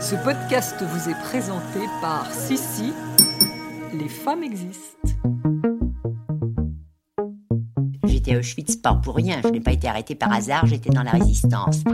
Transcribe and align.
Ce 0.00 0.14
podcast 0.14 0.76
vous 0.80 1.10
est 1.10 1.20
présenté 1.20 1.80
par 2.00 2.26
Sissi, 2.32 2.94
les 3.92 4.08
femmes 4.08 4.42
existent. 4.42 5.10
J'étais 8.06 8.34
à 8.34 8.38
Auschwitz 8.38 8.76
pas 8.76 8.94
pour 8.94 9.16
rien, 9.16 9.40
je 9.44 9.48
n'ai 9.50 9.60
pas 9.60 9.72
été 9.72 9.88
arrêtée 9.88 10.14
par 10.14 10.32
hasard, 10.32 10.64
j'étais 10.64 10.88
dans 10.88 11.02
la 11.02 11.10
résistance. 11.10 11.84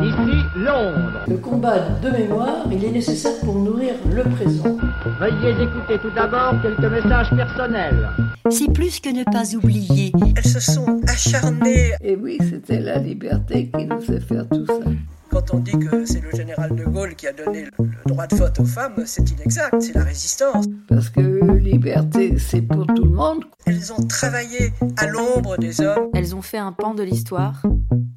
Ici 0.00 0.38
Londres. 0.56 1.24
Le 1.26 1.36
combat 1.38 1.80
de 2.00 2.10
mémoire, 2.10 2.64
il 2.70 2.84
est 2.84 2.92
nécessaire 2.92 3.40
pour 3.40 3.56
nourrir 3.56 3.94
le 4.08 4.22
présent. 4.22 4.76
Veuillez 5.18 5.50
écouter 5.60 5.98
tout 6.00 6.14
d'abord 6.14 6.54
quelques 6.62 6.78
messages 6.78 7.30
personnels. 7.30 8.08
C'est 8.50 8.72
plus 8.72 9.00
que 9.00 9.08
ne 9.08 9.24
pas 9.24 9.56
oublier. 9.56 10.12
Elles 10.36 10.46
se 10.46 10.60
sont 10.60 11.00
acharnées. 11.08 11.90
Et 12.02 12.14
oui, 12.14 12.38
c'était 12.48 12.80
la 12.80 12.98
liberté 12.98 13.68
qui 13.76 13.84
nous 13.84 14.00
fait 14.00 14.20
faire 14.20 14.48
tout 14.48 14.64
ça. 14.64 14.90
Quand 15.30 15.52
on 15.52 15.58
dit 15.58 15.78
que 15.78 16.04
c'est 16.06 16.20
le 16.20 16.30
général 16.30 16.74
de 16.74 16.84
Gaulle 16.84 17.14
qui 17.14 17.26
a 17.26 17.32
donné 17.32 17.64
le 17.78 17.86
droit 18.06 18.26
de 18.26 18.34
vote 18.36 18.60
aux 18.60 18.64
femmes, 18.64 19.02
c'est 19.04 19.30
inexact, 19.30 19.80
c'est 19.80 19.94
la 19.94 20.04
résistance. 20.04 20.66
Parce 20.88 21.10
que 21.10 21.20
liberté, 21.56 22.38
c'est 22.38 22.62
pour 22.62 22.86
tout 22.86 23.04
le 23.04 23.10
monde. 23.10 23.44
Elles 23.66 23.92
ont 23.92 24.02
travaillé 24.06 24.72
à 24.96 25.06
l'ombre 25.06 25.58
des 25.58 25.80
hommes. 25.80 26.08
Elles 26.14 26.34
ont 26.34 26.42
fait 26.42 26.58
un 26.58 26.72
pan 26.72 26.94
de 26.94 27.02
l'histoire, 27.02 27.62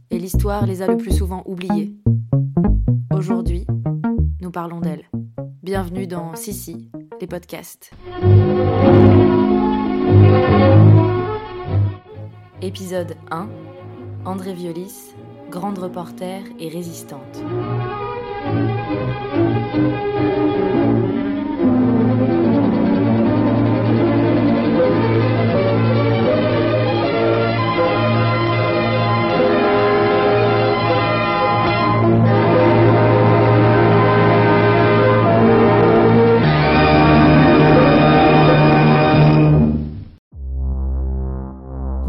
et 0.09 0.19
l'histoire 0.19 0.65
les 0.65 0.81
a 0.81 0.87
le 0.87 0.97
plus 0.97 1.11
souvent 1.11 1.43
oubliées. 1.45 1.93
Aujourd'hui, 3.13 3.67
nous 4.41 4.51
parlons 4.51 4.79
d'elles. 4.79 5.05
Bienvenue 5.63 6.07
dans 6.07 6.35
Sissi, 6.35 6.89
les 7.19 7.27
podcasts. 7.27 7.91
Épisode 12.61 13.15
1 13.31 13.49
André 14.23 14.53
Violis, 14.53 15.10
grande 15.51 15.77
reporter 15.79 16.41
et 16.59 16.69
résistante. 16.69 17.43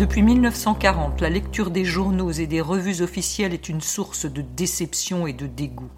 Depuis 0.03 0.23
1940, 0.23 1.21
la 1.21 1.31
lecture 1.31 1.71
des 1.71 1.85
journaux 1.85 2.33
et 2.33 2.49
des 2.49 2.61
revues 2.61 3.03
officielles 3.03 3.55
est 3.55 3.69
une 3.69 3.81
source 3.81 4.27
de 4.27 4.43
déception 4.43 5.29
et 5.29 5.33
de 5.33 5.47
dégoût. 5.47 5.93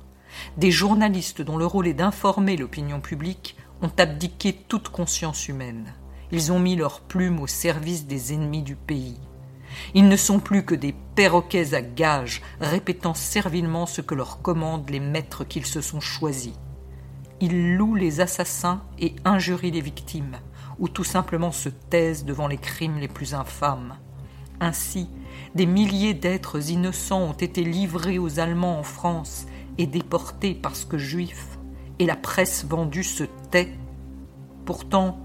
Des 0.58 0.70
journalistes 0.70 1.40
dont 1.40 1.56
le 1.56 1.64
rôle 1.64 1.88
est 1.88 1.94
d'informer 1.94 2.58
l'opinion 2.58 3.00
publique 3.00 3.56
ont 3.80 3.90
abdiqué 3.96 4.52
toute 4.52 4.90
conscience 4.90 5.48
humaine. 5.48 5.94
Ils 6.32 6.52
ont 6.52 6.58
mis 6.58 6.76
leurs 6.76 7.00
plumes 7.00 7.40
au 7.40 7.46
service 7.46 8.06
des 8.06 8.34
ennemis 8.34 8.62
du 8.62 8.76
pays. 8.76 9.18
Ils 9.94 10.06
ne 10.06 10.16
sont 10.16 10.38
plus 10.38 10.66
que 10.66 10.74
des 10.74 10.94
perroquets 11.14 11.72
à 11.72 11.80
gages, 11.80 12.42
répétant 12.60 13.14
servilement 13.14 13.86
ce 13.86 14.02
que 14.02 14.14
leur 14.14 14.42
commandent 14.42 14.90
les 14.90 15.00
maîtres 15.00 15.44
qu'ils 15.44 15.64
se 15.64 15.80
sont 15.80 16.00
choisis. 16.00 16.52
Ils 17.40 17.76
louent 17.76 17.94
les 17.94 18.20
assassins 18.20 18.82
et 18.98 19.14
injurient 19.24 19.70
les 19.70 19.80
victimes, 19.80 20.36
ou 20.78 20.88
tout 20.88 21.04
simplement 21.04 21.52
se 21.52 21.68
taisent 21.68 22.24
devant 22.24 22.48
les 22.48 22.58
crimes 22.58 22.98
les 22.98 23.08
plus 23.08 23.34
infâmes. 23.34 23.96
Ainsi, 24.60 25.08
des 25.54 25.66
milliers 25.66 26.14
d'êtres 26.14 26.70
innocents 26.70 27.22
ont 27.22 27.32
été 27.32 27.64
livrés 27.64 28.18
aux 28.18 28.40
Allemands 28.40 28.78
en 28.78 28.82
France 28.82 29.46
et 29.78 29.86
déportés 29.86 30.54
parce 30.54 30.84
que 30.84 30.98
juifs, 30.98 31.58
et 31.98 32.06
la 32.06 32.16
presse 32.16 32.64
vendue 32.64 33.04
se 33.04 33.24
tait. 33.50 33.72
Pourtant, 34.64 35.22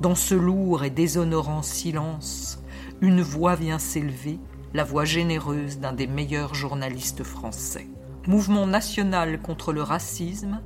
dans 0.00 0.14
ce 0.14 0.34
lourd 0.34 0.84
et 0.84 0.90
déshonorant 0.90 1.62
silence, 1.62 2.62
une 3.00 3.22
voix 3.22 3.54
vient 3.54 3.78
s'élever, 3.78 4.38
la 4.72 4.84
voix 4.84 5.04
généreuse 5.04 5.78
d'un 5.78 5.92
des 5.92 6.06
meilleurs 6.06 6.54
journalistes 6.54 7.22
français. 7.22 7.88
Mouvement 8.26 8.66
national 8.66 9.40
contre 9.40 9.72
le 9.72 9.82
racisme, 9.82 10.60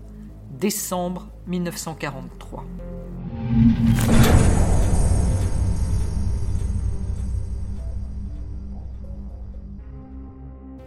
décembre 0.50 1.28
1943. 1.46 2.64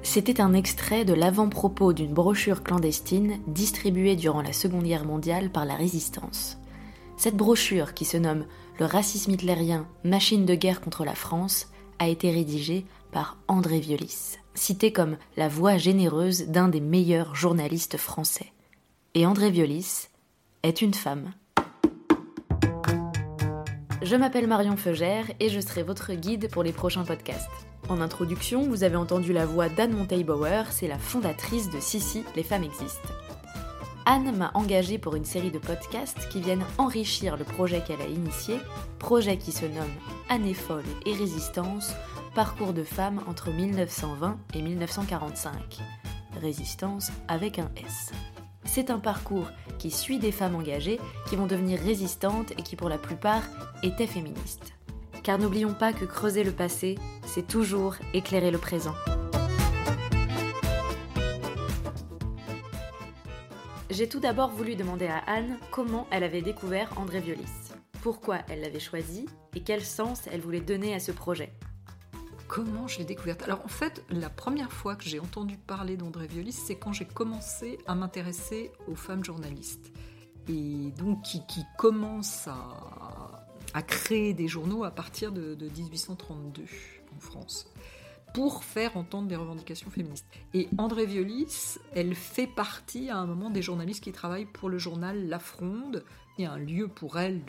C'était 0.03 0.41
un 0.41 0.53
extrait 0.53 1.05
de 1.05 1.13
l'avant-propos 1.13 1.93
d'une 1.93 2.13
brochure 2.13 2.63
clandestine 2.63 3.39
distribuée 3.47 4.17
durant 4.17 4.41
la 4.41 4.51
Seconde 4.51 4.83
Guerre 4.83 5.05
mondiale 5.05 5.49
par 5.49 5.63
la 5.63 5.75
Résistance. 5.75 6.57
Cette 7.15 7.37
brochure, 7.37 7.93
qui 7.93 8.03
se 8.03 8.17
nomme 8.17 8.45
Le 8.77 8.85
racisme 8.85 9.31
hitlérien, 9.31 9.87
machine 10.03 10.45
de 10.45 10.53
guerre 10.53 10.81
contre 10.81 11.05
la 11.05 11.15
France, 11.15 11.69
a 11.97 12.09
été 12.09 12.29
rédigée 12.29 12.85
par 13.13 13.37
André 13.47 13.79
Violis, 13.79 14.37
cité 14.53 14.91
comme 14.91 15.17
la 15.37 15.47
voix 15.47 15.77
généreuse 15.77 16.47
d'un 16.47 16.67
des 16.67 16.81
meilleurs 16.81 17.33
journalistes 17.33 17.97
français. 17.97 18.51
Et 19.13 19.25
André 19.25 19.49
Violis 19.49 20.09
est 20.63 20.81
une 20.81 20.93
femme. 20.93 21.31
Je 24.01 24.15
m'appelle 24.15 24.47
Marion 24.47 24.77
Feugère 24.77 25.25
et 25.39 25.49
je 25.49 25.59
serai 25.59 25.83
votre 25.83 26.13
guide 26.13 26.49
pour 26.49 26.63
les 26.63 26.71
prochains 26.71 27.03
podcasts. 27.03 27.67
En 27.87 28.01
introduction, 28.01 28.67
vous 28.67 28.83
avez 28.83 28.95
entendu 28.95 29.31
la 29.31 29.45
voix 29.45 29.69
d'Anne 29.69 29.93
Monteil-Bauer, 29.93 30.71
c'est 30.71 30.87
la 30.87 30.97
fondatrice 30.97 31.69
de 31.69 31.79
Sissi, 31.79 32.23
Les 32.35 32.41
femmes 32.41 32.63
existent. 32.63 33.09
Anne 34.07 34.35
m'a 34.35 34.49
engagée 34.55 34.97
pour 34.97 35.15
une 35.15 35.25
série 35.25 35.51
de 35.51 35.59
podcasts 35.59 36.27
qui 36.29 36.41
viennent 36.41 36.65
enrichir 36.79 37.37
le 37.37 37.43
projet 37.43 37.83
qu'elle 37.85 38.01
a 38.01 38.07
initié, 38.07 38.55
projet 38.97 39.37
qui 39.37 39.51
se 39.51 39.65
nomme 39.65 39.93
Année 40.29 40.55
folle 40.55 40.83
et 41.05 41.13
résistance, 41.13 41.93
parcours 42.33 42.73
de 42.73 42.83
femmes 42.83 43.21
entre 43.27 43.51
1920 43.51 44.35
et 44.55 44.63
1945. 44.63 45.77
Résistance 46.41 47.11
avec 47.27 47.59
un 47.59 47.69
S. 47.75 48.11
C'est 48.73 48.89
un 48.89 48.99
parcours 48.99 49.49
qui 49.79 49.91
suit 49.91 50.17
des 50.17 50.31
femmes 50.31 50.55
engagées 50.55 50.97
qui 51.27 51.35
vont 51.35 51.45
devenir 51.45 51.77
résistantes 51.77 52.51
et 52.51 52.63
qui 52.63 52.77
pour 52.77 52.87
la 52.87 52.97
plupart 52.97 53.43
étaient 53.83 54.07
féministes. 54.07 54.71
Car 55.23 55.37
n'oublions 55.37 55.73
pas 55.73 55.91
que 55.91 56.05
creuser 56.05 56.45
le 56.45 56.53
passé, 56.53 56.97
c'est 57.25 57.45
toujours 57.45 57.97
éclairer 58.13 58.49
le 58.49 58.57
présent. 58.57 58.95
J'ai 63.89 64.07
tout 64.07 64.21
d'abord 64.21 64.51
voulu 64.51 64.75
demander 64.77 65.07
à 65.07 65.17
Anne 65.27 65.57
comment 65.69 66.07
elle 66.09 66.23
avait 66.23 66.41
découvert 66.41 66.93
André 66.95 67.19
Violis, 67.19 67.73
pourquoi 68.01 68.37
elle 68.47 68.61
l'avait 68.61 68.79
choisi 68.79 69.25
et 69.53 69.63
quel 69.63 69.83
sens 69.83 70.21
elle 70.31 70.39
voulait 70.39 70.61
donner 70.61 70.95
à 70.95 71.01
ce 71.01 71.11
projet. 71.11 71.51
Comment 72.51 72.85
je 72.85 72.97
l'ai 72.97 73.05
découverte 73.05 73.43
Alors 73.43 73.61
en 73.63 73.69
fait, 73.69 74.03
la 74.09 74.29
première 74.29 74.73
fois 74.73 74.97
que 74.97 75.05
j'ai 75.05 75.21
entendu 75.21 75.55
parler 75.55 75.95
d'André 75.95 76.27
Violis, 76.27 76.51
c'est 76.51 76.75
quand 76.75 76.91
j'ai 76.91 77.05
commencé 77.05 77.77
à 77.87 77.95
m'intéresser 77.95 78.73
aux 78.89 78.95
femmes 78.95 79.23
journalistes. 79.23 79.93
Et 80.49 80.91
donc 80.97 81.21
qui, 81.21 81.45
qui 81.47 81.61
commencent 81.77 82.49
à, 82.49 83.47
à, 83.73 83.81
créer 83.81 84.33
des 84.33 84.49
journaux 84.49 84.83
à 84.83 84.91
partir 84.91 85.31
de, 85.31 85.55
de 85.55 85.69
1832 85.69 86.63
en 87.15 87.19
France 87.21 87.71
pour 88.33 88.65
faire 88.65 88.97
entendre 88.97 89.29
des 89.29 89.37
revendications 89.37 89.89
féministes. 89.89 90.27
Et 90.53 90.67
André 90.77 91.05
Violis, 91.05 91.77
elle 91.95 92.15
fait 92.15 92.47
partie 92.47 93.09
à 93.09 93.15
un 93.15 93.27
moment 93.27 93.49
des 93.49 93.61
journalistes 93.61 94.03
qui 94.03 94.11
travaillent 94.11 94.45
pour 94.45 94.67
le 94.67 94.77
journal 94.77 95.29
La 95.29 95.39
Fronde. 95.39 96.03
Il 96.37 96.43
y 96.43 96.45
a 96.45 96.51
un 96.51 96.59
lieu 96.59 96.87
pour 96.87 97.19
elle 97.19 97.41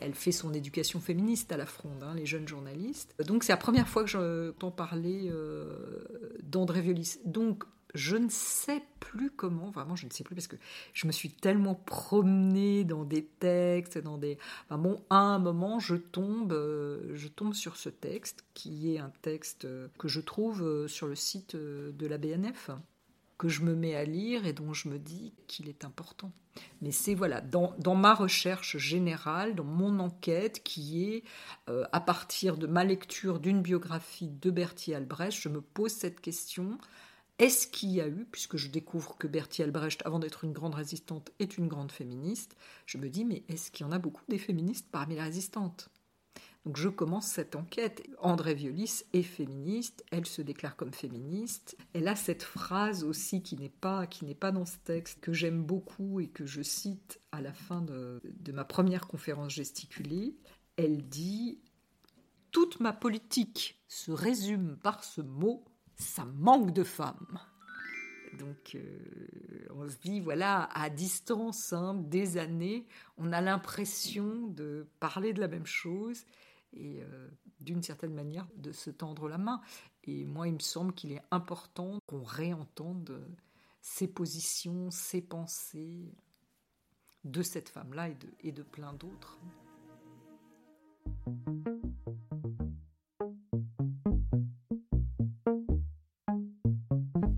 elle 0.00 0.14
fait 0.14 0.32
son 0.32 0.52
éducation 0.52 1.00
féministe 1.00 1.52
à 1.52 1.56
La 1.56 1.66
Fronde, 1.66 2.02
hein, 2.02 2.14
les 2.14 2.26
jeunes 2.26 2.46
journalistes. 2.46 3.14
Donc 3.26 3.44
c'est 3.44 3.52
la 3.52 3.56
première 3.56 3.88
fois 3.88 4.04
que 4.04 4.10
j'entends 4.10 4.70
parler 4.70 5.28
euh, 5.30 6.04
d'André 6.42 6.80
Violis. 6.80 7.18
Donc 7.24 7.64
je 7.94 8.16
ne 8.16 8.28
sais 8.28 8.82
plus 9.00 9.30
comment, 9.30 9.70
vraiment 9.70 9.96
je 9.96 10.04
ne 10.04 10.10
sais 10.10 10.22
plus 10.22 10.34
parce 10.34 10.46
que 10.46 10.56
je 10.92 11.06
me 11.06 11.12
suis 11.12 11.30
tellement 11.30 11.74
promenée 11.74 12.84
dans 12.84 13.04
des 13.04 13.24
textes, 13.24 13.96
dans 13.98 14.18
des... 14.18 14.38
À 14.68 14.74
un 14.74 15.38
moment 15.38 15.78
je 15.78 15.96
tombe, 15.96 16.52
euh, 16.52 17.14
je 17.14 17.28
tombe 17.28 17.54
sur 17.54 17.76
ce 17.76 17.88
texte 17.88 18.44
qui 18.54 18.94
est 18.94 18.98
un 18.98 19.12
texte 19.22 19.66
que 19.98 20.08
je 20.08 20.20
trouve 20.20 20.62
euh, 20.62 20.88
sur 20.88 21.06
le 21.06 21.14
site 21.14 21.56
de 21.56 22.06
la 22.06 22.18
BNF, 22.18 22.70
que 23.38 23.48
je 23.48 23.62
me 23.62 23.74
mets 23.74 23.94
à 23.94 24.04
lire 24.04 24.46
et 24.46 24.52
dont 24.52 24.74
je 24.74 24.88
me 24.88 24.98
dis 24.98 25.32
qu'il 25.46 25.68
est 25.68 25.84
important. 25.84 26.32
Mais 26.82 26.90
c'est 26.90 27.14
voilà, 27.14 27.40
dans, 27.40 27.72
dans, 27.78 27.94
ma 27.94 28.14
recherche 28.14 28.76
générale, 28.78 29.54
dans 29.54 29.64
mon 29.64 30.00
enquête, 30.00 30.62
qui 30.64 31.04
est 31.04 31.24
euh, 31.68 31.84
à 31.92 32.00
partir 32.00 32.56
de 32.56 32.66
ma 32.66 32.82
lecture 32.82 33.38
d'une 33.38 33.62
biographie 33.62 34.28
de 34.28 34.50
Bertie 34.50 34.92
Albrecht, 34.92 35.40
je 35.40 35.48
me 35.48 35.60
pose 35.60 35.92
cette 35.92 36.20
question 36.20 36.78
est-ce 37.38 37.68
qu'il 37.68 37.90
y 37.90 38.00
a 38.00 38.08
eu, 38.08 38.26
puisque 38.32 38.56
je 38.56 38.68
découvre 38.68 39.16
que 39.16 39.28
Bertie 39.28 39.62
Albrecht, 39.62 40.02
avant 40.04 40.18
d'être 40.18 40.42
une 40.42 40.52
grande 40.52 40.74
résistante, 40.74 41.30
est 41.38 41.56
une 41.56 41.68
grande 41.68 41.92
féministe, 41.92 42.56
je 42.84 42.98
me 42.98 43.08
dis, 43.08 43.24
mais 43.24 43.44
est-ce 43.48 43.70
qu'il 43.70 43.86
y 43.86 43.88
en 43.88 43.92
a 43.92 43.98
beaucoup 43.98 44.24
des 44.28 44.38
féministes 44.38 44.88
parmi 44.90 45.14
les 45.14 45.22
résistantes? 45.22 45.88
Donc 46.64 46.76
je 46.76 46.88
commence 46.88 47.26
cette 47.26 47.56
enquête. 47.56 48.06
André 48.18 48.54
Violis 48.54 49.04
est 49.12 49.22
féministe, 49.22 50.04
elle 50.10 50.26
se 50.26 50.42
déclare 50.42 50.76
comme 50.76 50.92
féministe. 50.92 51.76
Elle 51.92 52.08
a 52.08 52.16
cette 52.16 52.42
phrase 52.42 53.04
aussi 53.04 53.42
qui 53.42 53.56
n'est 53.56 53.68
pas, 53.68 54.06
qui 54.06 54.24
n'est 54.24 54.34
pas 54.34 54.52
dans 54.52 54.66
ce 54.66 54.76
texte, 54.84 55.20
que 55.20 55.32
j'aime 55.32 55.62
beaucoup 55.62 56.20
et 56.20 56.28
que 56.28 56.46
je 56.46 56.62
cite 56.62 57.20
à 57.32 57.40
la 57.40 57.52
fin 57.52 57.80
de, 57.80 58.20
ma 58.52 58.64
première 58.64 59.06
conférence 59.06 59.52
gesticulée. 59.52 60.36
Elle 60.76 61.08
dit 61.08 61.60
Toute 62.50 62.80
ma 62.80 62.92
politique 62.92 63.82
se 63.88 64.10
résume 64.10 64.76
par 64.82 65.04
ce 65.04 65.20
mot, 65.20 65.64
ça 65.96 66.24
manque 66.24 66.72
de 66.72 66.84
femmes. 66.84 67.38
Donc 68.38 68.74
euh, 68.74 69.66
on 69.74 69.88
se 69.88 69.96
dit, 69.96 70.20
voilà, 70.20 70.68
à 70.74 70.90
distance 70.90 71.72
hein, 71.72 71.94
des 71.94 72.36
années, 72.36 72.86
on 73.16 73.32
a 73.32 73.40
l'impression 73.40 74.48
de 74.48 74.86
parler 75.00 75.32
de 75.32 75.40
la 75.40 75.48
même 75.48 75.66
chose 75.66 76.24
et 76.72 77.02
euh, 77.02 77.28
d'une 77.60 77.82
certaine 77.82 78.14
manière 78.14 78.46
de 78.56 78.72
se 78.72 78.90
tendre 78.90 79.28
la 79.28 79.38
main. 79.38 79.60
Et 80.04 80.24
moi, 80.24 80.48
il 80.48 80.54
me 80.54 80.60
semble 80.60 80.92
qu'il 80.92 81.12
est 81.12 81.22
important 81.30 81.98
qu'on 82.06 82.22
réentende 82.22 83.20
ces 83.80 84.08
positions, 84.08 84.90
ces 84.90 85.20
pensées 85.20 86.12
de 87.24 87.42
cette 87.42 87.68
femme-là 87.68 88.08
et 88.40 88.52
de 88.52 88.62
plein 88.62 88.92
d'autres. 88.92 89.38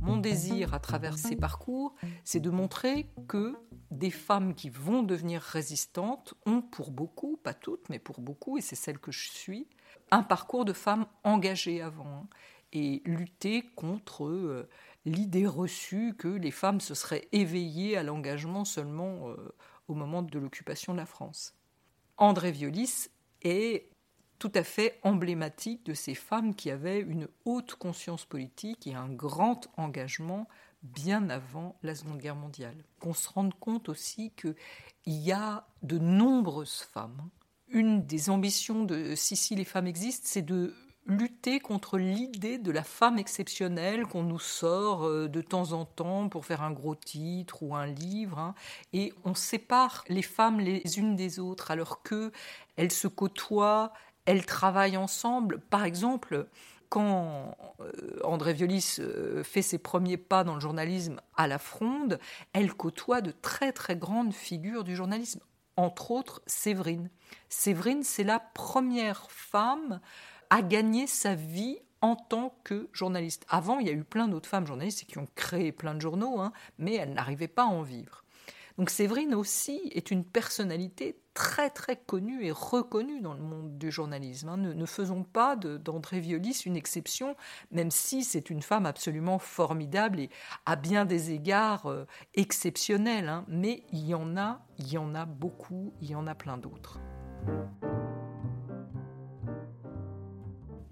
Mon 0.00 0.16
désir 0.18 0.74
à 0.74 0.80
travers 0.80 1.18
ces 1.18 1.36
parcours, 1.36 1.94
c'est 2.24 2.40
de 2.40 2.50
montrer 2.50 3.10
que 3.26 3.56
des 3.90 4.10
femmes 4.10 4.54
qui 4.54 4.70
vont 4.70 5.02
devenir 5.02 5.40
résistantes 5.42 6.34
ont 6.46 6.62
pour 6.62 6.90
beaucoup, 6.90 7.29
pas 7.42 7.54
toutes, 7.54 7.88
mais 7.88 7.98
pour 7.98 8.20
beaucoup, 8.20 8.58
et 8.58 8.60
c'est 8.60 8.76
celle 8.76 8.98
que 8.98 9.12
je 9.12 9.30
suis, 9.30 9.66
un 10.10 10.22
parcours 10.22 10.64
de 10.64 10.72
femmes 10.72 11.06
engagées 11.24 11.82
avant 11.82 12.06
hein, 12.06 12.28
et 12.72 13.02
lutter 13.04 13.62
contre 13.74 14.26
euh, 14.26 14.68
l'idée 15.04 15.46
reçue 15.46 16.14
que 16.16 16.28
les 16.28 16.50
femmes 16.50 16.80
se 16.80 16.94
seraient 16.94 17.28
éveillées 17.32 17.96
à 17.96 18.02
l'engagement 18.02 18.64
seulement 18.64 19.30
euh, 19.30 19.54
au 19.88 19.94
moment 19.94 20.22
de 20.22 20.38
l'occupation 20.38 20.92
de 20.92 20.98
la 20.98 21.06
France. 21.06 21.54
André 22.16 22.52
Violis 22.52 23.08
est 23.42 23.90
tout 24.38 24.52
à 24.54 24.62
fait 24.62 24.98
emblématique 25.02 25.84
de 25.84 25.94
ces 25.94 26.14
femmes 26.14 26.54
qui 26.54 26.70
avaient 26.70 27.00
une 27.00 27.28
haute 27.44 27.74
conscience 27.74 28.24
politique 28.24 28.86
et 28.86 28.94
un 28.94 29.08
grand 29.08 29.68
engagement 29.76 30.48
bien 30.82 31.28
avant 31.30 31.76
la 31.82 31.94
Seconde 31.94 32.18
Guerre 32.18 32.36
mondiale. 32.36 32.84
Qu'on 32.98 33.14
se 33.14 33.28
rende 33.28 33.54
compte 33.58 33.88
aussi 33.88 34.32
qu'il 34.32 34.54
y 35.06 35.32
a 35.32 35.66
de 35.82 35.98
nombreuses 35.98 36.86
femmes. 36.92 37.28
Une 37.68 38.04
des 38.04 38.30
ambitions 38.30 38.84
de 38.84 39.14
Sissi 39.14 39.54
Les 39.54 39.64
femmes 39.64 39.86
existent, 39.86 40.26
c'est 40.28 40.42
de 40.42 40.74
lutter 41.06 41.60
contre 41.60 41.98
l'idée 41.98 42.58
de 42.58 42.70
la 42.70 42.84
femme 42.84 43.18
exceptionnelle 43.18 44.06
qu'on 44.06 44.22
nous 44.22 44.38
sort 44.38 45.04
euh, 45.04 45.28
de 45.28 45.40
temps 45.40 45.72
en 45.72 45.84
temps 45.84 46.28
pour 46.28 46.46
faire 46.46 46.62
un 46.62 46.70
gros 46.70 46.94
titre 46.94 47.62
ou 47.62 47.74
un 47.74 47.86
livre. 47.86 48.38
Hein. 48.38 48.54
Et 48.92 49.12
on 49.24 49.34
sépare 49.34 50.04
les 50.08 50.22
femmes 50.22 50.60
les 50.60 50.98
unes 50.98 51.16
des 51.16 51.38
autres 51.38 51.70
alors 51.70 52.02
qu'elles 52.02 52.92
se 52.92 53.08
côtoient, 53.08 53.92
elles 54.24 54.46
travaillent 54.46 54.96
ensemble. 54.96 55.60
Par 55.70 55.84
exemple, 55.84 56.48
quand 56.90 57.56
euh, 57.80 58.20
André 58.24 58.52
Violis 58.52 58.96
euh, 58.98 59.42
fait 59.42 59.62
ses 59.62 59.78
premiers 59.78 60.18
pas 60.18 60.44
dans 60.44 60.54
le 60.54 60.60
journalisme 60.60 61.20
à 61.36 61.46
la 61.46 61.58
Fronde, 61.58 62.18
elle 62.52 62.74
côtoie 62.74 63.22
de 63.22 63.30
très 63.30 63.72
très 63.72 63.96
grandes 63.96 64.34
figures 64.34 64.84
du 64.84 64.94
journalisme, 64.94 65.40
entre 65.76 66.10
autres 66.10 66.42
Séverine. 66.46 67.08
Séverine, 67.48 68.02
c'est 68.02 68.24
la 68.24 68.40
première 68.40 69.30
femme 69.30 70.00
à 70.50 70.62
gagner 70.62 71.06
sa 71.06 71.34
vie 71.34 71.78
en 72.02 72.16
tant 72.16 72.58
que 72.64 72.88
journaliste. 72.92 73.46
Avant, 73.48 73.78
il 73.78 73.86
y 73.86 73.90
a 73.90 73.94
eu 73.94 74.04
plein 74.04 74.26
d'autres 74.26 74.48
femmes 74.48 74.66
journalistes 74.66 75.04
qui 75.04 75.18
ont 75.18 75.28
créé 75.36 75.70
plein 75.70 75.94
de 75.94 76.00
journaux, 76.00 76.40
hein, 76.40 76.52
mais 76.78 76.96
elles 76.96 77.12
n'arrivaient 77.12 77.48
pas 77.48 77.64
à 77.64 77.66
en 77.66 77.82
vivre. 77.82 78.24
Donc 78.80 78.88
Séverine 78.88 79.34
aussi 79.34 79.78
est 79.92 80.10
une 80.10 80.24
personnalité 80.24 81.20
très 81.34 81.68
très 81.68 81.96
connue 81.96 82.46
et 82.46 82.50
reconnue 82.50 83.20
dans 83.20 83.34
le 83.34 83.42
monde 83.42 83.76
du 83.76 83.90
journalisme. 83.90 84.48
Hein. 84.48 84.56
Ne, 84.56 84.86
faisons 84.86 85.22
pas 85.22 85.54
d'André 85.54 86.18
Violis 86.18 86.62
une 86.64 86.78
exception, 86.78 87.36
même 87.72 87.90
si 87.90 88.24
c'est 88.24 88.48
une 88.48 88.62
femme 88.62 88.86
absolument 88.86 89.38
formidable 89.38 90.18
et 90.18 90.30
à 90.64 90.76
bien 90.76 91.04
des 91.04 91.30
égards 91.30 91.90
euh, 91.90 92.06
exceptionnelle. 92.32 93.28
Hein. 93.28 93.44
Mais 93.48 93.82
il 93.92 94.06
y 94.06 94.14
en 94.14 94.38
a, 94.38 94.62
il 94.78 94.90
y 94.90 94.96
en 94.96 95.14
a 95.14 95.26
beaucoup, 95.26 95.92
il 96.00 96.12
y 96.12 96.14
en 96.14 96.26
a 96.26 96.34
plein 96.34 96.56
d'autres. 96.56 97.00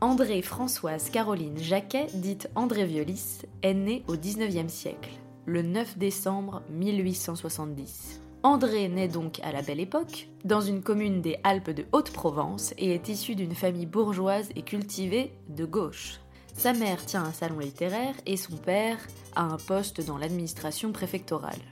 André 0.02 0.42
Françoise 0.42 1.08
Caroline 1.08 1.56
Jacquet, 1.56 2.08
dite 2.12 2.50
André 2.54 2.84
Violis, 2.84 3.46
est 3.62 3.72
née 3.72 4.04
au 4.08 4.14
XIXe 4.14 4.70
siècle 4.70 5.18
le 5.48 5.62
9 5.62 5.96
décembre 5.96 6.60
1870. 6.68 8.20
André 8.42 8.88
naît 8.88 9.08
donc 9.08 9.40
à 9.42 9.50
la 9.50 9.62
belle 9.62 9.80
époque, 9.80 10.28
dans 10.44 10.60
une 10.60 10.82
commune 10.82 11.22
des 11.22 11.38
Alpes 11.42 11.70
de 11.70 11.86
Haute-Provence 11.92 12.74
et 12.76 12.92
est 12.92 13.08
issu 13.08 13.34
d'une 13.34 13.54
famille 13.54 13.86
bourgeoise 13.86 14.50
et 14.56 14.62
cultivée 14.62 15.32
de 15.48 15.64
gauche. 15.64 16.20
Sa 16.54 16.74
mère 16.74 17.04
tient 17.04 17.24
un 17.24 17.32
salon 17.32 17.60
littéraire 17.60 18.14
et 18.26 18.36
son 18.36 18.56
père 18.56 18.98
a 19.36 19.42
un 19.42 19.56
poste 19.56 20.06
dans 20.06 20.18
l'administration 20.18 20.92
préfectorale. 20.92 21.62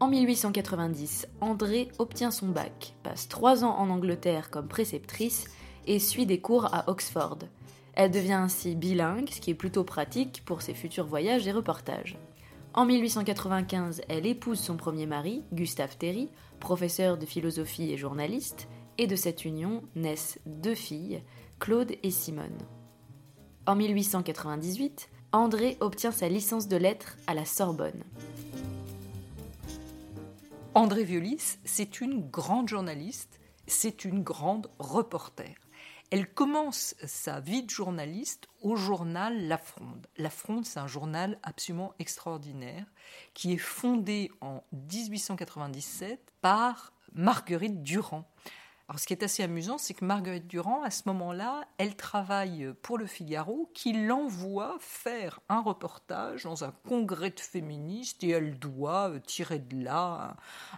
En 0.00 0.08
1890, 0.08 1.28
André 1.42 1.88
obtient 1.98 2.30
son 2.30 2.48
bac, 2.48 2.94
passe 3.02 3.28
trois 3.28 3.64
ans 3.64 3.76
en 3.76 3.90
Angleterre 3.90 4.48
comme 4.50 4.66
préceptrice 4.66 5.44
et 5.86 5.98
suit 5.98 6.26
des 6.26 6.40
cours 6.40 6.74
à 6.74 6.88
Oxford. 6.88 7.40
Elle 7.92 8.10
devient 8.10 8.32
ainsi 8.32 8.74
bilingue, 8.74 9.28
ce 9.30 9.42
qui 9.42 9.50
est 9.50 9.54
plutôt 9.54 9.84
pratique 9.84 10.42
pour 10.46 10.62
ses 10.62 10.74
futurs 10.74 11.06
voyages 11.06 11.46
et 11.46 11.52
reportages. 11.52 12.16
En 12.76 12.86
1895, 12.86 14.02
elle 14.08 14.26
épouse 14.26 14.58
son 14.58 14.76
premier 14.76 15.06
mari, 15.06 15.44
Gustave 15.52 15.96
Théry, 15.96 16.28
professeur 16.58 17.16
de 17.16 17.24
philosophie 17.24 17.92
et 17.92 17.96
journaliste, 17.96 18.66
et 18.98 19.06
de 19.06 19.14
cette 19.14 19.44
union 19.44 19.84
naissent 19.94 20.40
deux 20.44 20.74
filles, 20.74 21.22
Claude 21.60 21.92
et 22.02 22.10
Simone. 22.10 22.58
En 23.66 23.76
1898, 23.76 25.08
André 25.30 25.76
obtient 25.78 26.10
sa 26.10 26.28
licence 26.28 26.66
de 26.66 26.76
lettres 26.76 27.16
à 27.28 27.34
la 27.34 27.44
Sorbonne. 27.44 28.02
André 30.74 31.04
Violis, 31.04 31.58
c'est 31.64 32.00
une 32.00 32.28
grande 32.28 32.68
journaliste, 32.68 33.38
c'est 33.68 34.04
une 34.04 34.24
grande 34.24 34.68
reporter. 34.80 35.54
Elle 36.10 36.32
commence 36.32 36.94
sa 37.04 37.40
vie 37.40 37.62
de 37.62 37.70
journaliste 37.70 38.46
au 38.62 38.76
journal 38.76 39.48
La 39.48 39.58
Fronde. 39.58 40.06
La 40.16 40.30
Fronde, 40.30 40.64
c'est 40.64 40.78
un 40.78 40.86
journal 40.86 41.38
absolument 41.42 41.94
extraordinaire 41.98 42.86
qui 43.32 43.52
est 43.52 43.58
fondé 43.58 44.30
en 44.40 44.62
1897 44.72 46.20
par 46.40 46.92
Marguerite 47.14 47.82
Durand. 47.82 48.28
Alors, 48.86 49.00
ce 49.00 49.06
qui 49.06 49.14
est 49.14 49.22
assez 49.22 49.42
amusant, 49.42 49.78
c'est 49.78 49.94
que 49.94 50.04
Marguerite 50.04 50.46
Durand, 50.46 50.82
à 50.82 50.90
ce 50.90 51.02
moment-là, 51.06 51.64
elle 51.78 51.96
travaille 51.96 52.74
pour 52.82 52.98
le 52.98 53.06
Figaro, 53.06 53.70
qui 53.72 53.94
l'envoie 53.94 54.76
faire 54.78 55.40
un 55.48 55.62
reportage 55.62 56.44
dans 56.44 56.64
un 56.64 56.72
congrès 56.86 57.30
de 57.30 57.40
féministes 57.40 58.22
et 58.22 58.28
elle 58.30 58.58
doit 58.58 59.12
tirer 59.26 59.58
de 59.58 59.82
là 59.82 60.36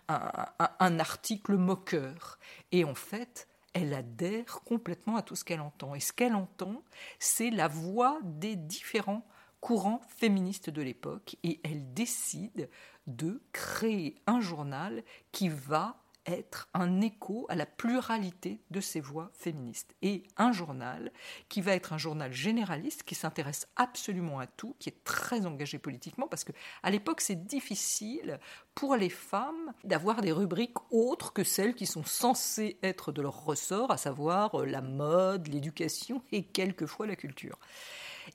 un, 0.08 0.30
un 0.78 0.98
article 1.00 1.56
moqueur. 1.56 2.38
Et 2.70 2.84
en 2.84 2.94
fait, 2.94 3.48
elle 3.76 3.92
adhère 3.92 4.62
complètement 4.64 5.16
à 5.16 5.22
tout 5.22 5.36
ce 5.36 5.44
qu'elle 5.44 5.60
entend. 5.60 5.94
Et 5.94 6.00
ce 6.00 6.14
qu'elle 6.14 6.34
entend, 6.34 6.82
c'est 7.18 7.50
la 7.50 7.68
voix 7.68 8.18
des 8.22 8.56
différents 8.56 9.26
courants 9.60 10.00
féministes 10.16 10.70
de 10.70 10.80
l'époque. 10.80 11.36
Et 11.42 11.60
elle 11.62 11.92
décide 11.92 12.70
de 13.06 13.42
créer 13.52 14.14
un 14.26 14.40
journal 14.40 15.04
qui 15.30 15.50
va 15.50 16.02
être 16.26 16.68
un 16.74 17.00
écho 17.00 17.46
à 17.48 17.54
la 17.54 17.66
pluralité 17.66 18.60
de 18.70 18.80
ces 18.80 19.00
voix 19.00 19.30
féministes. 19.34 19.94
Et 20.02 20.24
un 20.36 20.52
journal 20.52 21.12
qui 21.48 21.60
va 21.60 21.72
être 21.72 21.92
un 21.92 21.98
journal 21.98 22.32
généraliste, 22.32 23.02
qui 23.04 23.14
s'intéresse 23.14 23.68
absolument 23.76 24.38
à 24.38 24.46
tout, 24.46 24.74
qui 24.78 24.88
est 24.88 25.04
très 25.04 25.46
engagé 25.46 25.78
politiquement, 25.78 26.28
parce 26.28 26.44
qu'à 26.44 26.90
l'époque, 26.90 27.20
c'est 27.20 27.46
difficile 27.46 28.40
pour 28.74 28.96
les 28.96 29.10
femmes 29.10 29.72
d'avoir 29.84 30.20
des 30.20 30.32
rubriques 30.32 30.78
autres 30.90 31.32
que 31.32 31.44
celles 31.44 31.74
qui 31.74 31.86
sont 31.86 32.04
censées 32.04 32.78
être 32.82 33.12
de 33.12 33.22
leur 33.22 33.44
ressort, 33.44 33.90
à 33.90 33.96
savoir 33.96 34.60
euh, 34.60 34.66
la 34.66 34.82
mode, 34.82 35.48
l'éducation 35.48 36.22
et 36.32 36.44
quelquefois 36.44 37.06
la 37.06 37.16
culture. 37.16 37.58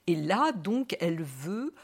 Et 0.06 0.16
là, 0.16 0.52
donc, 0.52 0.96
elle 1.00 1.22
veut 1.22 1.74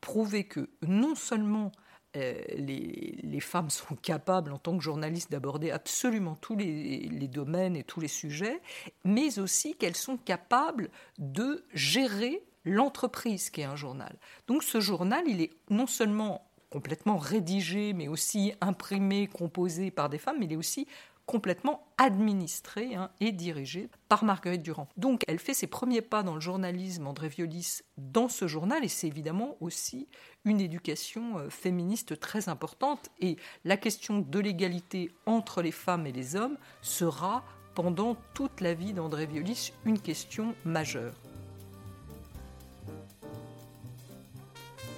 prouver 0.00 0.44
que 0.44 0.70
non 0.82 1.14
seulement 1.14 1.72
euh, 2.16 2.34
les, 2.56 3.40
femmes 3.40 3.70
sont 3.70 3.94
capables, 4.02 4.52
en 4.52 4.58
tant 4.58 4.76
que 4.76 4.82
journalistes, 4.82 5.30
d'aborder 5.30 5.70
absolument 5.70 6.34
tous 6.36 6.56
les, 6.56 7.28
domaines 7.28 7.76
et 7.76 7.84
tous 7.84 8.00
les 8.00 8.08
sujets, 8.08 8.60
mais 9.04 9.38
aussi 9.38 9.74
qu'elles 9.74 9.96
sont 9.96 10.16
capables 10.16 10.90
de 11.18 11.64
gérer 11.74 12.42
l'entreprise 12.64 13.50
qui 13.50 13.60
est 13.60 13.64
un 13.64 13.76
journal. 13.76 14.16
Donc 14.48 14.62
ce 14.62 14.80
journal, 14.80 15.24
il 15.26 15.40
est 15.40 15.52
non 15.70 15.86
seulement 15.86 16.48
complètement 16.70 17.16
rédigé, 17.16 17.92
mais 17.92 18.08
aussi 18.08 18.52
imprimé, 18.60 19.28
composé 19.28 19.90
par 19.90 20.08
des 20.08 20.18
femmes, 20.18 20.36
mais 20.40 20.46
il 20.46 20.52
est 20.52 20.56
aussi 20.56 20.86
complètement 21.26 21.86
administrée 21.98 22.94
hein, 22.94 23.10
et 23.20 23.32
dirigée 23.32 23.90
par 24.08 24.24
Marguerite 24.24 24.62
Durand. 24.62 24.88
Donc 24.96 25.22
elle 25.26 25.40
fait 25.40 25.54
ses 25.54 25.66
premiers 25.66 26.00
pas 26.00 26.22
dans 26.22 26.34
le 26.34 26.40
journalisme, 26.40 27.06
André 27.06 27.28
Violis, 27.28 27.80
dans 27.98 28.28
ce 28.28 28.46
journal, 28.46 28.84
et 28.84 28.88
c'est 28.88 29.08
évidemment 29.08 29.56
aussi 29.60 30.08
une 30.44 30.60
éducation 30.60 31.38
euh, 31.38 31.50
féministe 31.50 32.18
très 32.20 32.48
importante. 32.48 33.10
Et 33.20 33.36
la 33.64 33.76
question 33.76 34.20
de 34.20 34.38
l'égalité 34.38 35.10
entre 35.26 35.62
les 35.62 35.72
femmes 35.72 36.06
et 36.06 36.12
les 36.12 36.36
hommes 36.36 36.56
sera 36.80 37.44
pendant 37.74 38.16
toute 38.32 38.60
la 38.60 38.72
vie 38.72 38.92
d'André 38.92 39.26
Violis 39.26 39.72
une 39.84 39.98
question 39.98 40.54
majeure. 40.64 41.14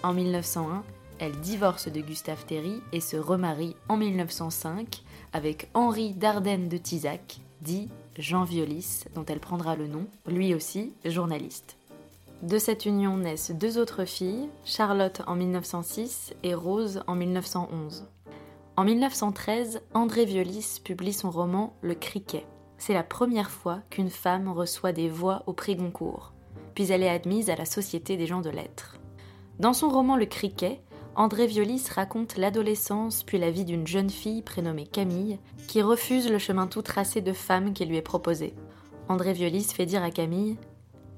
En 0.03 0.13
1901, 0.13 0.85
elle 1.19 1.41
divorce 1.41 1.89
de 1.89 2.01
Gustave 2.01 2.45
Théry 2.45 2.81
et 2.93 3.01
se 3.01 3.17
remarie 3.17 3.75
en 3.89 3.97
1905 3.97 5.03
avec 5.33 5.69
Henri 5.75 6.15
Dardenne 6.15 6.69
de 6.69 6.77
Tisac, 6.77 7.41
dit 7.61 7.89
Jean 8.17 8.45
Violis, 8.45 9.05
dont 9.15 9.25
elle 9.25 9.41
prendra 9.41 9.77
le 9.77 9.87
nom, 9.87 10.07
lui 10.27 10.55
aussi 10.55 10.93
journaliste. 11.05 11.77
De 12.43 12.59
cette 12.59 12.87
union 12.87 13.17
naissent 13.17 13.51
deux 13.51 13.79
autres 13.79 14.05
filles, 14.05 14.49
Charlotte 14.65 15.23
en 15.27 15.35
1906 15.35 16.35
et 16.45 16.55
Rose 16.55 17.03
en 17.09 17.17
1911. 17.17 18.07
En 18.77 18.85
1913, 18.85 19.81
André 19.93 20.25
Violis 20.25 20.81
publie 20.85 21.13
son 21.13 21.33
roman 21.33 21.75
Le 21.81 21.95
Criquet. 21.95 22.47
C'est 22.77 22.95
la 22.95 23.03
première 23.03 23.51
fois 23.51 23.81
qu'une 23.91 24.11
femme 24.11 24.49
reçoit 24.49 24.93
des 24.93 25.09
voix 25.09 25.43
au 25.47 25.53
prix 25.53 25.75
Goncourt, 25.75 26.33
puis 26.77 26.93
elle 26.93 27.03
est 27.03 27.09
admise 27.09 27.51
à 27.51 27.57
la 27.57 27.65
Société 27.65 28.17
des 28.17 28.27
gens 28.27 28.41
de 28.41 28.51
lettres. 28.51 28.99
Dans 29.59 29.73
son 29.73 29.89
roman 29.89 30.17
Le 30.17 30.27
Criquet, 30.27 30.81
André 31.19 31.49
Violis 31.49 31.83
raconte 31.93 32.37
l'adolescence 32.37 33.25
puis 33.25 33.39
la 33.39 33.51
vie 33.51 33.65
d'une 33.65 33.89
jeune 33.89 34.09
fille 34.09 34.41
prénommée 34.41 34.87
Camille 34.87 35.41
qui 35.67 35.83
refuse 35.83 36.31
le 36.31 36.39
chemin 36.39 36.69
tout 36.69 36.81
tracé 36.81 37.21
de 37.21 37.33
femme 37.33 37.73
qui 37.73 37.85
lui 37.87 37.97
est 37.97 38.03
proposé. 38.03 38.55
André 39.09 39.33
Violis 39.33 39.65
fait 39.65 39.85
dire 39.85 40.05
à 40.05 40.13
Camille 40.13 40.59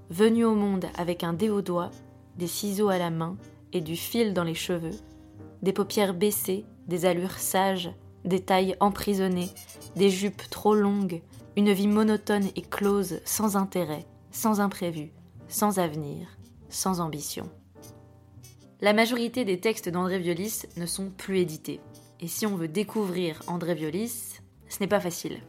Venue 0.08 0.46
au 0.46 0.54
monde 0.54 0.86
avec 0.96 1.22
un 1.22 1.34
dé 1.34 1.50
au 1.50 1.60
doigt, 1.60 1.90
des 2.38 2.46
ciseaux 2.46 2.88
à 2.88 2.96
la 2.96 3.10
main 3.10 3.36
et 3.74 3.82
du 3.82 3.94
fil 3.94 4.32
dans 4.32 4.42
les 4.42 4.54
cheveux, 4.54 4.96
des 5.60 5.74
paupières 5.74 6.14
baissées, 6.14 6.64
des 6.86 7.04
allures 7.04 7.36
sages, 7.36 7.90
des 8.24 8.40
tailles 8.40 8.76
emprisonnées, 8.80 9.50
des 9.96 10.08
jupes 10.08 10.48
trop 10.48 10.74
longues, 10.74 11.20
une 11.58 11.72
vie 11.72 11.88
monotone 11.88 12.48
et 12.56 12.62
close, 12.62 13.20
sans 13.26 13.58
intérêt, 13.58 14.06
sans 14.30 14.62
imprévu, 14.62 15.12
sans 15.48 15.78
avenir, 15.78 16.26
sans 16.70 17.00
ambition. 17.00 17.50
La 18.82 18.94
majorité 18.94 19.44
des 19.44 19.60
textes 19.60 19.90
d'André 19.90 20.18
Violis 20.18 20.62
ne 20.78 20.86
sont 20.86 21.10
plus 21.10 21.40
édités. 21.40 21.80
Et 22.18 22.28
si 22.28 22.46
on 22.46 22.56
veut 22.56 22.66
découvrir 22.66 23.42
André 23.46 23.74
Violis, 23.74 24.40
ce 24.70 24.80
n'est 24.80 24.86
pas 24.86 25.00
facile. 25.00 25.42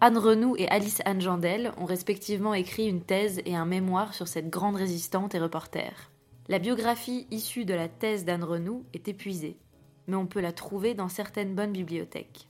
Anne 0.00 0.18
Renou 0.18 0.56
et 0.58 0.66
Alice 0.66 1.00
Anne 1.04 1.20
Jandel 1.20 1.70
ont 1.78 1.84
respectivement 1.84 2.52
écrit 2.52 2.88
une 2.88 3.04
thèse 3.04 3.40
et 3.46 3.54
un 3.54 3.64
mémoire 3.64 4.12
sur 4.12 4.26
cette 4.26 4.50
grande 4.50 4.74
résistante 4.74 5.36
et 5.36 5.38
reporter. 5.38 6.10
La 6.48 6.58
biographie 6.58 7.28
issue 7.30 7.64
de 7.64 7.74
la 7.74 7.88
thèse 7.88 8.24
d'Anne 8.24 8.42
Renou 8.42 8.84
est 8.92 9.06
épuisée, 9.06 9.56
mais 10.08 10.16
on 10.16 10.26
peut 10.26 10.40
la 10.40 10.52
trouver 10.52 10.94
dans 10.94 11.08
certaines 11.08 11.54
bonnes 11.54 11.72
bibliothèques. 11.72 12.48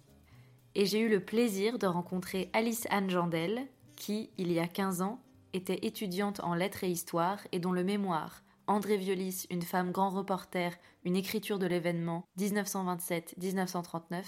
Et 0.75 0.87
j'ai 0.87 1.01
eu 1.01 1.11
le 1.11 1.21
plaisir 1.21 1.79
de 1.79 1.87
rencontrer 1.87 2.49
Alice 2.55 2.87
Anne 2.89 3.11
Jandel, 3.11 3.67
qui, 3.95 4.31
il 4.39 4.51
y 4.51 4.59
a 4.59 4.69
15 4.69 5.03
ans, 5.03 5.21
était 5.53 5.81
étudiante 5.83 6.41
en 6.41 6.55
lettres 6.55 6.83
et 6.83 6.91
histoire 6.91 7.41
et 7.53 7.59
dont 7.59 7.73
le 7.73 7.85
mémoire, 7.85 8.44
André 8.67 8.97
Violis, 8.97 9.47
une 9.51 9.63
femme 9.63 9.93
grand 9.93 10.09
reporter, 10.11 10.73
une 11.05 11.17
écriture 11.17 11.59
de 11.59 11.67
l'événement 11.67 12.27
1927-1939, 12.39 14.25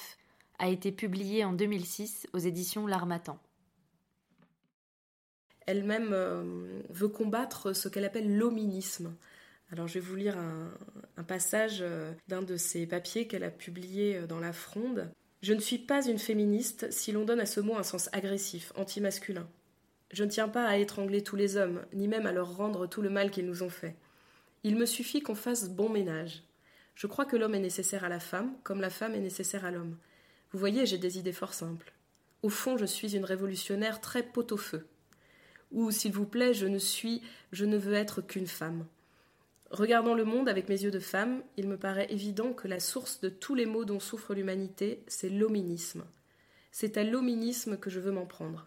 a 0.59 0.69
été 0.69 0.93
publiée 0.93 1.45
en 1.45 1.52
2006 1.52 2.26
aux 2.33 2.38
éditions 2.38 2.87
L'Armatan. 2.87 3.38
Elle-même 5.66 6.11
euh, 6.12 6.83
veut 6.90 7.09
combattre 7.09 7.73
ce 7.73 7.88
qu'elle 7.88 8.05
appelle 8.05 8.37
l'hominisme. 8.37 9.16
Alors 9.73 9.88
je 9.88 9.95
vais 9.95 10.00
vous 10.00 10.16
lire 10.16 10.38
un, 10.38 10.71
un 11.16 11.25
passage 11.25 11.78
euh, 11.81 12.12
d'un 12.28 12.43
de 12.43 12.57
ses 12.57 12.87
papiers 12.87 13.26
qu'elle 13.26 13.43
a 13.43 13.50
publié 13.50 14.16
euh, 14.16 14.26
dans 14.26 14.38
La 14.38 14.52
Fronde. 14.52 15.11
Je 15.43 15.55
ne 15.55 15.61
suis 15.61 15.78
pas 15.78 16.07
une 16.07 16.19
féministe 16.19 16.90
si 16.93 17.11
l'on 17.11 17.25
donne 17.25 17.40
à 17.40 17.47
ce 17.47 17.61
mot 17.61 17.76
un 17.76 17.83
sens 17.83 18.09
agressif, 18.12 18.73
anti-masculin. 18.76 19.49
Je 20.12 20.25
ne 20.25 20.31
tiens 20.31 20.49
pas 20.49 20.66
à 20.66 20.76
étrangler 20.76 21.23
tous 21.23 21.37
les 21.37 21.57
hommes, 21.57 21.85
ni 21.93 22.07
même 22.07 22.26
à 22.26 22.33
leur 22.33 22.57
rendre 22.57 22.87
tout 22.87 23.02
le 23.02 23.11
mal 23.11 23.31
qu'ils 23.31 23.47
nous 23.47 23.62
ont 23.62 23.71
fait. 23.71 23.97
Il 24.66 24.75
me 24.75 24.85
suffit 24.85 25.20
qu'on 25.20 25.37
fasse 25.37 25.68
bon 25.68 25.88
ménage. 25.88 26.42
Je 26.96 27.06
crois 27.06 27.25
que 27.25 27.37
l'homme 27.37 27.54
est 27.54 27.61
nécessaire 27.61 28.02
à 28.02 28.08
la 28.08 28.18
femme, 28.18 28.52
comme 28.64 28.80
la 28.80 28.90
femme 28.90 29.14
est 29.14 29.20
nécessaire 29.20 29.64
à 29.64 29.70
l'homme. 29.70 29.96
Vous 30.50 30.58
voyez, 30.58 30.87
j'ai 30.87 30.99
des 30.99 31.18
idées 31.18 31.32
fort 31.32 31.54
simples. 31.54 31.92
Au 32.42 32.49
fond, 32.49 32.76
je 32.76 32.85
suis 32.85 33.14
une 33.14 33.25
révolutionnaire 33.25 34.00
très 34.00 34.25
pot-au-feu. 34.25 34.85
Ou, 35.70 35.92
s'il 35.92 36.11
vous 36.11 36.26
plaît, 36.26 36.52
je 36.52 36.66
ne 36.66 36.78
suis, 36.78 37.23
je 37.52 37.64
ne 37.64 37.76
veux 37.76 37.94
être 37.94 38.23
qu'une 38.23 38.49
femme. 38.49 38.87
Regardant 39.70 40.14
le 40.14 40.25
monde 40.25 40.49
avec 40.49 40.68
mes 40.68 40.82
yeux 40.82 40.90
de 40.90 40.99
femme, 40.99 41.44
il 41.56 41.68
me 41.68 41.76
paraît 41.76 42.11
évident 42.11 42.52
que 42.52 42.66
la 42.66 42.80
source 42.80 43.20
de 43.20 43.28
tous 43.28 43.54
les 43.54 43.66
maux 43.66 43.85
dont 43.85 44.00
souffre 44.00 44.35
l'humanité, 44.35 45.04
c'est 45.06 45.30
l'hominisme. 45.30 46.04
C'est 46.73 46.96
à 46.96 47.04
l'hominisme 47.04 47.76
que 47.76 47.88
je 47.88 48.00
veux 48.00 48.11
m'en 48.11 48.26
prendre. 48.26 48.66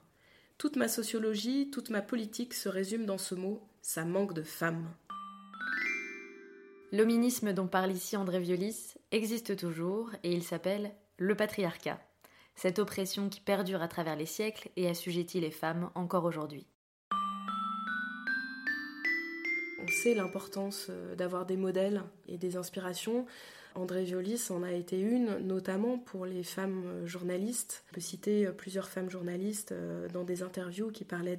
Toute 0.58 0.78
ma 0.78 0.88
sociologie, 0.88 1.70
toute 1.72 1.90
ma 1.90 2.02
politique 2.02 2.54
se 2.54 2.70
résume 2.70 3.06
dans 3.06 3.18
ce 3.18 3.36
mot, 3.36 3.62
ça 3.82 4.06
manque 4.06 4.34
de 4.34 4.44
femmes. 4.44 4.88
L'hominisme 6.92 7.54
dont 7.54 7.68
parle 7.68 7.92
ici 7.92 8.18
André 8.18 8.40
Violis 8.40 8.96
existe 9.12 9.56
toujours 9.56 10.10
et 10.24 10.32
il 10.32 10.44
s'appelle 10.44 10.92
le 11.18 11.36
patriarcat, 11.36 12.00
cette 12.56 12.80
oppression 12.80 13.30
qui 13.30 13.42
perdure 13.42 13.84
à 13.84 13.88
travers 13.88 14.16
les 14.16 14.26
siècles 14.26 14.70
et 14.76 14.90
assujettit 14.90 15.40
les 15.40 15.52
femmes 15.52 15.92
encore 15.94 16.26
aujourd'hui. 16.26 16.66
On 19.84 19.88
sait 19.88 20.16
l'importance 20.16 20.88
euh, 20.90 21.16
d'avoir 21.16 21.46
des 21.46 21.58
modèles 21.58 22.02
et 22.28 22.38
des 22.38 22.58
inspirations. 22.58 23.26
André 23.76 24.04
Violis 24.04 24.48
en 24.50 24.64
a 24.64 24.72
été 24.72 25.00
une, 25.00 25.38
notamment 25.38 26.00
pour 26.00 26.26
les 26.26 26.44
femmes 26.44 26.84
euh, 26.86 27.08
journalistes. 27.08 27.84
On 27.92 27.96
peut 27.96 28.02
citer 28.02 28.48
euh, 28.48 28.52
plusieurs 28.52 28.90
femmes 28.90 29.10
journalistes 29.10 29.74
dans 30.12 30.24
des 30.24 30.44
interviews 30.44 30.92
qui 30.92 31.06
parlaient 31.06 31.38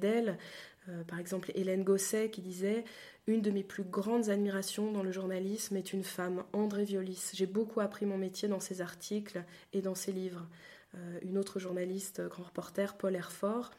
d'elle. 0.87 1.05
Par 1.05 1.19
exemple, 1.19 1.51
Hélène 1.55 1.83
Gosset 1.83 2.29
qui 2.29 2.41
disait 2.41 2.83
une 3.27 3.41
de 3.41 3.51
mes 3.51 3.63
plus 3.63 3.83
grandes 3.83 4.29
admirations 4.29 4.91
dans 4.91 5.03
le 5.03 5.11
journalisme 5.11 5.77
est 5.77 5.93
une 5.93 6.03
femme, 6.03 6.43
André 6.53 6.85
Violis. 6.85 7.31
J'ai 7.33 7.45
beaucoup 7.45 7.79
appris 7.79 8.05
mon 8.05 8.17
métier 8.17 8.47
dans 8.47 8.59
ses 8.59 8.81
articles 8.81 9.43
et 9.73 9.81
dans 9.81 9.95
ses 9.95 10.11
livres. 10.11 10.47
Euh, 10.95 11.19
une 11.21 11.37
autre 11.37 11.59
journaliste, 11.59 12.19
euh, 12.19 12.27
grand 12.27 12.43
reporter, 12.43 12.97
Paul 12.97 13.15
Herfort. 13.15 13.71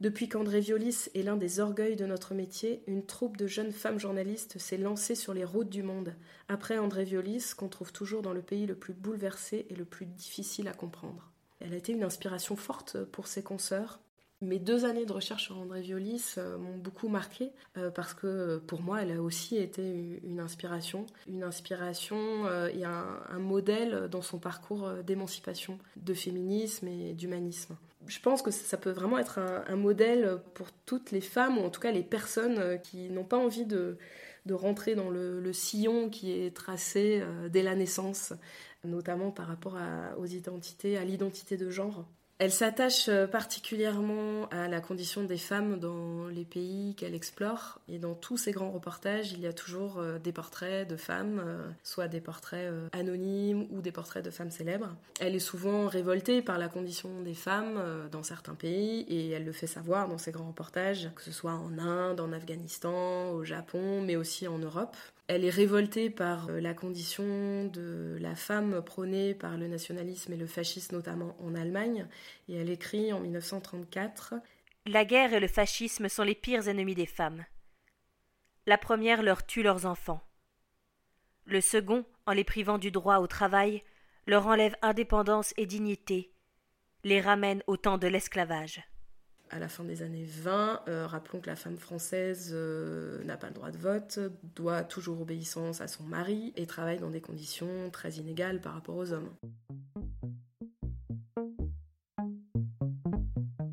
Depuis 0.00 0.28
qu'André 0.28 0.60
Violis 0.60 1.08
est 1.14 1.22
l'un 1.22 1.36
des 1.36 1.60
orgueils 1.60 1.96
de 1.96 2.06
notre 2.06 2.34
métier, 2.34 2.82
une 2.86 3.04
troupe 3.04 3.36
de 3.36 3.46
jeunes 3.46 3.72
femmes 3.72 3.98
journalistes 3.98 4.58
s'est 4.58 4.76
lancée 4.76 5.14
sur 5.14 5.32
les 5.32 5.44
routes 5.44 5.70
du 5.70 5.82
monde. 5.82 6.14
Après 6.48 6.78
André 6.78 7.04
Violis, 7.04 7.52
qu'on 7.56 7.68
trouve 7.68 7.92
toujours 7.92 8.22
dans 8.22 8.32
le 8.32 8.42
pays 8.42 8.66
le 8.66 8.76
plus 8.76 8.94
bouleversé 8.94 9.66
et 9.70 9.74
le 9.74 9.84
plus 9.84 10.06
difficile 10.06 10.68
à 10.68 10.72
comprendre. 10.72 11.32
Elle 11.60 11.72
a 11.72 11.76
été 11.76 11.92
une 11.92 12.04
inspiration 12.04 12.54
forte 12.54 13.02
pour 13.06 13.26
ses 13.26 13.42
consoeurs, 13.42 14.00
mes 14.40 14.60
deux 14.60 14.84
années 14.84 15.04
de 15.04 15.12
recherche 15.12 15.44
sur 15.44 15.58
André 15.58 15.80
Violis 15.80 16.34
euh, 16.38 16.58
m'ont 16.58 16.76
beaucoup 16.76 17.08
marqué 17.08 17.50
euh, 17.76 17.90
parce 17.90 18.14
que 18.14 18.58
pour 18.58 18.82
moi, 18.82 19.02
elle 19.02 19.10
a 19.10 19.20
aussi 19.20 19.56
été 19.56 20.20
une 20.22 20.38
inspiration, 20.38 21.06
une 21.26 21.42
inspiration 21.42 22.46
euh, 22.46 22.68
et 22.68 22.84
un, 22.84 23.38
modèle 23.38 24.08
dans 24.08 24.22
son 24.22 24.38
parcours 24.38 24.90
d'émancipation, 25.04 25.78
de 25.96 26.14
féminisme 26.14 26.86
et 26.86 27.14
d'humanisme. 27.14 27.76
Je 28.06 28.20
pense 28.20 28.42
que 28.42 28.50
ça 28.50 28.76
peut 28.76 28.90
vraiment 28.90 29.18
être 29.18 29.38
un, 29.38 29.76
modèle 29.76 30.38
pour 30.54 30.68
toutes 30.86 31.10
les 31.10 31.20
femmes 31.20 31.58
ou 31.58 31.62
en 31.62 31.70
tout 31.70 31.80
cas 31.80 31.92
les 31.92 32.02
personnes 32.02 32.80
qui 32.82 33.10
n'ont 33.10 33.24
pas 33.24 33.36
envie 33.36 33.64
de, 33.64 33.98
de 34.46 34.54
rentrer 34.54 34.94
dans 34.94 35.10
le, 35.10 35.52
sillon 35.52 36.08
qui 36.08 36.32
est 36.32 36.54
tracé 36.54 37.22
dès 37.50 37.62
la 37.62 37.74
naissance, 37.74 38.32
notamment 38.84 39.30
par 39.30 39.46
rapport 39.46 39.76
aux 40.18 40.26
identités, 40.26 40.96
à 40.96 41.04
l'identité 41.04 41.56
de 41.56 41.70
genre. 41.70 42.06
Elle 42.40 42.52
s'attache 42.52 43.08
euh, 43.08 43.26
particulièrement 43.26 44.46
à 44.52 44.68
la 44.68 44.80
condition 44.80 45.24
des 45.24 45.38
femmes 45.38 45.80
dans 45.80 46.28
les 46.28 46.44
pays 46.44 46.94
qu'elle 46.94 47.16
explore. 47.16 47.80
Et 47.88 47.98
dans 47.98 48.14
tous 48.14 48.36
ces 48.36 48.52
grands 48.52 48.70
reportages, 48.70 49.32
il 49.32 49.40
y 49.40 49.46
a 49.48 49.52
toujours 49.52 49.98
euh, 49.98 50.20
des 50.20 50.30
portraits 50.30 50.88
de 50.88 50.96
femmes, 50.96 51.42
euh, 51.44 51.68
soit 51.82 52.06
des 52.06 52.20
portraits 52.20 52.72
anonymes 52.92 53.66
ou 53.70 53.80
des 53.80 53.90
portraits 53.90 54.24
de 54.24 54.30
femmes 54.30 54.52
célèbres. 54.52 54.94
Elle 55.18 55.34
est 55.34 55.40
souvent 55.40 55.88
révoltée 55.88 56.40
par 56.40 56.58
la 56.58 56.68
condition 56.68 57.22
des 57.22 57.34
femmes 57.34 57.82
dans 58.12 58.22
certains 58.22 58.54
pays 58.54 59.00
et 59.08 59.30
elle 59.30 59.44
le 59.44 59.52
fait 59.52 59.66
savoir 59.66 60.08
dans 60.08 60.18
ses 60.18 60.30
grands 60.30 60.48
reportages, 60.48 61.10
que 61.16 61.22
ce 61.22 61.32
soit 61.32 61.54
en 61.54 61.76
Inde, 61.78 62.20
en 62.20 62.32
Afghanistan, 62.32 63.30
au 63.30 63.44
Japon, 63.44 64.02
mais 64.02 64.14
aussi 64.14 64.46
en 64.46 64.58
Europe. 64.58 64.96
Elle 65.28 65.44
est 65.44 65.50
révoltée 65.50 66.08
par 66.08 66.48
euh, 66.48 66.58
la 66.58 66.72
condition 66.72 67.66
de 67.66 68.16
la 68.18 68.34
femme 68.34 68.82
prônée 68.82 69.34
par 69.34 69.58
le 69.58 69.68
nationalisme 69.68 70.32
et 70.32 70.38
le 70.38 70.46
fascisme, 70.46 70.96
notamment 70.96 71.36
en 71.40 71.54
Allemagne, 71.54 72.06
et 72.48 72.54
elle 72.54 72.70
écrit 72.70 73.12
en 73.12 73.20
1934 73.20 74.34
La 74.86 75.04
guerre 75.04 75.34
et 75.34 75.40
le 75.40 75.46
fascisme 75.46 76.08
sont 76.08 76.22
les 76.22 76.34
pires 76.34 76.66
ennemis 76.66 76.94
des 76.94 77.06
femmes. 77.06 77.44
La 78.66 78.78
première 78.78 79.22
leur 79.22 79.44
tue 79.44 79.62
leurs 79.62 79.84
enfants. 79.84 80.22
Le 81.44 81.60
second, 81.60 82.06
en 82.24 82.32
les 82.32 82.44
privant 82.44 82.78
du 82.78 82.90
droit 82.90 83.18
au 83.18 83.26
travail, 83.26 83.82
leur 84.26 84.46
enlève 84.46 84.76
indépendance 84.80 85.52
et 85.58 85.66
dignité, 85.66 86.32
les 87.04 87.20
ramène 87.20 87.62
au 87.66 87.76
temps 87.76 87.98
de 87.98 88.06
l'esclavage. 88.06 88.82
À 89.50 89.58
la 89.58 89.68
fin 89.68 89.82
des 89.82 90.02
années 90.02 90.26
20, 90.26 90.82
euh, 90.88 91.06
rappelons 91.06 91.40
que 91.40 91.46
la 91.46 91.56
femme 91.56 91.78
française 91.78 92.50
euh, 92.52 93.24
n'a 93.24 93.38
pas 93.38 93.48
le 93.48 93.54
droit 93.54 93.70
de 93.70 93.78
vote, 93.78 94.18
doit 94.54 94.82
toujours 94.82 95.22
obéissance 95.22 95.80
à 95.80 95.88
son 95.88 96.02
mari 96.02 96.52
et 96.56 96.66
travaille 96.66 96.98
dans 96.98 97.08
des 97.08 97.22
conditions 97.22 97.88
très 97.90 98.12
inégales 98.12 98.60
par 98.60 98.74
rapport 98.74 98.96
aux 98.96 99.12
hommes. 99.12 99.30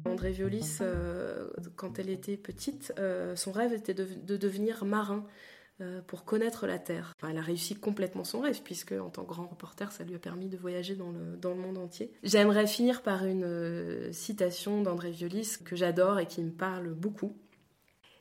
André 0.06 0.32
Violis, 0.32 0.78
euh, 0.80 1.50
quand 1.76 2.00
elle 2.00 2.10
était 2.10 2.38
petite, 2.38 2.94
son 3.36 3.52
rêve 3.52 3.74
était 3.74 3.94
de 3.94 4.38
devenir 4.38 4.86
marin. 4.86 5.26
Euh, 5.82 6.02
pour 6.08 6.24
connaître 6.24 6.68
la 6.68 6.80
Terre. 6.80 7.12
elle 7.28 7.38
a 7.38 7.42
réussi 7.42 7.76
complètement 7.76 8.24
son 8.24 8.40
rêve, 8.40 8.62
puisque 8.64 8.94
en 8.94 9.10
tant 9.10 9.24
que 9.24 9.30
grand 9.30 9.46
reporter, 9.46 9.92
ça 9.92 10.06
lui 10.06 10.16
a 10.16 10.20
permis 10.20 10.48
de 10.48 10.56
voyager 10.56 10.96
dans 10.96 11.12
le, 11.12 11.36
dans 11.36 11.50
le 11.50 11.60
monde 11.60 11.78
entier. 11.78 12.14
J'aimerais 12.24 12.66
finir 12.66 13.02
par 13.02 13.26
une 13.26 13.44
euh, 13.44 14.14
citation 14.14 14.82
d'André 14.82 15.12
Violis 15.12 15.58
que 15.66 15.76
j'adore 15.76 16.20
et 16.20 16.28
qui 16.28 16.42
me 16.42 16.52
parle 16.52 16.94
beaucoup. 16.94 17.36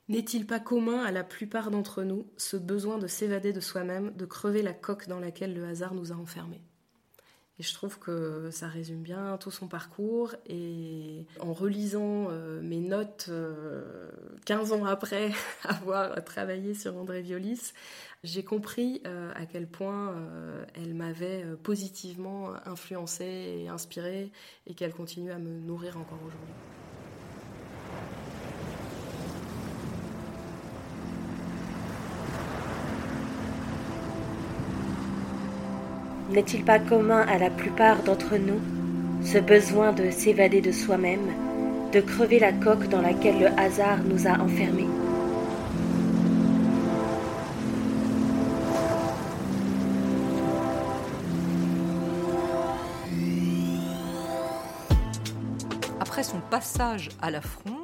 N'est-il 0.09 0.49
pas 0.49 0.59
commun 0.59 1.05
à 1.05 1.13
la 1.13 1.23
plupart 1.23 1.71
d'entre 1.71 2.03
nous 2.03 2.27
ce 2.37 2.57
besoin 2.57 2.99
de 2.99 3.07
s'évader 3.07 3.53
de 3.53 3.61
soi-même, 3.61 4.13
de 4.17 4.27
crever 4.27 4.61
la 4.61 4.75
coque 4.75 5.07
dans 5.07 5.21
laquelle 5.21 5.55
le 5.55 5.65
hasard 5.65 5.95
nous 5.95 6.11
a 6.11 6.17
enfermés? 6.17 6.61
Et 7.59 7.63
je 7.63 7.73
trouve 7.73 7.99
que 8.01 8.51
ça 8.51 8.67
résume 8.67 9.03
bien 9.03 9.37
tout 9.39 9.53
son 9.53 9.69
parcours. 9.69 10.35
Et 10.47 11.25
en 11.39 11.53
relisant 11.53 12.29
euh, 12.31 12.61
mes 12.61 12.81
notes 12.81 13.31
15 14.45 14.73
euh, 14.73 14.75
ans 14.75 14.85
après 14.85 15.31
avoir 15.65 16.23
travaillé 16.25 16.75
sur 16.75 16.97
André 16.97 17.23
Violis, 17.23 17.73
j'ai 18.25 18.43
compris 18.43 19.03
euh, 19.07 19.31
à 19.37 19.47
quel 19.47 19.69
point 19.69 20.15
elle 20.75 20.95
m'avait 20.95 21.45
positivement 21.63 22.55
influencée 22.67 23.61
et 23.63 23.69
inspirée 23.69 24.33
et 24.67 24.75
qu'elle 24.75 24.93
continue 24.93 25.31
à 25.31 25.39
me 25.39 25.61
nourrir 25.61 25.97
encore 25.99 26.21
aujourd'hui. 26.27 26.55
N'est-il 36.35 36.65
pas 36.65 36.81
commun 36.81 37.25
à 37.29 37.39
la 37.39 37.49
plupart 37.49 38.03
d'entre 38.03 38.37
nous 38.37 38.61
ce 39.25 39.39
besoin 39.39 39.93
de 39.93 40.11
s'évader 40.11 40.61
de 40.61 40.73
soi-même, 40.73 41.31
de 41.93 42.01
crever 42.01 42.41
la 42.41 42.53
coque 42.53 42.89
dans 42.89 43.01
laquelle 43.01 43.39
le 43.39 43.47
hasard 43.57 43.99
nous 44.03 44.27
a 44.27 44.33
enfermés? 44.41 44.89
Après 56.01 56.25
son 56.25 56.41
passage 56.51 57.11
à 57.23 57.31
la 57.31 57.41
fronde, 57.41 57.84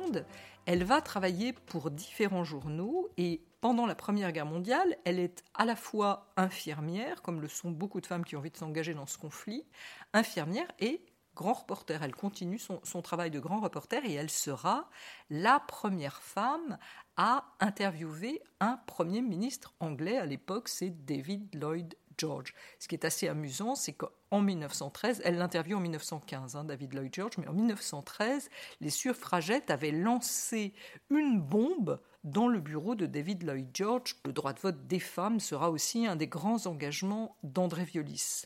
elle 0.66 0.84
va 0.84 1.00
travailler 1.00 1.52
pour 1.52 1.90
différents 1.90 2.44
journaux 2.44 3.08
et 3.16 3.42
pendant 3.60 3.86
la 3.86 3.94
Première 3.94 4.32
Guerre 4.32 4.46
mondiale, 4.46 4.96
elle 5.04 5.18
est 5.18 5.44
à 5.54 5.64
la 5.64 5.76
fois 5.76 6.32
infirmière, 6.36 7.22
comme 7.22 7.40
le 7.40 7.48
sont 7.48 7.70
beaucoup 7.70 8.00
de 8.00 8.06
femmes 8.06 8.24
qui 8.24 8.36
ont 8.36 8.38
envie 8.38 8.50
de 8.50 8.56
s'engager 8.56 8.94
dans 8.94 9.06
ce 9.06 9.18
conflit, 9.18 9.66
infirmière 10.12 10.68
et 10.78 11.04
grand 11.34 11.52
reporter. 11.52 12.02
Elle 12.02 12.14
continue 12.14 12.58
son, 12.58 13.02
travail 13.02 13.30
de 13.30 13.40
grand 13.40 13.60
reporter 13.60 14.04
et 14.04 14.14
elle 14.14 14.30
sera 14.30 14.88
la 15.28 15.60
première 15.60 16.22
femme 16.22 16.78
à 17.16 17.44
interviewer 17.60 18.42
un 18.60 18.78
Premier 18.86 19.22
ministre 19.22 19.74
anglais. 19.80 20.16
À 20.16 20.26
l'époque, 20.26 20.68
c'est 20.68 21.04
David 21.04 21.54
Lloyd 21.54 21.94
George. 22.20 22.54
Ce 22.78 22.86
qui 22.86 22.94
est 22.94 23.04
assez 23.04 23.28
amusant, 23.28 23.74
c'est 23.74 23.94
qu'en 23.94 24.40
1913, 24.40 25.22
elle 25.24 25.38
l'interviewe 25.38 25.76
en 25.76 25.80
1915, 25.80 26.56
hein, 26.56 26.64
David 26.64 26.92
Lloyd 26.92 27.14
George, 27.14 27.38
mais 27.38 27.48
en 27.48 27.54
1913, 27.54 28.50
les 28.80 28.90
suffragettes 28.90 29.70
avaient 29.70 29.90
lancé 29.90 30.74
une 31.08 31.40
bombe 31.40 31.98
dans 32.22 32.48
le 32.48 32.60
bureau 32.60 32.94
de 32.94 33.06
David 33.06 33.42
Lloyd 33.44 33.70
George. 33.72 34.16
Le 34.26 34.32
droit 34.32 34.52
de 34.52 34.60
vote 34.60 34.86
des 34.86 35.00
femmes 35.00 35.40
sera 35.40 35.70
aussi 35.70 36.06
un 36.06 36.16
des 36.16 36.28
grands 36.28 36.66
engagements 36.66 37.36
d'André 37.42 37.84
Violis. 37.84 38.44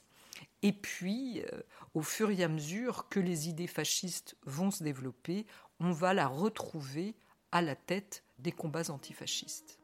Et 0.62 0.72
puis, 0.72 1.42
euh, 1.42 1.60
au 1.94 2.02
fur 2.02 2.30
et 2.30 2.42
à 2.42 2.48
mesure 2.48 3.08
que 3.08 3.20
les 3.20 3.48
idées 3.48 3.66
fascistes 3.66 4.36
vont 4.44 4.70
se 4.70 4.84
développer, 4.84 5.46
on 5.80 5.90
va 5.92 6.14
la 6.14 6.26
retrouver 6.26 7.14
à 7.52 7.62
la 7.62 7.76
tête 7.76 8.24
des 8.38 8.52
combats 8.52 8.90
antifascistes. 8.90 9.78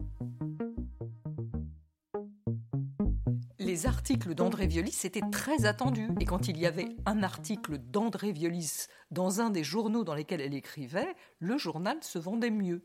Les 3.70 3.87
articles 3.87 4.35
d'André 4.35 4.66
Violis 4.66 4.98
étaient 5.04 5.30
très 5.30 5.64
attendus. 5.64 6.09
Et 6.18 6.24
quand 6.24 6.48
il 6.48 6.59
y 6.59 6.66
avait 6.66 6.88
un 7.06 7.22
article 7.22 7.78
d'André 7.78 8.33
Violis 8.33 8.88
dans 9.12 9.40
un 9.40 9.48
des 9.48 9.62
journaux 9.62 10.02
dans 10.02 10.16
lesquels 10.16 10.40
elle 10.40 10.54
écrivait, 10.54 11.14
le 11.38 11.56
journal 11.56 11.96
se 12.02 12.18
vendait 12.18 12.50
mieux. 12.50 12.83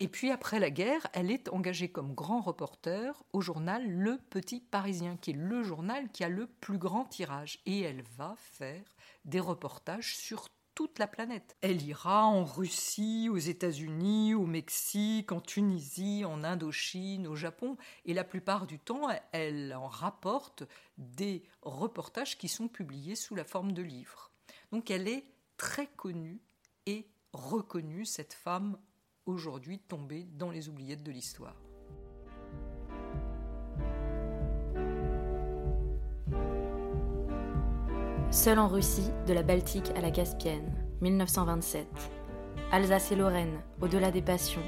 Et 0.00 0.08
puis 0.08 0.32
après 0.32 0.58
la 0.58 0.70
guerre, 0.70 1.06
elle 1.12 1.30
est 1.30 1.48
engagée 1.50 1.92
comme 1.92 2.12
grand 2.12 2.40
reporter 2.40 3.22
au 3.32 3.40
journal 3.40 3.88
Le 3.88 4.18
Petit 4.30 4.58
Parisien, 4.58 5.16
qui 5.16 5.30
est 5.30 5.34
le 5.34 5.62
journal 5.62 6.10
qui 6.10 6.24
a 6.24 6.28
le 6.28 6.48
plus 6.48 6.78
grand 6.78 7.04
tirage. 7.04 7.60
Et 7.64 7.82
elle 7.82 8.02
va 8.18 8.34
faire 8.36 8.96
des 9.24 9.38
reportages 9.38 10.16
sur 10.16 10.48
toute 10.80 10.98
la 10.98 11.06
planète. 11.06 11.58
Elle 11.60 11.82
ira 11.82 12.24
en 12.24 12.42
Russie, 12.42 13.28
aux 13.30 13.36
États-Unis, 13.36 14.32
au 14.32 14.46
Mexique, 14.46 15.30
en 15.30 15.42
Tunisie, 15.42 16.24
en 16.24 16.42
Indochine, 16.42 17.26
au 17.26 17.36
Japon, 17.36 17.76
et 18.06 18.14
la 18.14 18.24
plupart 18.24 18.66
du 18.66 18.78
temps, 18.78 19.08
elle 19.32 19.74
en 19.74 19.88
rapporte 19.88 20.62
des 20.96 21.42
reportages 21.60 22.38
qui 22.38 22.48
sont 22.48 22.66
publiés 22.66 23.14
sous 23.14 23.34
la 23.34 23.44
forme 23.44 23.72
de 23.72 23.82
livres. 23.82 24.30
Donc 24.72 24.90
elle 24.90 25.06
est 25.06 25.26
très 25.58 25.86
connue 25.86 26.40
et 26.86 27.06
reconnue, 27.34 28.06
cette 28.06 28.32
femme 28.32 28.78
aujourd'hui 29.26 29.80
tombée 29.80 30.24
dans 30.32 30.50
les 30.50 30.70
oubliettes 30.70 31.02
de 31.02 31.12
l'histoire. 31.12 31.69
Seul 38.32 38.60
en 38.60 38.68
Russie, 38.68 39.10
de 39.26 39.32
la 39.32 39.42
Baltique 39.42 39.90
à 39.96 40.00
la 40.00 40.12
Caspienne, 40.12 40.72
1927. 41.00 41.88
Alsace 42.70 43.10
et 43.10 43.16
Lorraine, 43.16 43.58
au-delà 43.80 44.12
des 44.12 44.22
passions, 44.22 44.62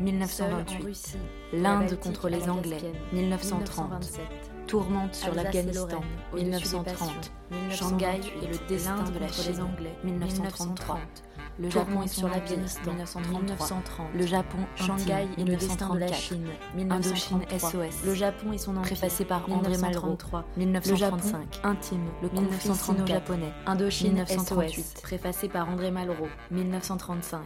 1928. 0.00 1.18
L'Inde 1.52 1.98
contre 2.00 2.30
les 2.30 2.48
Anglais, 2.48 2.80
1930. 3.12 4.18
Tourmente 4.66 5.14
sur 5.14 5.34
l'Afghanistan, 5.34 6.00
1930. 6.32 7.32
Shanghai 7.70 8.18
et 8.42 8.46
le 8.46 8.66
destin 8.66 9.02
de 9.02 9.18
la 9.18 9.28
Chine, 9.28 9.60
Anglais, 9.60 9.94
1933. 10.04 10.98
Le 11.58 11.68
Japon 11.68 12.02
est 12.02 12.08
sur 12.08 12.28
la 12.28 12.40
piste, 12.40 12.80
1930. 12.86 13.82
Le 14.14 14.26
Japon, 14.26 14.58
Shanghai 14.76 15.28
et 15.36 15.44
le 15.44 15.56
destin 15.56 15.94
de 15.94 15.98
la 15.98 16.12
Chine, 16.12 16.48
1933. 16.74 17.70
SOS. 17.70 18.04
Le 18.04 18.14
Japon 18.14 18.52
et 18.52 18.58
son 18.58 18.76
empire, 18.76 18.96
préfacé 18.96 19.24
par 19.24 19.50
André 19.50 19.76
Malraux, 19.76 20.16
1935. 20.56 21.60
Intime, 21.62 22.06
le 22.22 22.28
conflit 22.28 22.70
sino-japonais, 22.76 23.52
Indochine 23.66 24.12
1938, 24.12 25.00
préfacé 25.02 25.48
par 25.48 25.68
André 25.68 25.90
Malraux, 25.90 26.28
1935. 26.50 27.40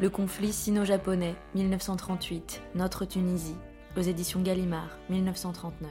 Le 0.00 0.10
conflit 0.10 0.52
sino-japonais, 0.52 1.34
1938. 1.54 2.62
Notre 2.76 3.04
Tunisie, 3.04 3.56
aux 3.96 4.00
éditions 4.00 4.42
Gallimard, 4.42 4.98
1939. 5.10 5.90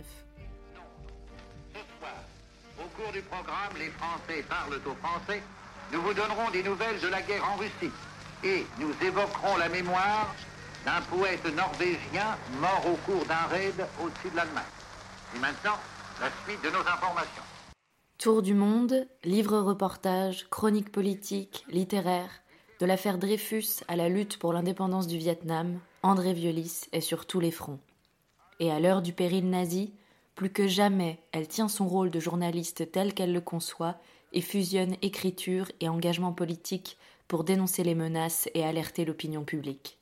Au 2.80 3.02
cours 3.02 3.12
du 3.12 3.22
programme, 3.22 3.74
les 3.80 3.90
Français 3.90 4.44
parlent 4.48 4.80
aux 4.86 4.96
Français 4.96 5.42
nous 5.94 6.02
vous 6.02 6.14
donnerons 6.14 6.50
des 6.52 6.64
nouvelles 6.64 7.00
de 7.00 7.08
la 7.08 7.22
guerre 7.22 7.48
en 7.48 7.56
Russie 7.56 7.94
et 8.44 8.66
nous 8.80 8.92
évoquerons 9.06 9.58
la 9.58 9.70
mémoire 9.70 10.34
d'un 10.86 11.00
poète 11.02 11.46
norvégien 11.56 12.36
mort 12.60 12.84
au 12.92 12.96
cours 13.06 13.24
d'un 13.26 13.46
raid 13.50 13.76
au-dessus 14.04 14.32
de 14.32 14.36
l'Allemagne. 14.36 14.64
Et 15.36 15.40
maintenant, 15.40 15.78
la 16.20 16.30
suite 16.44 16.64
de 16.64 16.70
nos 16.72 16.80
informations. 16.80 17.44
Tour 18.18 18.42
du 18.42 18.56
monde, 18.56 19.08
livres-reportages, 19.24 20.48
chroniques 20.50 20.92
politiques, 20.92 21.64
littéraires, 21.70 22.42
de 22.80 22.88
l'affaire 22.88 23.20
Dreyfus 23.20 23.84
à 23.88 23.96
la 23.96 24.10
lutte 24.10 24.40
pour 24.40 24.52
l'indépendance 24.52 25.08
du 25.08 25.18
Vietnam, 25.18 25.80
André 26.02 26.34
Violis 26.34 26.86
est 26.92 27.02
sur 27.02 27.28
tous 27.28 27.40
les 27.40 27.52
fronts. 27.52 27.80
Et 28.60 28.72
à 28.72 28.80
l'heure 28.80 29.04
du 29.04 29.14
péril 29.14 29.48
nazi, 29.48 29.94
plus 30.36 30.50
que 30.50 30.68
jamais, 30.68 31.20
elle 31.32 31.48
tient 31.48 31.68
son 31.68 31.88
rôle 31.88 32.10
de 32.10 32.20
journaliste 32.20 32.92
tel 32.92 33.14
qu'elle 33.14 33.32
le 33.32 33.42
conçoit 33.42 33.98
et 34.34 34.42
fusionne 34.42 34.96
écriture 35.02 35.72
et 35.80 35.90
engagement 35.90 36.34
politique 36.34 36.98
pour 37.28 37.44
dénoncer 37.44 37.84
les 37.84 37.96
menaces 37.96 38.50
et 38.54 38.64
alerter 38.64 39.06
l'opinion 39.06 39.44
publique. 39.44 40.00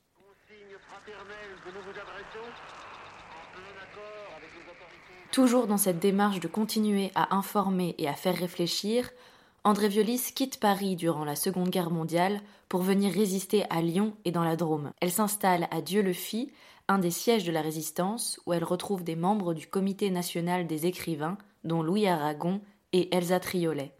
Toujours 5.30 5.66
dans 5.66 5.78
cette 5.78 5.98
démarche 5.98 6.40
de 6.40 6.48
continuer 6.48 7.10
à 7.14 7.34
informer 7.34 7.94
et 7.96 8.06
à 8.06 8.12
faire 8.12 8.36
réfléchir, 8.36 9.10
André 9.64 9.88
Violis 9.88 10.32
quitte 10.34 10.60
Paris 10.60 10.96
durant 10.96 11.24
la 11.24 11.36
Seconde 11.36 11.70
Guerre 11.70 11.90
mondiale 11.90 12.42
pour 12.68 12.82
venir 12.82 13.12
résister 13.12 13.64
à 13.70 13.80
Lyon 13.80 14.14
et 14.24 14.32
dans 14.32 14.44
la 14.44 14.56
Drôme. 14.56 14.92
Elle 15.00 15.12
s'installe 15.12 15.68
à 15.70 15.80
Dieu-le-Fit, 15.80 16.52
un 16.88 16.98
des 16.98 17.10
sièges 17.10 17.44
de 17.44 17.52
la 17.52 17.62
résistance, 17.62 18.40
où 18.44 18.52
elle 18.52 18.64
retrouve 18.64 19.04
des 19.04 19.16
membres 19.16 19.54
du 19.54 19.66
Comité 19.66 20.10
national 20.10 20.66
des 20.66 20.84
écrivains, 20.84 21.38
dont 21.64 21.82
Louis 21.82 22.06
Aragon 22.08 22.60
et 22.92 23.14
Elsa 23.16 23.40
Triolet. 23.40 23.92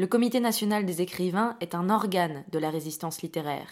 Le 0.00 0.06
Comité 0.06 0.38
national 0.38 0.86
des 0.86 1.02
écrivains 1.02 1.56
est 1.60 1.74
un 1.74 1.90
organe 1.90 2.44
de 2.52 2.60
la 2.60 2.70
résistance 2.70 3.20
littéraire. 3.20 3.66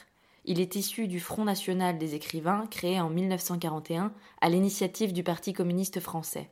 Il 0.45 0.59
est 0.59 0.75
issu 0.75 1.07
du 1.07 1.21
Front 1.21 1.45
national 1.45 1.99
des 1.99 2.17
écrivains, 2.17 2.67
créé 2.69 3.01
en 3.01 3.09
1941 3.09 4.13
à 4.41 4.49
l'initiative 4.49 5.13
du 5.13 5.23
Parti 5.23 5.53
communiste 5.53 6.01
français. 6.01 6.51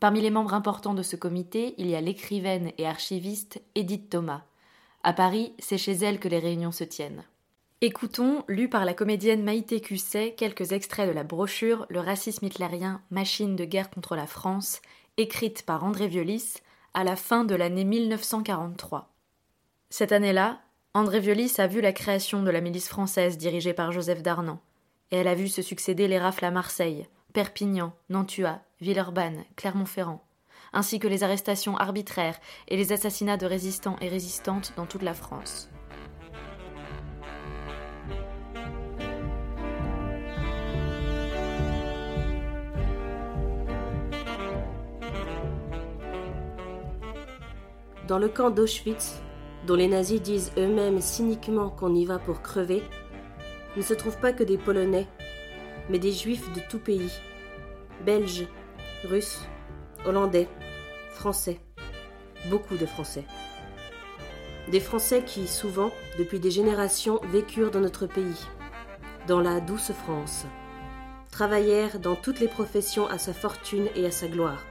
Parmi 0.00 0.20
les 0.22 0.30
membres 0.30 0.54
importants 0.54 0.92
de 0.92 1.04
ce 1.04 1.14
comité, 1.14 1.76
il 1.78 1.86
y 1.86 1.94
a 1.94 2.00
l'écrivaine 2.00 2.72
et 2.78 2.86
archiviste 2.88 3.62
Edith 3.76 4.10
Thomas. 4.10 4.42
À 5.04 5.12
Paris, 5.12 5.54
c'est 5.60 5.78
chez 5.78 5.92
elle 5.92 6.18
que 6.18 6.26
les 6.26 6.40
réunions 6.40 6.72
se 6.72 6.82
tiennent. 6.82 7.22
Écoutons, 7.82 8.42
lu 8.48 8.68
par 8.68 8.84
la 8.84 8.92
comédienne 8.92 9.44
Maïté 9.44 9.80
Cusset, 9.80 10.34
quelques 10.36 10.72
extraits 10.72 11.08
de 11.08 11.14
la 11.14 11.22
brochure 11.22 11.86
Le 11.90 12.00
racisme 12.00 12.46
hitlérien, 12.46 13.00
machine 13.12 13.54
de 13.54 13.66
guerre 13.66 13.90
contre 13.90 14.16
la 14.16 14.26
France, 14.26 14.82
écrite 15.16 15.62
par 15.62 15.84
André 15.84 16.08
Violis 16.08 16.54
à 16.96 17.04
la 17.04 17.14
fin 17.14 17.44
de 17.44 17.54
l'année 17.54 17.84
1943. 17.84 19.14
Cette 19.90 20.12
année-là, 20.12 20.62
André 20.94 21.20
Violis 21.20 21.52
a 21.58 21.66
vu 21.66 21.82
la 21.82 21.92
création 21.92 22.42
de 22.42 22.50
la 22.50 22.62
milice 22.62 22.88
française 22.88 23.36
dirigée 23.36 23.74
par 23.74 23.92
Joseph 23.92 24.22
Darnan, 24.22 24.60
et 25.10 25.16
elle 25.16 25.28
a 25.28 25.34
vu 25.34 25.46
se 25.48 25.60
succéder 25.60 26.08
les 26.08 26.18
rafles 26.18 26.46
à 26.46 26.50
Marseille, 26.50 27.06
Perpignan, 27.34 27.92
Nantua, 28.08 28.62
Villeurbanne, 28.80 29.44
Clermont-Ferrand, 29.56 30.24
ainsi 30.72 30.98
que 30.98 31.06
les 31.06 31.22
arrestations 31.22 31.76
arbitraires 31.76 32.40
et 32.66 32.78
les 32.78 32.92
assassinats 32.92 33.36
de 33.36 33.44
résistants 33.44 33.98
et 34.00 34.08
résistantes 34.08 34.72
dans 34.78 34.86
toute 34.86 35.02
la 35.02 35.12
France. 35.12 35.68
Dans 48.06 48.18
le 48.18 48.28
camp 48.28 48.50
d'Auschwitz, 48.50 49.20
dont 49.66 49.74
les 49.74 49.88
nazis 49.88 50.22
disent 50.22 50.52
eux-mêmes 50.56 51.00
cyniquement 51.00 51.70
qu'on 51.70 51.92
y 51.92 52.04
va 52.04 52.20
pour 52.20 52.40
crever, 52.40 52.84
ne 53.76 53.82
se 53.82 53.94
trouvent 53.94 54.20
pas 54.20 54.32
que 54.32 54.44
des 54.44 54.58
Polonais, 54.58 55.08
mais 55.90 55.98
des 55.98 56.12
Juifs 56.12 56.52
de 56.52 56.60
tout 56.70 56.78
pays. 56.78 57.10
Belges, 58.04 58.46
Russes, 59.02 59.40
Hollandais, 60.04 60.46
Français. 61.10 61.58
Beaucoup 62.48 62.76
de 62.76 62.86
Français. 62.86 63.24
Des 64.70 64.80
Français 64.80 65.24
qui, 65.24 65.48
souvent, 65.48 65.90
depuis 66.16 66.38
des 66.38 66.52
générations, 66.52 67.20
vécurent 67.32 67.72
dans 67.72 67.80
notre 67.80 68.06
pays, 68.06 68.46
dans 69.26 69.40
la 69.40 69.58
douce 69.58 69.90
France. 69.90 70.46
Travaillèrent 71.32 71.98
dans 71.98 72.14
toutes 72.14 72.38
les 72.38 72.48
professions 72.48 73.08
à 73.08 73.18
sa 73.18 73.32
fortune 73.32 73.88
et 73.96 74.06
à 74.06 74.12
sa 74.12 74.28
gloire. 74.28 74.64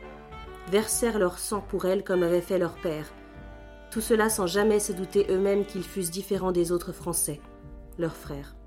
Versèrent 0.71 1.19
leur 1.19 1.37
sang 1.37 1.59
pour 1.59 1.85
elle 1.85 2.05
comme 2.05 2.23
avait 2.23 2.39
fait 2.39 2.57
leur 2.57 2.75
père. 2.75 3.11
Tout 3.95 4.01
cela 4.01 4.29
sans 4.29 4.45
jamais 4.45 4.81
se 4.81 4.91
douter 4.91 5.25
eux-mêmes 5.29 5.65
qu'ils 5.65 5.85
fussent 5.85 6.11
différents 6.11 6.51
des 6.51 6.73
autres 6.73 6.91
Français, 6.91 7.39
leurs 7.97 8.17
frères. 8.17 8.57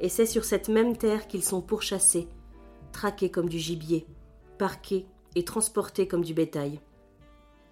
Et 0.00 0.10
c'est 0.10 0.26
sur 0.26 0.44
cette 0.44 0.68
même 0.68 0.98
terre 0.98 1.26
qu'ils 1.26 1.42
sont 1.42 1.62
pourchassés, 1.62 2.28
traqués 2.92 3.30
comme 3.30 3.48
du 3.48 3.58
gibier, 3.58 4.06
parqués 4.58 5.06
et 5.34 5.46
transportés 5.46 6.06
comme 6.06 6.22
du 6.22 6.34
bétail. 6.34 6.78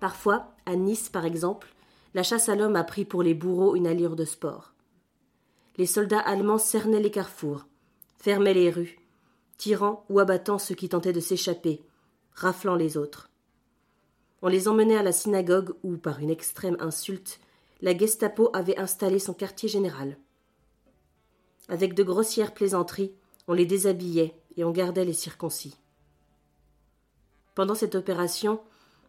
Parfois, 0.01 0.55
à 0.65 0.77
Nice 0.77 1.11
par 1.11 1.27
exemple, 1.27 1.69
la 2.15 2.23
chasse 2.23 2.49
à 2.49 2.57
l'homme 2.57 2.77
a 2.77 2.83
pris 2.83 3.05
pour 3.05 3.23
les 3.23 3.35
bourreaux 3.35 3.77
une 3.77 3.87
allure 3.87 4.17
de 4.17 4.25
sport. 4.25 4.73
Les 5.77 5.85
soldats 5.85 6.21
allemands 6.21 6.57
cernaient 6.57 7.03
les 7.03 7.11
carrefours, 7.11 7.67
fermaient 8.17 8.55
les 8.55 8.71
rues, 8.71 8.99
tirant 9.59 10.07
ou 10.09 10.21
abattant 10.21 10.57
ceux 10.57 10.75
qui 10.75 10.89
tentaient 10.89 11.13
de 11.13 11.21
s'échapper, 11.21 11.83
raflant 12.33 12.77
les 12.77 12.97
autres. 12.97 13.29
On 14.43 14.49
les 14.49 14.69
emmenait 14.69 14.97
à 14.97 15.03
la 15.03 15.13
synagogue 15.13 15.75
où, 15.83 15.97
par 15.97 16.21
une 16.21 16.31
extrême 16.31 16.77
insulte, 16.81 17.41
la 17.81 17.97
Gestapo 17.97 18.51
avait 18.53 18.79
installé 18.79 19.19
son 19.19 19.35
quartier 19.35 19.69
général. 19.69 20.19
Avec 21.69 21.95
de 21.95 22.03
grossières 22.03 22.55
plaisanteries, 22.55 23.13
on 23.49 23.53
les 23.55 23.67
déshabillait 23.67 24.35
et 24.57 24.65
on 24.65 24.71
gardait 24.71 25.05
les 25.05 25.13
circoncis. 25.13 25.77
Pendant 27.55 27.75
cette 27.75 27.95
opération, 27.95 28.61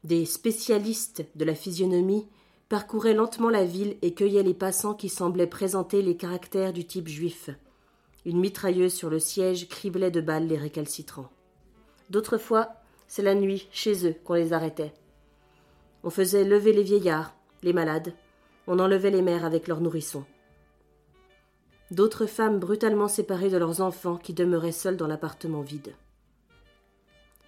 des 0.03 0.25
spécialistes 0.25 1.25
de 1.35 1.45
la 1.45 1.55
physionomie 1.55 2.27
parcouraient 2.69 3.13
lentement 3.13 3.49
la 3.49 3.65
ville 3.65 3.97
et 4.01 4.13
cueillaient 4.13 4.43
les 4.43 4.53
passants 4.53 4.93
qui 4.93 5.09
semblaient 5.09 5.47
présenter 5.47 6.01
les 6.01 6.17
caractères 6.17 6.73
du 6.73 6.85
type 6.85 7.07
juif. 7.07 7.49
Une 8.25 8.39
mitrailleuse 8.39 8.93
sur 8.93 9.09
le 9.09 9.19
siège 9.19 9.67
criblait 9.69 10.11
de 10.11 10.21
balles 10.21 10.47
les 10.47 10.57
récalcitrants. 10.57 11.29
D'autres 12.09 12.37
fois, 12.37 12.69
c'est 13.07 13.21
la 13.21 13.35
nuit, 13.35 13.67
chez 13.71 14.07
eux, 14.07 14.15
qu'on 14.23 14.33
les 14.33 14.53
arrêtait. 14.53 14.93
On 16.03 16.09
faisait 16.09 16.43
lever 16.43 16.73
les 16.73 16.83
vieillards, 16.83 17.33
les 17.63 17.73
malades, 17.73 18.13
on 18.67 18.79
enlevait 18.79 19.11
les 19.11 19.21
mères 19.21 19.45
avec 19.45 19.67
leurs 19.67 19.81
nourrissons. 19.81 20.25
D'autres 21.89 22.25
femmes 22.25 22.59
brutalement 22.59 23.07
séparées 23.07 23.49
de 23.49 23.57
leurs 23.57 23.81
enfants 23.81 24.17
qui 24.17 24.33
demeuraient 24.33 24.71
seuls 24.71 24.97
dans 24.97 25.07
l'appartement 25.07 25.61
vide. 25.61 25.95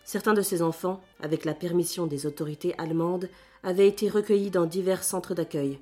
Certains 0.05 0.33
de 0.33 0.41
ces 0.41 0.62
enfants, 0.62 1.01
avec 1.21 1.45
la 1.45 1.53
permission 1.53 2.07
des 2.07 2.25
autorités 2.25 2.73
allemandes, 2.77 3.29
avaient 3.63 3.88
été 3.88 4.09
recueillis 4.09 4.49
dans 4.49 4.65
divers 4.65 5.03
centres 5.03 5.35
d'accueil. 5.35 5.79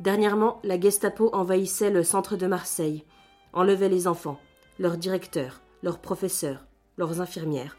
Dernièrement, 0.00 0.60
la 0.64 0.78
Gestapo 0.78 1.30
envahissait 1.32 1.90
le 1.90 2.02
centre 2.02 2.36
de 2.36 2.46
Marseille, 2.46 3.04
enlevait 3.52 3.88
les 3.88 4.06
enfants, 4.08 4.38
leurs 4.78 4.96
directeurs, 4.96 5.60
leurs 5.82 6.00
professeurs, 6.00 6.66
leurs 6.96 7.20
infirmières, 7.20 7.78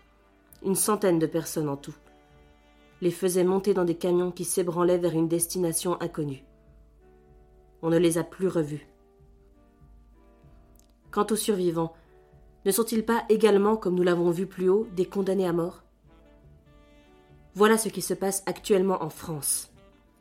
une 0.63 0.75
centaine 0.75 1.19
de 1.19 1.27
personnes 1.27 1.69
en 1.69 1.77
tout. 1.77 1.95
Les 3.01 3.11
faisait 3.11 3.43
monter 3.43 3.73
dans 3.73 3.85
des 3.85 3.95
camions 3.95 4.31
qui 4.31 4.43
s'ébranlaient 4.43 4.97
vers 4.97 5.13
une 5.13 5.27
destination 5.27 5.99
inconnue. 6.01 6.43
On 7.81 7.89
ne 7.89 7.97
les 7.97 8.17
a 8.17 8.23
plus 8.23 8.47
revus. 8.47 8.87
Quant 11.11 11.25
aux 11.31 11.35
survivants, 11.35 11.93
ne 12.65 12.71
sont-ils 12.71 13.05
pas 13.05 13.23
également, 13.29 13.77
comme 13.77 13.95
nous 13.95 14.03
l'avons 14.03 14.31
vu 14.31 14.45
plus 14.45 14.69
haut, 14.69 14.87
des 14.95 15.05
condamnés 15.05 15.47
à 15.47 15.53
mort? 15.53 15.83
Voilà 17.55 17.77
ce 17.77 17.89
qui 17.89 18.01
se 18.01 18.13
passe 18.13 18.43
actuellement 18.45 19.01
en 19.01 19.09
France. 19.09 19.71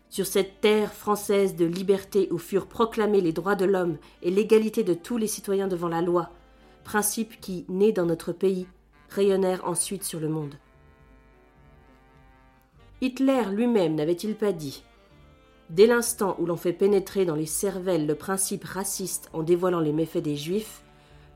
Sur 0.08 0.24
cette 0.24 0.60
terre 0.60 0.94
française 0.94 1.56
de 1.56 1.66
liberté 1.66 2.28
où 2.30 2.38
furent 2.38 2.68
proclamés 2.68 3.20
les 3.20 3.32
droits 3.32 3.56
de 3.56 3.66
l'homme 3.66 3.98
et 4.22 4.30
l'égalité 4.30 4.82
de 4.82 4.94
tous 4.94 5.18
les 5.18 5.26
citoyens 5.26 5.68
devant 5.68 5.88
la 5.88 6.00
loi, 6.00 6.30
principes 6.84 7.38
qui, 7.40 7.66
nés 7.68 7.92
dans 7.92 8.06
notre 8.06 8.32
pays, 8.32 8.66
rayonnèrent 9.10 9.68
ensuite 9.68 10.04
sur 10.04 10.20
le 10.20 10.28
monde. 10.28 10.54
Hitler 13.00 13.44
lui-même 13.52 13.94
n'avait-il 13.94 14.34
pas 14.34 14.50
dit? 14.52 14.82
Dès 15.70 15.87
l'instant 15.87 16.34
où 16.40 16.46
l'on 16.46 16.56
fait 16.56 16.72
pénétrer 16.72 17.24
dans 17.24 17.37
les 17.37 17.46
cervelles 17.46 18.06
le 18.06 18.16
principe 18.16 18.64
raciste 18.64 19.30
en 19.32 19.44
dévoilant 19.44 19.78
les 19.78 19.92
méfaits 19.92 20.18
des 20.18 20.37
Juifs, 20.37 20.82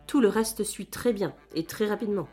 tout 0.09 0.21
le 0.21 0.29
reste 0.29 0.65
suit 0.65 0.87
très 0.87 1.13
bien 1.13 1.33
et 1.55 1.63
très 1.65 1.87
rapidement. 1.87 2.27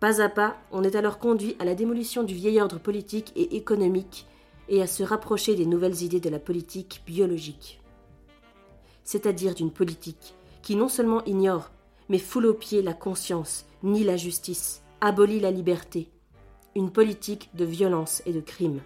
Pas 0.00 0.20
à 0.20 0.28
pas, 0.28 0.58
on 0.70 0.82
est 0.82 0.96
alors 0.96 1.18
conduit 1.18 1.56
à 1.60 1.64
la 1.64 1.74
démolition 1.74 2.22
du 2.22 2.34
vieil 2.34 2.60
ordre 2.60 2.78
politique 2.78 3.32
et 3.36 3.56
économique 3.56 4.26
et 4.68 4.82
à 4.82 4.86
se 4.86 5.02
rapprocher 5.02 5.54
des 5.54 5.66
nouvelles 5.66 6.02
idées 6.02 6.20
de 6.20 6.28
la 6.28 6.38
politique 6.38 7.02
biologique. 7.06 7.80
C'est-à-dire 9.02 9.54
d'une 9.54 9.72
politique 9.72 10.34
qui 10.62 10.76
non 10.76 10.88
seulement 10.88 11.24
ignore, 11.24 11.70
mais 12.10 12.18
foule 12.18 12.46
aux 12.46 12.54
pieds 12.54 12.82
la 12.82 12.92
conscience, 12.92 13.64
nie 13.82 14.04
la 14.04 14.18
justice, 14.18 14.82
abolit 15.00 15.40
la 15.40 15.50
liberté, 15.50 16.10
une 16.74 16.90
politique 16.90 17.50
de 17.54 17.64
violence 17.64 18.22
et 18.26 18.32
de 18.32 18.40
crime. 18.40 18.80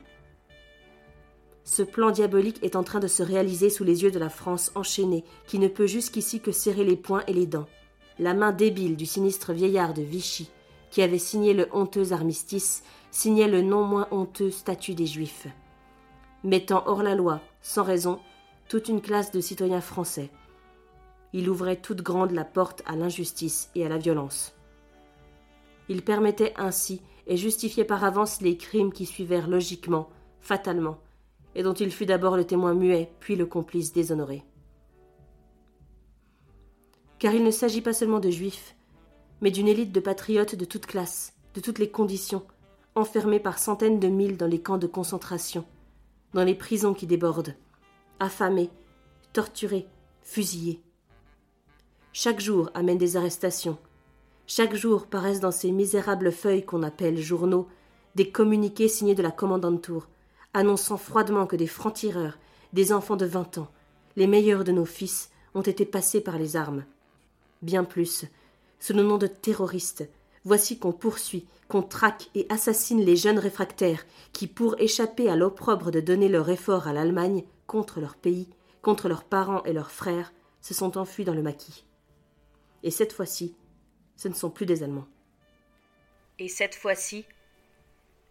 Ce 1.64 1.82
plan 1.82 2.10
diabolique 2.10 2.62
est 2.62 2.76
en 2.76 2.84
train 2.84 3.00
de 3.00 3.06
se 3.06 3.22
réaliser 3.22 3.70
sous 3.70 3.84
les 3.84 4.02
yeux 4.02 4.10
de 4.10 4.18
la 4.18 4.28
France 4.28 4.70
enchaînée, 4.74 5.24
qui 5.46 5.58
ne 5.58 5.68
peut 5.68 5.86
jusqu'ici 5.86 6.40
que 6.40 6.52
serrer 6.52 6.84
les 6.84 6.96
poings 6.96 7.24
et 7.26 7.32
les 7.32 7.46
dents. 7.46 7.66
La 8.18 8.34
main 8.34 8.52
débile 8.52 8.96
du 8.96 9.06
sinistre 9.06 9.52
vieillard 9.52 9.94
de 9.94 10.02
Vichy, 10.02 10.50
qui 10.90 11.02
avait 11.02 11.18
signé 11.18 11.54
le 11.54 11.68
honteux 11.72 12.12
armistice, 12.12 12.84
signait 13.10 13.48
le 13.48 13.62
non 13.62 13.84
moins 13.84 14.08
honteux 14.10 14.50
statut 14.50 14.94
des 14.94 15.06
Juifs, 15.06 15.46
mettant 16.42 16.84
hors 16.86 17.02
la 17.02 17.14
loi, 17.14 17.40
sans 17.62 17.82
raison, 17.82 18.20
toute 18.68 18.88
une 18.88 19.00
classe 19.00 19.32
de 19.32 19.40
citoyens 19.40 19.80
français. 19.80 20.30
Il 21.32 21.48
ouvrait 21.48 21.76
toute 21.76 22.02
grande 22.02 22.30
la 22.30 22.44
porte 22.44 22.82
à 22.86 22.94
l'injustice 22.94 23.70
et 23.74 23.84
à 23.84 23.88
la 23.88 23.98
violence. 23.98 24.54
Il 25.88 26.02
permettait 26.02 26.54
ainsi 26.56 27.02
et 27.26 27.36
justifiait 27.36 27.84
par 27.84 28.04
avance 28.04 28.40
les 28.40 28.56
crimes 28.56 28.92
qui 28.92 29.06
suivèrent 29.06 29.48
logiquement, 29.48 30.08
fatalement, 30.40 30.98
et 31.54 31.62
dont 31.62 31.72
il 31.72 31.90
fut 31.90 32.06
d'abord 32.06 32.36
le 32.36 32.44
témoin 32.44 32.74
muet, 32.74 33.10
puis 33.20 33.36
le 33.36 33.46
complice 33.46 33.92
déshonoré. 33.92 34.44
Car 37.18 37.34
il 37.34 37.44
ne 37.44 37.50
s'agit 37.50 37.80
pas 37.80 37.92
seulement 37.92 38.20
de 38.20 38.30
juifs, 38.30 38.76
mais 39.40 39.50
d'une 39.50 39.68
élite 39.68 39.92
de 39.92 40.00
patriotes 40.00 40.54
de 40.54 40.64
toutes 40.64 40.86
classes, 40.86 41.34
de 41.54 41.60
toutes 41.60 41.78
les 41.78 41.90
conditions, 41.90 42.44
enfermés 42.94 43.40
par 43.40 43.58
centaines 43.58 44.00
de 44.00 44.08
milles 44.08 44.36
dans 44.36 44.46
les 44.46 44.60
camps 44.60 44.78
de 44.78 44.86
concentration, 44.86 45.64
dans 46.32 46.44
les 46.44 46.54
prisons 46.54 46.94
qui 46.94 47.06
débordent, 47.06 47.54
affamés, 48.20 48.70
torturés, 49.32 49.86
fusillés. 50.22 50.80
Chaque 52.12 52.40
jour 52.40 52.70
amène 52.74 52.98
des 52.98 53.16
arrestations. 53.16 53.78
Chaque 54.46 54.74
jour 54.74 55.06
paraissent 55.06 55.40
dans 55.40 55.50
ces 55.50 55.70
misérables 55.70 56.30
feuilles 56.30 56.64
qu'on 56.64 56.82
appelle 56.82 57.18
journaux 57.18 57.66
des 58.14 58.30
communiqués 58.30 58.88
signés 58.88 59.14
de 59.14 59.22
la 59.22 59.30
commandanture, 59.30 60.08
annonçant 60.52 60.98
froidement 60.98 61.46
que 61.46 61.56
des 61.56 61.66
francs-tireurs, 61.66 62.38
des 62.72 62.92
enfants 62.92 63.16
de 63.16 63.26
vingt 63.26 63.58
ans, 63.58 63.68
les 64.16 64.26
meilleurs 64.26 64.64
de 64.64 64.72
nos 64.72 64.84
fils, 64.84 65.30
ont 65.54 65.62
été 65.62 65.84
passés 65.84 66.20
par 66.20 66.38
les 66.38 66.56
armes. 66.56 66.84
Bien 67.62 67.84
plus, 67.84 68.26
sous 68.78 68.92
le 68.92 69.02
nom 69.02 69.16
de 69.16 69.26
terroristes, 69.26 70.08
voici 70.44 70.78
qu'on 70.78 70.92
poursuit, 70.92 71.46
qu'on 71.68 71.82
traque 71.82 72.28
et 72.34 72.46
assassine 72.50 73.00
les 73.00 73.16
jeunes 73.16 73.38
réfractaires 73.38 74.04
qui, 74.32 74.46
pour 74.46 74.78
échapper 74.78 75.30
à 75.30 75.36
l'opprobre 75.36 75.90
de 75.90 76.00
donner 76.00 76.28
leur 76.28 76.50
effort 76.50 76.86
à 76.86 76.92
l'Allemagne 76.92 77.44
contre 77.66 78.00
leur 78.00 78.14
pays, 78.14 78.48
contre 78.82 79.08
leurs 79.08 79.24
parents 79.24 79.62
et 79.64 79.72
leurs 79.72 79.90
frères, 79.90 80.32
se 80.60 80.74
sont 80.74 80.98
enfuis 80.98 81.24
dans 81.24 81.34
le 81.34 81.42
maquis. 81.42 81.84
Et 82.82 82.90
cette 82.90 83.14
fois-ci, 83.14 83.54
ce 84.16 84.28
ne 84.28 84.34
sont 84.34 84.50
plus 84.50 84.66
des 84.66 84.82
Allemands. 84.82 85.08
Et 86.38 86.48
cette 86.48 86.74
fois-ci, 86.74 87.24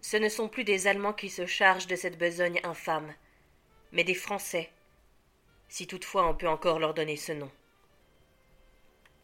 ce 0.01 0.17
ne 0.17 0.29
sont 0.29 0.49
plus 0.49 0.63
des 0.63 0.87
Allemands 0.87 1.13
qui 1.13 1.29
se 1.29 1.45
chargent 1.45 1.87
de 1.87 1.95
cette 1.95 2.17
besogne 2.17 2.59
infâme, 2.63 3.13
mais 3.91 4.03
des 4.03 4.13
Français, 4.13 4.69
si 5.69 5.87
toutefois 5.87 6.27
on 6.27 6.35
peut 6.35 6.49
encore 6.49 6.79
leur 6.79 6.93
donner 6.93 7.15
ce 7.15 7.31
nom. 7.31 7.49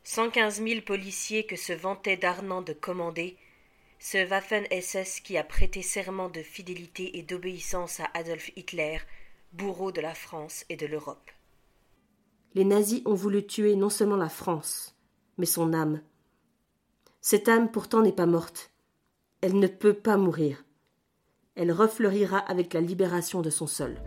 Cent 0.03 0.29
quinze 0.29 0.61
mille 0.61 0.83
policiers 0.83 1.45
que 1.45 1.55
se 1.55 1.73
vantait 1.73 2.17
Darnand 2.17 2.61
de 2.61 2.73
commander, 2.73 3.37
ce 3.99 4.17
Waffen-SS 4.17 5.19
qui 5.19 5.37
a 5.37 5.43
prêté 5.43 5.81
serment 5.81 6.29
de 6.29 6.41
fidélité 6.41 7.17
et 7.17 7.21
d'obéissance 7.21 7.99
à 7.99 8.09
Adolf 8.13 8.49
Hitler, 8.55 8.99
bourreau 9.51 9.91
de 9.91 9.99
la 10.01 10.15
France 10.15 10.65
et 10.69 10.77
de 10.77 10.85
l'Europe. 10.85 11.29
Les 12.55 12.63
nazis 12.63 13.01
ont 13.05 13.13
voulu 13.13 13.45
tuer 13.45 13.75
non 13.75 13.89
seulement 13.89 14.15
la 14.15 14.29
France, 14.29 14.95
mais 15.37 15.45
son 15.45 15.73
âme. 15.73 16.01
Cette 17.21 17.49
âme 17.49 17.69
pourtant 17.69 18.01
n'est 18.01 18.13
pas 18.13 18.25
morte. 18.25 18.71
Elle 19.41 19.60
ne 19.60 19.67
peut 19.67 19.93
pas 19.93 20.15
mourir. 20.15 20.63
Elle 21.55 21.73
refleurira 21.73 22.38
avec 22.38 22.73
la 22.73 22.79
libération 22.79 23.41
de 23.41 23.49
son 23.49 23.67
sol. 23.67 24.01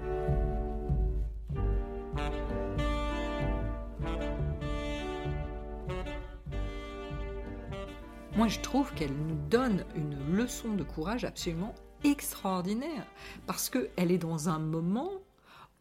Moi, 8.34 8.48
je 8.48 8.60
trouve 8.60 8.94
qu'elle 8.94 9.12
nous 9.12 9.36
donne 9.50 9.84
une 9.94 10.34
leçon 10.34 10.72
de 10.72 10.82
courage 10.82 11.24
absolument 11.24 11.74
extraordinaire, 12.04 13.06
parce 13.46 13.68
qu'elle 13.68 14.10
est 14.10 14.18
dans 14.18 14.48
un 14.48 14.58
moment 14.58 15.12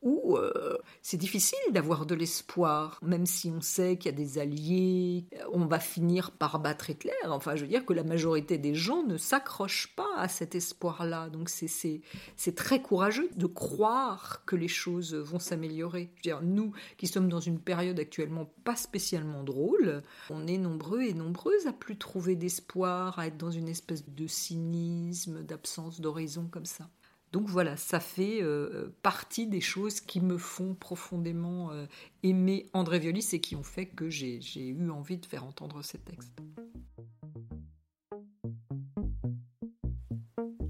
où 0.01 0.35
euh, 0.37 0.77
c'est 1.01 1.17
difficile 1.17 1.59
d'avoir 1.71 2.05
de 2.05 2.15
l'espoir, 2.15 2.99
même 3.03 3.25
si 3.25 3.51
on 3.55 3.61
sait 3.61 3.97
qu'il 3.97 4.11
y 4.11 4.13
a 4.13 4.17
des 4.17 4.39
alliés, 4.39 5.25
on 5.51 5.65
va 5.65 5.79
finir 5.79 6.31
par 6.31 6.59
battre 6.59 6.89
Hitler. 6.89 7.11
Enfin, 7.25 7.55
je 7.55 7.61
veux 7.61 7.67
dire 7.67 7.85
que 7.85 7.93
la 7.93 8.03
majorité 8.03 8.57
des 8.57 8.73
gens 8.73 9.03
ne 9.03 9.17
s'accrochent 9.17 9.93
pas 9.95 10.09
à 10.17 10.27
cet 10.27 10.55
espoir-là. 10.55 11.29
Donc 11.29 11.49
c'est 11.49 12.55
très 12.55 12.81
courageux 12.81 13.29
de 13.35 13.45
croire 13.45 14.43
que 14.45 14.55
les 14.55 14.67
choses 14.67 15.13
vont 15.13 15.39
s'améliorer. 15.39 16.11
Je 16.15 16.29
veux 16.29 16.35
dire, 16.35 16.41
nous 16.41 16.73
qui 16.97 17.07
sommes 17.07 17.29
dans 17.29 17.39
une 17.39 17.59
période 17.59 17.99
actuellement 17.99 18.51
pas 18.63 18.75
spécialement 18.75 19.43
drôle, 19.43 20.01
on 20.29 20.47
est 20.47 20.57
nombreux 20.57 21.01
et 21.03 21.13
nombreuses 21.13 21.67
à 21.67 21.73
plus 21.73 21.97
trouver 21.97 22.35
d'espoir, 22.35 23.19
à 23.19 23.27
être 23.27 23.37
dans 23.37 23.51
une 23.51 23.67
espèce 23.67 24.07
de 24.07 24.27
cynisme, 24.27 25.43
d'absence 25.43 26.01
d'horizon 26.01 26.47
comme 26.51 26.65
ça. 26.65 26.89
Donc 27.31 27.47
voilà, 27.47 27.77
ça 27.77 28.01
fait 28.01 28.39
euh, 28.41 28.93
partie 29.03 29.47
des 29.47 29.61
choses 29.61 30.01
qui 30.01 30.19
me 30.19 30.37
font 30.37 30.75
profondément 30.75 31.71
euh, 31.71 31.85
aimer 32.23 32.69
André 32.73 32.99
Violis 32.99 33.29
et 33.31 33.39
qui 33.39 33.55
ont 33.55 33.63
fait 33.63 33.85
que 33.85 34.09
j'ai 34.09 34.41
eu 34.67 34.89
envie 34.89 35.17
de 35.17 35.25
faire 35.25 35.45
entendre 35.45 35.81
ces 35.81 35.97
textes. 35.97 36.33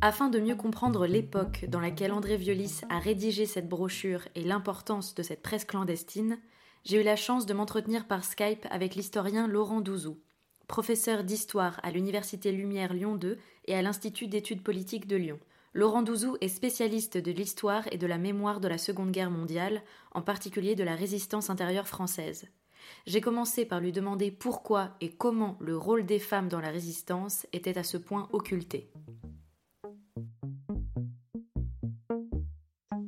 Afin 0.04 0.30
de 0.30 0.39
mieux 0.39 0.56
comprendre 0.56 1.06
l'époque 1.08 1.65
dans 1.67 1.80
laquelle 1.80 2.12
André 2.12 2.38
Violis 2.38 2.82
a 2.89 3.00
rédigé 3.00 3.45
cette 3.45 3.69
brochure 3.69 4.28
et 4.36 4.43
l'importance 4.43 5.15
de 5.15 5.24
cette 5.24 5.43
presse 5.43 5.65
clandestine, 5.65 6.39
j'ai 6.84 7.02
eu 7.02 7.04
la 7.04 7.15
chance 7.15 7.45
de 7.45 7.54
m'entretenir 7.54 8.08
par 8.08 8.24
Skype 8.24 8.65
avec 8.71 8.95
l'historien 8.95 9.47
Laurent 9.47 9.82
Douzou, 9.82 10.17
professeur 10.67 11.24
d'histoire 11.24 11.80
à 11.84 11.91
l'Université 11.91 12.52
Lumière 12.52 12.93
Lyon 12.93 13.15
2 13.15 13.38
et 13.65 13.76
à 13.76 13.82
l'Institut 13.82 14.28
d'études 14.28 14.63
politiques 14.63 15.08
de 15.08 15.15
Lyon. 15.15 15.39
Laurent 15.73 16.01
Douzou 16.01 16.36
est 16.41 16.49
spécialiste 16.49 17.17
de 17.17 17.31
l'histoire 17.31 17.88
et 17.93 17.97
de 17.97 18.05
la 18.05 18.17
mémoire 18.17 18.60
de 18.60 18.67
la 18.67 18.77
Seconde 18.77 19.12
Guerre 19.12 19.31
mondiale, 19.31 19.81
en 20.12 20.21
particulier 20.21 20.75
de 20.75 20.84
la 20.84 20.95
résistance 20.95 21.49
intérieure 21.49 21.88
française. 21.88 22.49
J'ai 23.07 23.21
commencé 23.21 23.63
par 23.63 23.79
lui 23.79 23.93
demander 23.93 24.31
pourquoi 24.31 24.97
et 24.99 25.07
comment 25.07 25.57
le 25.62 25.77
rôle 25.77 26.05
des 26.05 26.19
femmes 26.19 26.49
dans 26.49 26.60
la 26.60 26.71
résistance 26.71 27.47
était 27.53 27.77
à 27.77 27.84
ce 27.84 27.95
point 27.95 28.27
occulté. 28.34 28.91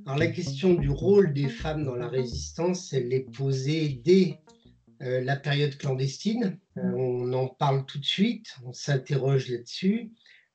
Alors 0.06 0.18
la 0.18 0.28
question 0.28 0.74
du 0.74 0.90
rôle 0.90 1.34
des 1.34 1.50
femmes 1.50 1.84
dans 1.84 1.96
la 1.96 2.08
résistance, 2.08 2.94
elle 2.94 3.12
est 3.12 3.30
posée 3.36 4.02
dès 4.06 4.40
euh, 5.02 5.20
la 5.20 5.36
période 5.36 5.76
clandestine. 5.76 6.58
Euh, 6.78 6.94
on 6.96 7.34
en 7.34 7.48
parle 7.48 7.86
tout 7.86 8.00
de 8.00 8.06
suite, 8.06 8.56
on 8.64 8.72
s'interroge 8.72 9.50
là-dessus. 9.50 10.14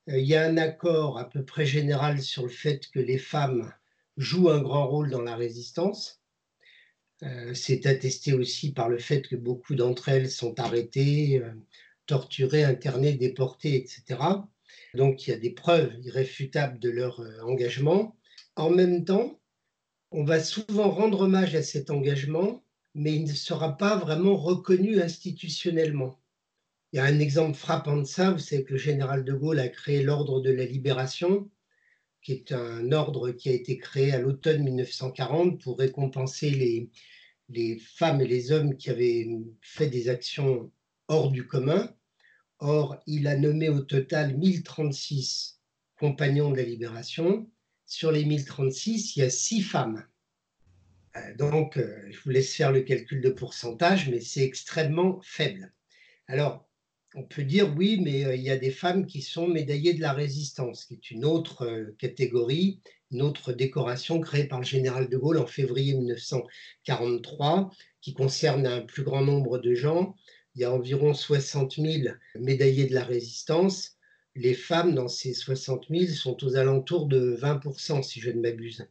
Euh, 0.09 0.19
il 0.19 0.27
y 0.27 0.35
a 0.35 0.45
un 0.45 0.57
accord 0.57 1.17
à 1.17 1.29
peu 1.29 1.43
près 1.43 1.65
général 1.65 2.21
sur 2.21 2.43
le 2.43 2.49
fait 2.49 2.89
que 2.91 2.99
les 2.99 3.17
femmes 3.17 3.73
jouent 4.17 4.49
un 4.49 4.61
grand 4.61 4.87
rôle 4.87 5.09
dans 5.09 5.21
la 5.21 5.35
résistance. 5.35 6.21
Euh, 7.23 7.53
c'est 7.53 7.85
attesté 7.85 8.33
aussi 8.33 8.73
par 8.73 8.89
le 8.89 8.97
fait 8.97 9.21
que 9.27 9.35
beaucoup 9.35 9.75
d'entre 9.75 10.09
elles 10.09 10.31
sont 10.31 10.59
arrêtées, 10.59 11.41
euh, 11.43 11.51
torturées, 12.05 12.63
internées, 12.63 13.13
déportées, 13.13 13.75
etc. 13.75 14.19
Donc 14.95 15.27
il 15.27 15.31
y 15.31 15.33
a 15.33 15.37
des 15.37 15.51
preuves 15.51 15.93
irréfutables 16.01 16.79
de 16.79 16.89
leur 16.89 17.21
engagement. 17.43 18.17
En 18.55 18.69
même 18.69 19.05
temps, 19.05 19.39
on 20.11 20.23
va 20.23 20.39
souvent 20.41 20.89
rendre 20.89 21.21
hommage 21.21 21.55
à 21.55 21.61
cet 21.61 21.91
engagement, 21.91 22.63
mais 22.95 23.13
il 23.15 23.25
ne 23.25 23.33
sera 23.33 23.77
pas 23.77 23.97
vraiment 23.97 24.35
reconnu 24.35 25.01
institutionnellement. 25.01 26.19
Il 26.91 26.97
y 26.97 26.99
a 26.99 27.03
un 27.03 27.19
exemple 27.19 27.55
frappant 27.55 27.97
de 27.97 28.03
ça, 28.03 28.35
savez 28.39 28.63
que 28.63 28.73
le 28.73 28.79
général 28.79 29.23
de 29.23 29.33
Gaulle 29.33 29.59
a 29.59 29.69
créé 29.69 30.01
l'ordre 30.01 30.41
de 30.41 30.49
la 30.49 30.65
libération, 30.65 31.51
qui 32.23 32.31
est 32.33 32.51
un 32.51 32.91
ordre 32.91 33.29
qui 33.29 33.49
a 33.49 33.53
été 33.53 33.77
créé 33.77 34.11
à 34.11 34.19
l'automne 34.19 34.63
1940 34.63 35.61
pour 35.61 35.77
récompenser 35.77 36.49
les, 37.47 37.79
femmes 37.79 38.21
et 38.21 38.27
les 38.27 38.51
hommes 38.51 38.75
qui 38.75 38.89
avaient 38.89 39.27
fait 39.61 39.87
des 39.87 40.09
actions 40.09 40.71
hors 41.07 41.31
du 41.31 41.45
commun. 41.45 41.95
Or, 42.57 42.97
il 43.05 43.27
a 43.27 43.37
nommé 43.37 43.69
au 43.69 43.81
total 43.81 44.35
1036 44.35 45.61
compagnons 45.95 46.51
de 46.51 46.57
la 46.57 46.63
libération. 46.63 47.49
Sur 47.85 48.11
les 48.11 48.25
1036, 48.25 49.15
il 49.15 49.19
y 49.19 49.23
a 49.23 49.29
six 49.29 49.61
femmes. 49.61 50.05
Euh, 51.15 51.35
donc, 51.35 51.77
euh, 51.77 52.07
je 52.09 52.19
vous 52.21 52.29
laisse 52.31 52.53
faire 52.53 52.71
le 52.71 52.81
calcul 52.81 53.21
de 53.21 53.29
pourcentage, 53.29 54.09
mais 54.09 54.21
c'est 54.21 54.43
extrêmement 54.43 55.19
faible. 55.23 55.73
Alors, 56.27 56.68
on 57.15 57.23
peut 57.23 57.43
dire 57.43 57.73
oui, 57.75 57.99
mais 58.01 58.25
euh, 58.25 58.35
il 58.35 58.41
y 58.41 58.51
a 58.51 58.57
des 58.57 58.71
femmes 58.71 59.05
qui 59.05 59.21
sont 59.21 59.47
médaillées 59.47 59.93
de 59.93 60.01
la 60.01 60.13
résistance, 60.13 60.85
qui 60.85 60.93
est 60.95 61.11
une 61.11 61.25
autre 61.25 61.65
euh, 61.65 61.95
catégorie, 61.97 62.81
une 63.11 63.21
autre 63.21 63.51
décoration 63.51 64.19
créée 64.19 64.43
par 64.43 64.59
le 64.59 64.65
général 64.65 65.09
de 65.09 65.17
Gaulle 65.17 65.39
en 65.39 65.47
février 65.47 65.93
1943, 65.95 67.71
qui 68.01 68.13
concerne 68.13 68.67
un 68.67 68.81
plus 68.81 69.03
grand 69.03 69.21
nombre 69.21 69.57
de 69.57 69.73
gens. 69.73 70.15
Il 70.55 70.61
y 70.61 70.65
a 70.65 70.71
environ 70.71 71.13
60 71.13 71.75
000 71.75 72.13
médaillés 72.39 72.85
de 72.85 72.93
la 72.93 73.03
résistance. 73.03 73.97
Les 74.35 74.53
femmes 74.53 74.93
dans 74.93 75.07
ces 75.07 75.33
60 75.33 75.85
000 75.89 76.05
sont 76.13 76.43
aux 76.43 76.55
alentours 76.55 77.07
de 77.07 77.35
20 77.39 78.03
si 78.03 78.19
je 78.19 78.29
ne 78.29 78.41
m'abuse. 78.41 78.87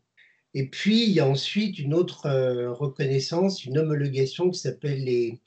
Et 0.54 0.68
puis, 0.68 1.04
il 1.04 1.12
y 1.12 1.20
a 1.20 1.28
ensuite 1.28 1.78
une 1.78 1.94
autre 1.94 2.26
euh, 2.26 2.72
reconnaissance, 2.72 3.64
une 3.64 3.78
homologation 3.78 4.50
qui 4.50 4.58
s'appelle 4.58 5.04
les 5.04 5.40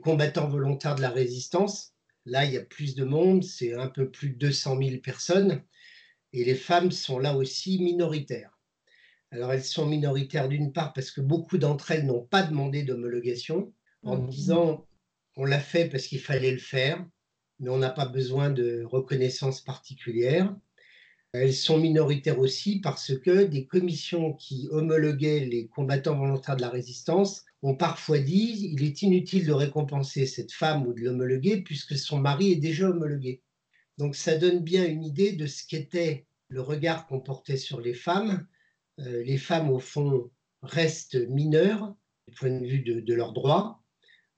combattants 0.00 0.48
volontaires 0.48 0.94
de 0.94 1.02
la 1.02 1.10
résistance, 1.10 1.91
Là, 2.24 2.44
il 2.44 2.52
y 2.52 2.56
a 2.56 2.64
plus 2.64 2.94
de 2.94 3.04
monde, 3.04 3.42
c'est 3.42 3.74
un 3.74 3.88
peu 3.88 4.10
plus 4.10 4.30
de 4.30 4.38
200 4.38 4.78
000 4.80 5.00
personnes, 5.02 5.62
et 6.32 6.44
les 6.44 6.54
femmes 6.54 6.90
sont 6.90 7.18
là 7.18 7.36
aussi 7.36 7.82
minoritaires. 7.82 8.58
Alors, 9.30 9.52
elles 9.52 9.64
sont 9.64 9.86
minoritaires 9.86 10.48
d'une 10.48 10.72
part 10.72 10.92
parce 10.92 11.10
que 11.10 11.20
beaucoup 11.20 11.58
d'entre 11.58 11.90
elles 11.90 12.06
n'ont 12.06 12.24
pas 12.24 12.42
demandé 12.42 12.82
d'homologation, 12.82 13.72
en 14.02 14.18
mmh. 14.18 14.28
disant 14.28 14.86
on 15.36 15.44
l'a 15.44 15.60
fait 15.60 15.88
parce 15.88 16.06
qu'il 16.06 16.20
fallait 16.20 16.52
le 16.52 16.58
faire, 16.58 17.04
mais 17.58 17.70
on 17.70 17.78
n'a 17.78 17.90
pas 17.90 18.06
besoin 18.06 18.50
de 18.50 18.82
reconnaissance 18.84 19.62
particulière. 19.62 20.54
Elles 21.32 21.54
sont 21.54 21.78
minoritaires 21.78 22.38
aussi 22.38 22.80
parce 22.80 23.18
que 23.18 23.44
des 23.44 23.66
commissions 23.66 24.34
qui 24.34 24.68
homologuaient 24.70 25.46
les 25.46 25.66
combattants 25.66 26.18
volontaires 26.18 26.56
de 26.56 26.60
la 26.60 26.68
résistance 26.68 27.46
ont 27.62 27.74
parfois 27.74 28.18
dit 28.18 28.70
il 28.72 28.82
est 28.82 29.00
inutile 29.00 29.46
de 29.46 29.52
récompenser 29.52 30.26
cette 30.26 30.52
femme 30.52 30.86
ou 30.86 30.92
de 30.92 31.00
l'homologuer 31.00 31.62
puisque 31.62 31.96
son 31.96 32.18
mari 32.18 32.52
est 32.52 32.56
déjà 32.56 32.90
homologué. 32.90 33.42
Donc 33.96 34.14
ça 34.14 34.36
donne 34.36 34.60
bien 34.60 34.86
une 34.86 35.04
idée 35.04 35.32
de 35.32 35.46
ce 35.46 35.66
qu'était 35.66 36.26
le 36.48 36.60
regard 36.60 37.06
qu'on 37.06 37.20
portait 37.20 37.56
sur 37.56 37.80
les 37.80 37.94
femmes. 37.94 38.46
Euh, 39.00 39.22
les 39.22 39.38
femmes, 39.38 39.70
au 39.70 39.78
fond, 39.78 40.30
restent 40.62 41.16
mineures 41.30 41.94
du 42.28 42.34
point 42.34 42.50
de 42.50 42.66
vue 42.66 42.80
de 42.80 43.14
leurs 43.14 43.32
droits. 43.32 43.81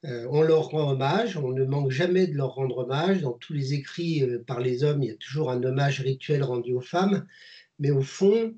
Euh, 0.05 0.27
on 0.31 0.43
leur 0.43 0.69
rend 0.69 0.90
hommage, 0.90 1.38
on 1.38 1.49
ne 1.49 1.64
manque 1.64 1.90
jamais 1.90 2.27
de 2.27 2.35
leur 2.35 2.55
rendre 2.55 2.79
hommage. 2.79 3.23
Dans 3.23 3.33
tous 3.33 3.55
les 3.55 3.73
écrits 3.73 4.23
euh, 4.23 4.43
par 4.47 4.61
les 4.61 4.85
hommes, 4.85 5.03
il 5.03 5.09
y 5.09 5.12
a 5.12 5.17
toujours 5.17 5.51
un 5.51 5.62
hommage 5.62 6.01
rituel 6.01 6.43
rendu 6.43 6.75
aux 6.75 6.83
femmes. 6.83 7.27
Mais 7.79 7.90
au 7.90 8.03
fond, 8.03 8.55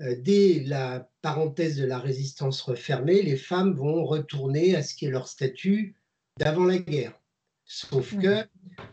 euh, 0.00 0.14
dès 0.18 0.62
la 0.64 1.10
parenthèse 1.20 1.76
de 1.76 1.84
la 1.84 1.98
résistance 1.98 2.62
refermée, 2.62 3.20
les 3.20 3.36
femmes 3.36 3.74
vont 3.74 4.04
retourner 4.04 4.76
à 4.76 4.82
ce 4.82 4.94
qui 4.94 5.04
est 5.04 5.10
leur 5.10 5.28
statut 5.28 5.94
d'avant 6.38 6.64
la 6.64 6.78
guerre. 6.78 7.18
Sauf 7.64 8.16
que 8.16 8.46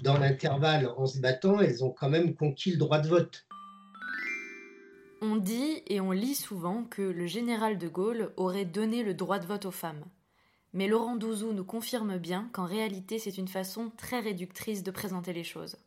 dans 0.04 0.18
l'intervalle, 0.18 0.92
en 0.98 1.06
se 1.06 1.20
battant, 1.20 1.62
elles 1.62 1.86
ont 1.86 1.92
quand 1.92 2.10
même 2.10 2.36
conquis 2.36 2.72
le 2.72 2.78
droit 2.78 3.00
de 3.00 3.08
vote. 3.08 3.46
On 5.22 5.38
dit 5.38 5.82
et 5.88 6.02
on 6.02 6.12
lit 6.12 6.36
souvent 6.36 6.84
que 6.84 7.02
le 7.02 7.26
général 7.26 7.78
de 7.78 7.88
Gaulle 7.88 8.34
aurait 8.36 8.66
donné 8.66 9.02
le 9.02 9.14
droit 9.14 9.40
de 9.40 9.46
vote 9.46 9.66
aux 9.66 9.72
femmes. 9.72 10.04
Mais 10.76 10.90
Laurent 10.90 11.16
Douzou 11.16 11.54
nous 11.54 11.64
confirme 11.64 12.18
bien 12.18 12.50
qu'en 12.52 12.66
réalité 12.66 13.18
c'est 13.18 13.38
une 13.38 13.48
façon 13.48 13.94
très 13.98 14.20
réductrice 14.20 14.84
de 14.84 14.92
présenter 14.92 15.32
les 15.32 15.46
choses. 15.46 15.78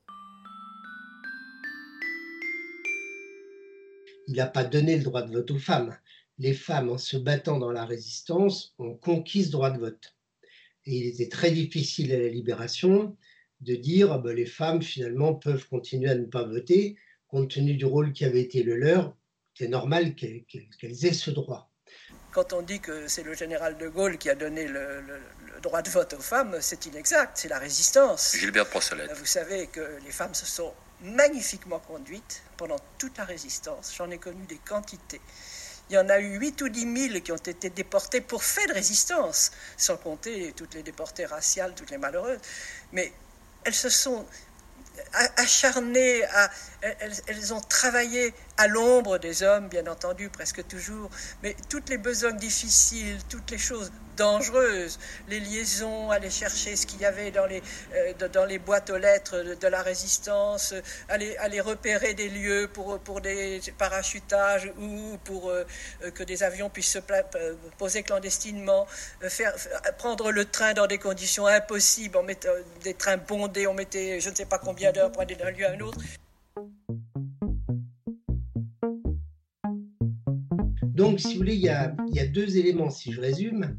Il 4.29 4.37
n'a 4.37 4.47
pas 4.47 4.65
donné 4.65 4.97
le 4.97 5.05
droit 5.05 5.21
de 5.21 5.31
vote 5.31 5.51
aux 5.51 5.59
femmes. 5.59 5.95
Les 6.39 6.55
femmes, 6.55 6.89
en 6.89 6.97
se 6.97 7.19
battant 7.19 7.59
dans 7.59 7.71
la 7.71 7.85
résistance, 7.85 8.75
ont 8.79 8.95
conquis 8.95 9.45
ce 9.45 9.51
droit 9.51 9.71
de 9.71 9.79
vote. 9.79 10.17
Et 10.87 10.97
il 10.97 11.07
était 11.07 11.29
très 11.29 11.51
difficile 11.51 12.11
à 12.13 12.19
la 12.19 12.29
libération 12.29 13.15
de 13.61 13.75
dire 13.75 14.11
ah 14.11 14.19
ben, 14.19 14.35
les 14.35 14.47
femmes 14.47 14.81
finalement 14.81 15.35
peuvent 15.35 15.69
continuer 15.69 16.09
à 16.09 16.15
ne 16.15 16.25
pas 16.25 16.45
voter 16.45 16.97
compte 17.27 17.51
tenu 17.51 17.75
du 17.75 17.85
rôle 17.85 18.15
qui 18.15 18.25
avait 18.25 18.41
été 18.41 18.63
le 18.63 18.77
leur. 18.77 19.15
C'est 19.53 19.69
normal 19.69 20.15
qu'elles 20.15 21.05
aient 21.05 21.13
ce 21.13 21.31
droit. 21.31 21.68
Quand 22.39 22.53
on 22.53 22.63
dit 22.63 22.79
que 22.79 23.09
c'est 23.09 23.25
le 23.25 23.35
général 23.35 23.77
de 23.79 23.89
Gaulle 23.89 24.17
qui 24.17 24.31
a 24.31 24.37
donné 24.37 24.69
le, 24.69 25.03
droit 25.61 25.83
de 25.83 25.91
vote 25.91 26.13
aux 26.13 26.23
femmes, 26.23 26.59
c'est 26.61 26.87
inexact, 26.87 27.33
c'est 27.37 27.49
la 27.49 27.59
résistance. 27.59 28.37
Gilbert 28.37 28.71
Prossolette. 28.71 29.11
Vous 29.15 29.27
savez 29.27 29.67
que 29.67 29.99
les 30.05 30.13
femmes 30.13 30.37
se 30.37 30.47
sont 30.47 30.73
magnifiquement 31.01 31.81
conduites 31.81 32.43
pendant 32.57 32.79
toute 32.97 33.19
la 33.19 33.25
résistance. 33.25 33.93
J'en 33.99 34.09
ai 34.13 34.19
connu 34.19 34.47
des 34.47 34.59
quantités. 34.59 35.21
Il 35.91 35.95
y 35.95 35.99
en 35.99 36.09
a 36.09 36.21
eu 36.21 36.39
8 36.39 36.63
ou 36.63 36.69
10 36.69 37.09
000 37.11 37.21
qui 37.23 37.33
ont 37.33 37.37
été 37.37 37.71
déportés 37.71 38.21
pour 38.21 38.45
fait 38.45 38.69
de 38.69 38.75
résistance, 38.75 39.51
sans 39.77 39.97
compter 39.97 40.53
toutes 40.57 40.75
les 40.75 40.85
déportées 40.85 41.27
raciales, 41.27 41.75
toutes 41.75 41.91
les 41.91 41.99
malheureuses. 41.99 42.39
Mais 42.93 43.13
elles 43.65 43.75
se 43.75 43.89
sont 43.89 44.25
acharnées, 45.37 46.23
à, 46.25 46.51
elles, 46.83 47.53
ont 47.53 47.61
travaillé 47.61 48.33
à 48.57 48.69
l'ombre 48.69 49.19
des 49.19 49.43
hommes, 49.43 49.69
bien 49.69 49.87
entendu, 49.87 50.29
presque 50.29 50.67
toujours, 50.67 51.11
mais 51.43 51.57
toutes 51.69 51.89
les 51.89 51.99
besognes 51.99 52.37
difficiles, 52.37 53.19
toutes 53.29 53.51
les 53.51 53.59
choses 53.59 53.91
dangereuses, 54.17 54.99
les 55.29 55.41
liaisons, 55.41 56.11
aller 56.11 56.31
chercher 56.31 56.77
ce 56.77 56.87
qu'il 56.87 57.01
y 57.01 57.05
avait 57.05 57.31
dans 57.31 57.47
les, 57.47 57.63
euh, 57.95 58.59
boîtes 58.59 58.91
aux 58.91 58.99
lettres 58.99 59.57
de, 59.61 59.69
la 59.69 59.83
résistance, 59.83 60.75
aller, 61.09 61.61
repérer 61.61 62.15
des 62.15 62.29
lieux 62.29 62.69
pour, 62.73 63.21
des 63.21 63.61
parachutages 63.79 64.73
ou 64.79 65.17
pour 65.25 65.51
euh, 65.51 65.65
que 66.15 66.25
des 66.25 66.43
avions 66.43 66.69
puissent 66.69 66.93
se 66.93 66.99
euh, 66.99 67.55
poser 67.79 68.03
clandestinement, 68.03 68.87
prendre 69.99 70.33
le 70.33 70.45
train 70.45 70.75
dans 70.75 70.87
des 70.87 70.99
conditions 70.99 71.47
impossibles, 71.47 72.19
des 72.83 72.95
trains 72.95 73.17
bondés, 73.17 73.67
on 73.67 73.75
mettait 73.75 74.21
je 74.21 74.31
ne 74.31 74.35
sais 74.35 74.47
pas 74.47 74.59
combien 74.59 74.93
d'heures 74.93 75.13
pour 75.13 75.23
aller 75.23 75.37
d'un 75.37 75.51
lieu 75.51 75.67
à 75.67 75.71
un 75.71 75.81
autre. 75.81 75.99
Donc, 80.99 81.21
si 81.21 81.35
vous 81.35 81.39
voulez, 81.39 81.55
il 81.55 81.61
y, 81.61 81.69
a, 81.69 82.27
deux 82.27 82.57
éléments, 82.57 82.91
si 82.91 83.13
je 83.13 83.21
résume. 83.21 83.79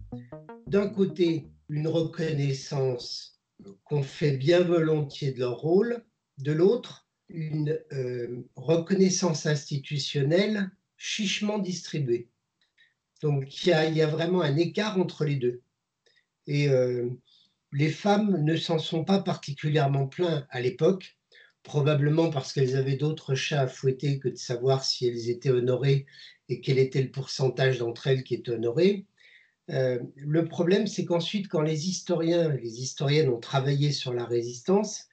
D'un 0.68 0.88
côté, 0.88 1.48
une 1.68 1.88
reconnaissance 1.88 3.42
qu'on 3.84 4.04
fait 4.04 4.38
bien 4.38 4.62
volontiers 4.62 5.34
de 5.34 5.39
leur 5.39 5.58
rôle. 5.58 6.06
De 6.38 6.54
l'autre, 6.54 7.10
une 7.28 7.78
euh, 7.92 8.48
reconnaissance 8.56 9.46
institutionnelle 9.46 10.72
chichement 10.96 11.60
distribuée. 11.60 12.30
Donc, 13.22 13.65
il 13.65 13.70
y, 13.70 14.02
a, 14.02 14.08
vraiment 14.08 14.42
un 14.42 14.56
écart 14.56 14.98
entre 14.98 15.26
les 15.26 15.36
deux. 15.36 15.62
Et 16.48 16.70
euh, 16.70 17.10
les 17.74 17.89
femmes 17.89 18.44
ne 18.44 18.56
s'en 18.56 18.80
sont 18.80 19.04
pas 19.04 19.20
particulièrement 19.20 20.08
plaintes 20.08 20.48
à 20.50 20.62
l'époque, 20.62 21.19
probablement 21.70 22.32
parce 22.32 22.52
qu'elles 22.52 22.76
avaient 22.76 22.96
d'autres 22.96 23.36
chats 23.36 23.62
à 23.62 23.68
fouetter 23.68 24.18
que 24.18 24.28
de 24.28 24.36
savoir 24.36 24.84
si 24.84 25.06
elles 25.06 25.30
étaient 25.30 25.52
honorées 25.52 26.08
et 26.50 26.62
quel 26.62 26.80
était 26.80 27.04
le 27.04 27.12
pourcentage 27.12 27.78
d'entre 27.78 28.08
elles 28.08 28.24
qui 28.24 28.34
est 28.34 28.50
honoré. 28.50 29.06
Euh, 29.70 30.00
le 30.16 30.48
problème, 30.48 30.88
c'est 30.88 31.06
qu'ensuite, 31.06 31.48
quand 31.48 31.62
les 31.62 31.88
historiens, 31.88 32.50
les 32.50 32.82
historiennes 32.82 33.30
ont 33.30 33.40
travaillé 33.40 33.92
sur 33.92 34.16
la 34.16 34.26
résistance, 34.26 35.10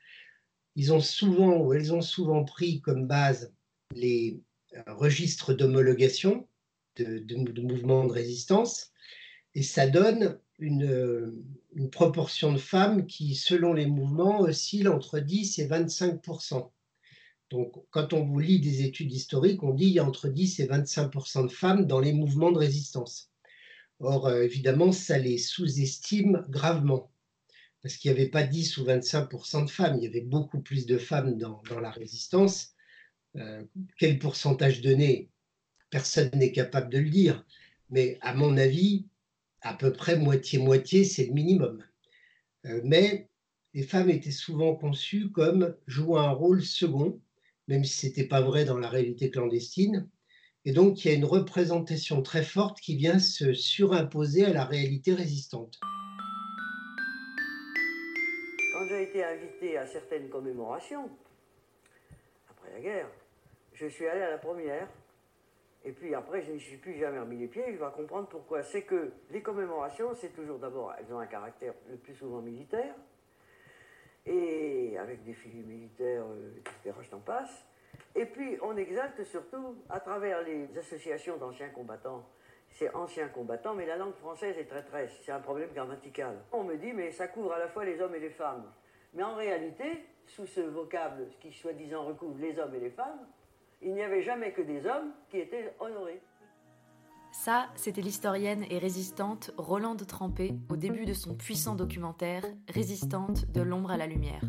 ils 0.76 0.94
ont 0.94 1.00
souvent, 1.00 1.58
ou 1.58 1.74
elles 1.74 1.92
ont 1.92 2.00
souvent 2.00 2.42
pris 2.42 2.80
comme 2.80 3.06
base 3.06 3.52
les 3.94 4.40
euh, 4.74 4.94
registres 4.94 5.52
d'homologation 5.52 6.48
de, 6.96 7.60
mouvements 7.60 8.06
de 8.06 8.12
résistance, 8.12 8.92
et 9.54 9.62
ça 9.62 9.86
donne 9.86 10.38
une, 10.58 11.44
une, 11.74 11.90
proportion 11.90 12.52
de 12.52 12.58
femmes 12.58 13.06
qui, 13.06 13.34
selon 13.34 13.72
les 13.72 13.86
mouvements, 13.86 14.40
oscille 14.40 14.88
entre 14.88 15.18
10 15.20 15.58
et 15.58 15.68
25% 15.68 16.70
donc, 17.50 17.74
quand 17.90 18.12
on 18.12 18.24
vous 18.24 18.40
lit 18.40 18.60
des 18.60 18.82
études 18.82 19.12
historiques, 19.12 19.62
on 19.62 19.72
dit 19.72 19.86
qu'il 19.86 19.94
y 19.94 19.98
a 19.98 20.04
entre 20.04 20.28
10 20.28 20.60
et 20.60 20.66
25% 20.66 21.44
de 21.44 21.52
femmes 21.52 21.86
dans 21.86 22.00
les 22.00 22.12
mouvements 22.12 22.50
de 22.50 22.58
résistance. 22.58 23.30
Or, 24.00 24.26
euh, 24.26 24.42
évidemment, 24.42 24.92
ça 24.92 25.18
les 25.18 25.38
sous-estime 25.38 26.44
gravement, 26.48 27.10
parce 27.82 27.96
qu'il 27.96 28.10
n'y 28.10 28.18
avait 28.18 28.28
pas 28.28 28.42
10 28.42 28.78
ou 28.78 28.84
25% 28.84 29.64
de 29.64 29.70
femmes, 29.70 29.96
il 29.96 30.04
y 30.04 30.08
avait 30.08 30.22
beaucoup 30.22 30.60
plus 30.60 30.86
de 30.86 30.98
femmes 30.98 31.38
dans, 31.38 31.62
la 31.80 31.90
résistance. 31.90 32.74
Euh, 33.36 33.64
quel 33.98 34.18
pourcentage 34.18 34.80
donné? 34.80 35.30
Personne 35.88 36.30
n'est 36.34 36.52
capable 36.52 36.90
de 36.90 36.98
le 36.98 37.08
dire, 37.08 37.46
mais 37.90 38.18
à 38.22 38.34
mon 38.34 38.56
avis, 38.56 39.06
à 39.66 39.74
peu 39.74 39.92
près 39.92 40.16
moitié-moitié, 40.16 41.04
c'est 41.04 41.26
le 41.26 41.32
minimum. 41.32 41.82
Euh, 42.66 42.80
mais 42.84 43.28
les 43.74 43.82
femmes 43.82 44.10
étaient 44.10 44.30
souvent 44.30 44.76
conçues 44.76 45.30
comme 45.32 45.74
jouant 45.88 46.20
un 46.20 46.30
rôle 46.30 46.62
second, 46.62 47.20
même 47.66 47.82
si 47.84 47.98
ce 47.98 48.06
n'était 48.06 48.28
pas 48.28 48.40
vrai 48.40 48.64
dans 48.64 48.78
la 48.78 48.88
réalité 48.88 49.28
clandestine. 49.28 50.08
Et 50.64 50.72
donc, 50.72 51.04
il 51.04 51.08
y 51.08 51.10
a 51.10 51.14
une 51.14 51.24
représentation 51.24 52.22
très 52.22 52.44
forte 52.44 52.80
qui 52.80 52.96
vient 52.96 53.18
se 53.18 53.52
surimposer 53.54 54.44
à 54.44 54.52
la 54.52 54.64
réalité 54.64 55.14
résistante. 55.14 55.80
Quand 58.72 58.86
j'ai 58.88 59.02
été 59.02 59.24
invité 59.24 59.78
à 59.78 59.86
certaines 59.86 60.28
commémorations, 60.28 61.10
après 62.48 62.72
la 62.72 62.80
guerre, 62.80 63.10
je 63.74 63.86
suis 63.88 64.06
allé 64.06 64.22
à 64.22 64.30
la 64.30 64.38
première, 64.38 64.88
et 65.86 65.92
puis 65.92 66.16
après, 66.16 66.42
je 66.42 66.50
ne 66.50 66.58
suis 66.58 66.78
plus 66.78 66.98
jamais 66.98 67.20
remis 67.20 67.38
les 67.38 67.46
pieds, 67.46 67.64
je 67.68 67.78
vais 67.78 67.90
comprendre 67.94 68.26
pourquoi. 68.26 68.64
C'est 68.64 68.82
que 68.82 69.12
les 69.30 69.40
commémorations, 69.40 70.14
c'est 70.14 70.34
toujours 70.34 70.58
d'abord, 70.58 70.92
elles 70.98 71.14
ont 71.14 71.20
un 71.20 71.26
caractère 71.26 71.74
le 71.88 71.96
plus 71.96 72.16
souvent 72.16 72.40
militaire, 72.40 72.92
et 74.26 74.98
avec 74.98 75.22
des 75.22 75.32
figures 75.32 75.64
militaires, 75.64 76.24
etc., 76.58 76.96
je 77.00 77.08
t'en 77.08 77.20
passe. 77.20 77.64
Et 78.16 78.26
puis, 78.26 78.58
on 78.62 78.76
exalte 78.76 79.22
surtout 79.22 79.76
à 79.88 80.00
travers 80.00 80.42
les 80.42 80.76
associations 80.76 81.36
d'anciens 81.36 81.68
combattants. 81.68 82.28
C'est 82.70 82.92
anciens 82.92 83.28
combattants, 83.28 83.74
mais 83.74 83.86
la 83.86 83.96
langue 83.96 84.14
française 84.14 84.58
est 84.58 84.64
traîtresse. 84.64 85.16
C'est 85.22 85.30
un 85.30 85.38
problème 85.38 85.70
grammatical. 85.72 86.36
On 86.50 86.64
me 86.64 86.76
dit, 86.76 86.92
mais 86.92 87.12
ça 87.12 87.28
couvre 87.28 87.52
à 87.52 87.60
la 87.60 87.68
fois 87.68 87.84
les 87.84 88.00
hommes 88.00 88.16
et 88.16 88.20
les 88.20 88.30
femmes. 88.30 88.72
Mais 89.14 89.22
en 89.22 89.36
réalité, 89.36 90.04
sous 90.26 90.46
ce 90.46 90.62
vocable 90.62 91.28
qui 91.38 91.52
soi-disant 91.52 92.04
recouvre 92.04 92.40
les 92.40 92.58
hommes 92.58 92.74
et 92.74 92.80
les 92.80 92.90
femmes, 92.90 93.24
il 93.82 93.94
n'y 93.94 94.02
avait 94.02 94.22
jamais 94.22 94.52
que 94.52 94.62
des 94.62 94.86
hommes 94.86 95.12
qui 95.30 95.38
étaient 95.38 95.74
honorés. 95.80 96.20
Ça, 97.32 97.68
c'était 97.76 98.00
l'historienne 98.00 98.64
et 98.70 98.78
résistante 98.78 99.52
Rolande 99.58 100.06
Trempé 100.06 100.54
au 100.70 100.76
début 100.76 101.04
de 101.04 101.12
son 101.12 101.34
puissant 101.34 101.74
documentaire 101.74 102.44
Résistante 102.68 103.46
de 103.50 103.60
l'ombre 103.60 103.90
à 103.90 103.96
la 103.96 104.06
lumière. 104.06 104.40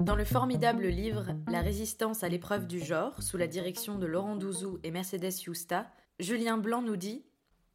Dans 0.00 0.16
le 0.16 0.24
formidable 0.24 0.86
livre 0.86 1.26
La 1.48 1.60
résistance 1.60 2.24
à 2.24 2.28
l'épreuve 2.28 2.66
du 2.66 2.80
genre, 2.80 3.22
sous 3.22 3.36
la 3.36 3.46
direction 3.46 3.98
de 3.98 4.06
Laurent 4.06 4.36
Douzou 4.36 4.80
et 4.82 4.90
Mercedes 4.90 5.42
Yusta, 5.46 5.86
Julien 6.18 6.58
Blanc 6.58 6.82
nous 6.82 6.96
dit 6.96 7.24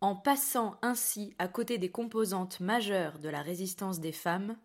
En 0.02 0.16
passant 0.16 0.76
ainsi 0.82 1.34
à 1.40 1.48
côté 1.48 1.78
des 1.78 1.92
composantes 1.92 2.60
majeures 2.60 3.20
de 3.20 3.30
la 3.30 3.42
résistance 3.42 4.00
des 4.00 4.12
femmes, 4.12 4.58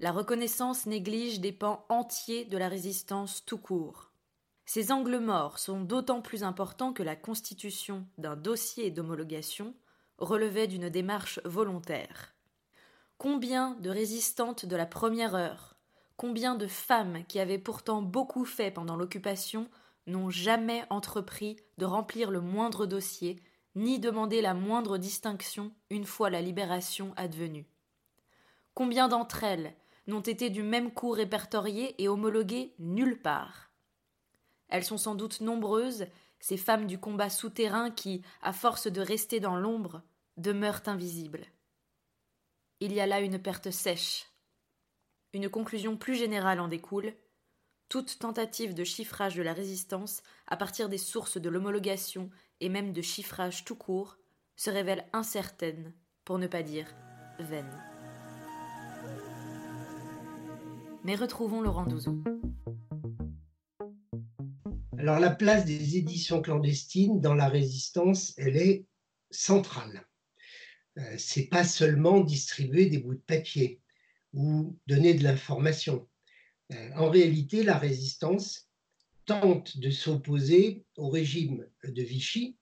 la 0.00 0.12
reconnaissance 0.12 0.84
néglige 0.84 1.40
des 1.40 1.52
pans 1.52 1.86
entiers 1.88 2.44
de 2.44 2.58
la 2.58 2.68
résistance 2.68 3.44
tout 3.44 3.58
court. 3.58 4.11
Ces 4.64 4.92
angles 4.92 5.18
morts 5.18 5.58
sont 5.58 5.80
d'autant 5.80 6.22
plus 6.22 6.44
importants 6.44 6.92
que 6.92 7.02
la 7.02 7.16
constitution 7.16 8.06
d'un 8.18 8.36
dossier 8.36 8.90
d'homologation 8.90 9.74
relevait 10.18 10.68
d'une 10.68 10.88
démarche 10.88 11.40
volontaire. 11.44 12.34
Combien 13.18 13.72
de 13.80 13.90
résistantes 13.90 14.64
de 14.66 14.76
la 14.76 14.86
première 14.86 15.34
heure, 15.34 15.76
combien 16.16 16.54
de 16.54 16.66
femmes 16.66 17.24
qui 17.26 17.40
avaient 17.40 17.58
pourtant 17.58 18.02
beaucoup 18.02 18.44
fait 18.44 18.70
pendant 18.70 18.96
l'occupation 18.96 19.68
n'ont 20.06 20.30
jamais 20.30 20.84
entrepris 20.90 21.56
de 21.78 21.84
remplir 21.84 22.30
le 22.30 22.40
moindre 22.40 22.86
dossier, 22.86 23.42
ni 23.74 23.98
demandé 23.98 24.40
la 24.40 24.54
moindre 24.54 24.98
distinction 24.98 25.72
une 25.90 26.04
fois 26.04 26.30
la 26.30 26.40
libération 26.40 27.12
advenue? 27.16 27.66
Combien 28.74 29.08
d'entre 29.08 29.44
elles 29.44 29.74
n'ont 30.06 30.20
été 30.20 30.50
du 30.50 30.62
même 30.62 30.92
coup 30.92 31.10
répertoriées 31.10 32.00
et 32.02 32.08
homologuées 32.08 32.74
nulle 32.78 33.20
part? 33.20 33.71
Elles 34.72 34.84
sont 34.84 34.96
sans 34.96 35.14
doute 35.14 35.42
nombreuses, 35.42 36.06
ces 36.40 36.56
femmes 36.56 36.86
du 36.86 36.98
combat 36.98 37.28
souterrain 37.28 37.90
qui, 37.90 38.22
à 38.40 38.54
force 38.54 38.86
de 38.86 39.02
rester 39.02 39.38
dans 39.38 39.54
l'ombre, 39.54 40.00
demeurent 40.38 40.80
invisibles. 40.86 41.44
Il 42.80 42.94
y 42.94 43.00
a 43.00 43.06
là 43.06 43.20
une 43.20 43.38
perte 43.38 43.70
sèche. 43.70 44.26
Une 45.34 45.50
conclusion 45.50 45.98
plus 45.98 46.14
générale 46.14 46.58
en 46.58 46.68
découle. 46.68 47.12
Toute 47.90 48.18
tentative 48.18 48.72
de 48.72 48.82
chiffrage 48.82 49.36
de 49.36 49.42
la 49.42 49.52
résistance 49.52 50.22
à 50.46 50.56
partir 50.56 50.88
des 50.88 50.96
sources 50.96 51.36
de 51.36 51.50
l'homologation 51.50 52.30
et 52.60 52.70
même 52.70 52.94
de 52.94 53.02
chiffrage 53.02 53.66
tout 53.66 53.76
court 53.76 54.16
se 54.56 54.70
révèle 54.70 55.04
incertaine, 55.12 55.92
pour 56.24 56.38
ne 56.38 56.46
pas 56.46 56.62
dire 56.62 56.86
vaine. 57.38 57.78
Mais 61.04 61.14
retrouvons 61.14 61.60
Laurent 61.60 61.84
Douzou. 61.84 62.24
Alors 65.02 65.18
la 65.18 65.30
place 65.30 65.64
des 65.64 65.96
éditions 65.96 66.40
clandestines 66.40 67.20
dans 67.20 67.34
la 67.34 67.48
résistance, 67.48 68.34
elle 68.36 68.56
est 68.56 68.86
centrale. 69.32 70.06
Euh, 70.96 71.14
c'est 71.18 71.46
pas 71.46 71.64
seulement 71.64 72.20
distribuer 72.20 72.86
des 72.86 72.98
bouts 72.98 73.16
de 73.16 73.22
papier 73.26 73.80
ou 74.32 74.78
donner 74.86 75.14
de 75.14 75.24
l'information. 75.24 76.08
Euh, 76.72 76.90
en 76.94 77.10
réalité, 77.10 77.64
la 77.64 77.78
résistance 77.78 78.68
tente 79.26 79.76
de 79.78 79.90
s'opposer 79.90 80.84
au 80.96 81.08
régime 81.08 81.66
de 81.82 82.02
Vichy 82.04 82.56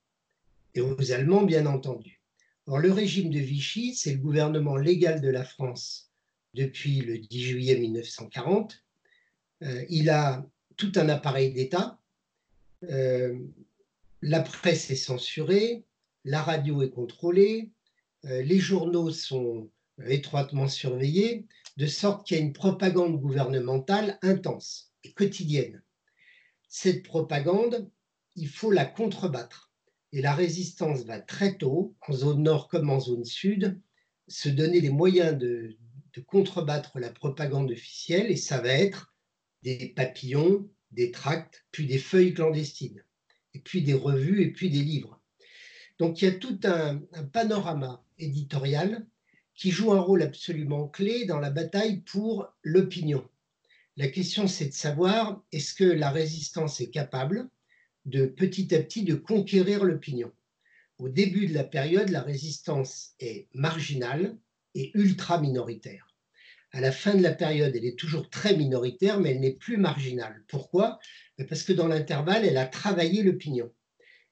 et 0.72 0.80
aux 0.80 1.12
Allemands, 1.12 1.42
bien 1.42 1.66
entendu. 1.66 2.22
Or, 2.64 2.78
le 2.78 2.90
régime 2.90 3.28
de 3.28 3.38
Vichy, 3.38 3.94
c'est 3.94 4.14
le 4.14 4.18
gouvernement 4.18 4.78
légal 4.78 5.20
de 5.20 5.28
la 5.28 5.44
France 5.44 6.10
depuis 6.54 7.02
le 7.02 7.18
10 7.18 7.42
juillet 7.42 7.78
1940. 7.78 8.82
Euh, 9.62 9.84
il 9.90 10.08
a 10.08 10.42
tout 10.78 10.92
un 10.96 11.10
appareil 11.10 11.52
d'État. 11.52 12.00
Euh, 12.88 13.38
la 14.22 14.40
presse 14.40 14.90
est 14.90 14.96
censurée, 14.96 15.84
la 16.24 16.42
radio 16.42 16.82
est 16.82 16.90
contrôlée, 16.90 17.70
euh, 18.26 18.42
les 18.42 18.58
journaux 18.58 19.10
sont 19.10 19.70
étroitement 20.06 20.68
surveillés, 20.68 21.46
de 21.76 21.86
sorte 21.86 22.26
qu'il 22.26 22.36
y 22.36 22.40
a 22.40 22.42
une 22.42 22.52
propagande 22.52 23.20
gouvernementale 23.20 24.18
intense 24.22 24.92
et 25.04 25.12
quotidienne. 25.12 25.82
Cette 26.68 27.02
propagande, 27.02 27.90
il 28.36 28.48
faut 28.48 28.70
la 28.70 28.84
contrebattre. 28.84 29.70
Et 30.12 30.22
la 30.22 30.34
résistance 30.34 31.04
va 31.04 31.20
très 31.20 31.56
tôt, 31.56 31.94
en 32.06 32.12
zone 32.12 32.42
nord 32.42 32.68
comme 32.68 32.90
en 32.90 33.00
zone 33.00 33.24
sud, 33.24 33.80
se 34.28 34.48
donner 34.48 34.80
les 34.80 34.90
moyens 34.90 35.36
de, 35.36 35.76
de 36.14 36.20
contrebattre 36.20 36.98
la 36.98 37.10
propagande 37.10 37.70
officielle, 37.70 38.30
et 38.30 38.36
ça 38.36 38.60
va 38.60 38.70
être 38.70 39.14
des 39.62 39.92
papillons, 39.94 40.68
des 40.92 41.10
tracts, 41.10 41.64
puis 41.70 41.86
des 41.86 41.98
feuilles 41.98 42.34
clandestines, 42.34 43.04
et 43.54 43.60
puis 43.60 43.82
des 43.82 43.94
revues, 43.94 44.42
et 44.42 44.52
puis 44.52 44.70
des 44.70 44.82
livres. 44.82 45.20
Donc 45.98 46.20
il 46.20 46.24
y 46.24 46.28
a 46.28 46.32
tout 46.32 46.58
un, 46.64 47.00
un 47.12 47.24
panorama 47.24 48.02
éditorial 48.18 49.06
qui 49.54 49.70
joue 49.70 49.92
un 49.92 50.00
rôle 50.00 50.22
absolument 50.22 50.88
clé 50.88 51.26
dans 51.26 51.38
la 51.38 51.50
bataille 51.50 52.00
pour 52.00 52.48
l'opinion. 52.62 53.28
La 53.96 54.08
question, 54.08 54.46
c'est 54.46 54.68
de 54.68 54.72
savoir 54.72 55.42
est-ce 55.52 55.74
que 55.74 55.84
la 55.84 56.10
résistance 56.10 56.80
est 56.80 56.90
capable 56.90 57.48
de 58.06 58.24
petit 58.24 58.74
à 58.74 58.80
petit 58.80 59.04
de 59.04 59.14
conquérir 59.14 59.84
l'opinion? 59.84 60.32
Au 60.98 61.08
début 61.08 61.46
de 61.46 61.54
la 61.54 61.64
période, 61.64 62.08
la 62.08 62.22
résistance 62.22 63.14
est 63.20 63.48
marginale 63.52 64.38
et 64.74 64.90
ultra 64.94 65.40
minoritaire. 65.40 66.09
À 66.72 66.80
la 66.80 66.92
fin 66.92 67.14
de 67.14 67.22
la 67.22 67.32
période, 67.32 67.74
elle 67.74 67.84
est 67.84 67.98
toujours 67.98 68.30
très 68.30 68.56
minoritaire, 68.56 69.18
mais 69.18 69.30
elle 69.30 69.40
n'est 69.40 69.54
plus 69.54 69.76
marginale. 69.76 70.44
Pourquoi? 70.46 71.00
Parce 71.48 71.64
que 71.64 71.72
dans 71.72 71.88
l'intervalle, 71.88 72.44
elle 72.44 72.58
a 72.58 72.66
travaillé 72.66 73.22
l'opinion. 73.22 73.72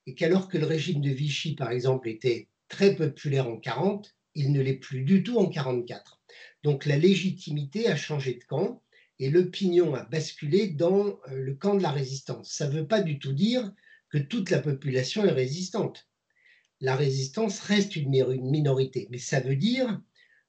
Et 0.05 0.15
qu'alors 0.15 0.47
que 0.47 0.57
le 0.57 0.65
régime 0.65 1.01
de 1.01 1.09
Vichy, 1.09 1.55
par 1.55 1.71
exemple, 1.71 2.07
était 2.07 2.47
très 2.69 2.95
populaire 2.95 3.47
en 3.47 3.57
40, 3.57 4.15
il 4.35 4.53
ne 4.53 4.61
l'est 4.61 4.75
plus 4.75 5.03
du 5.03 5.23
tout 5.23 5.37
en 5.37 5.47
44. 5.47 6.21
Donc 6.63 6.85
la 6.85 6.97
légitimité 6.97 7.87
a 7.87 7.95
changé 7.95 8.35
de 8.35 8.43
camp 8.45 8.81
et 9.19 9.29
l'opinion 9.29 9.95
a 9.95 10.03
basculé 10.05 10.67
dans 10.67 11.19
euh, 11.27 11.41
le 11.41 11.53
camp 11.55 11.75
de 11.75 11.83
la 11.83 11.91
résistance. 11.91 12.51
Ça 12.51 12.67
ne 12.67 12.73
veut 12.73 12.87
pas 12.87 13.01
du 13.01 13.19
tout 13.19 13.33
dire 13.33 13.73
que 14.09 14.17
toute 14.17 14.49
la 14.49 14.59
population 14.59 15.25
est 15.25 15.31
résistante. 15.31 16.07
La 16.79 16.95
résistance 16.95 17.59
reste 17.59 17.95
une 17.97 18.09
minorité, 18.09 19.07
mais 19.11 19.17
ça 19.17 19.41
veut 19.41 19.57
dire 19.57 20.01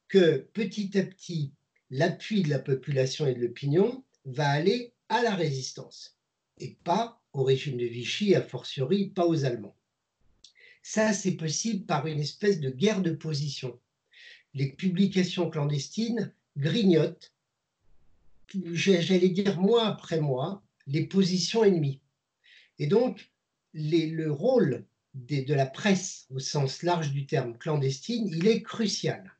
que 0.07 0.37
petit 0.53 0.97
à 0.97 1.03
petit, 1.03 1.53
l'appui 1.91 2.41
de 2.41 2.49
la 2.49 2.59
population 2.59 3.27
et 3.27 3.35
de 3.35 3.39
l'opinion 3.39 4.03
va 4.25 4.49
aller 4.49 4.93
à 5.09 5.21
la 5.21 5.35
résistance 5.35 6.17
et 6.57 6.77
pas 6.83 7.21
au 7.33 7.43
régime 7.43 7.77
de 7.77 7.85
Vichy, 7.85 8.33
a 8.35 8.41
fortiori 8.41 9.09
pas 9.09 9.25
aux 9.25 9.45
Allemands. 9.45 9.75
Ça, 10.83 11.13
c'est 11.13 11.37
possible 11.37 11.85
par 11.85 12.07
une 12.07 12.19
espèce 12.19 12.59
de 12.59 12.69
guerre 12.69 13.01
de 13.01 13.11
position. 13.11 13.79
Les 14.53 14.71
publications 14.71 15.49
clandestines 15.49 16.33
grignotent 16.57 17.31
j'allais 18.73 19.29
dire 19.29 19.59
mois 19.59 19.87
après 19.87 20.19
mois, 20.19 20.63
les 20.87 21.05
positions 21.05 21.63
ennemies. 21.63 22.01
Et 22.79 22.87
donc, 22.87 23.31
le 23.73 24.29
rôle 24.29 24.85
de 25.13 25.53
la 25.53 25.65
presse 25.65 26.25
au 26.29 26.39
sens 26.39 26.83
large 26.83 27.11
du 27.11 27.25
terme 27.25 27.57
clandestine, 27.57 28.27
il 28.27 28.47
est 28.47 28.61
crucial. 28.61 29.35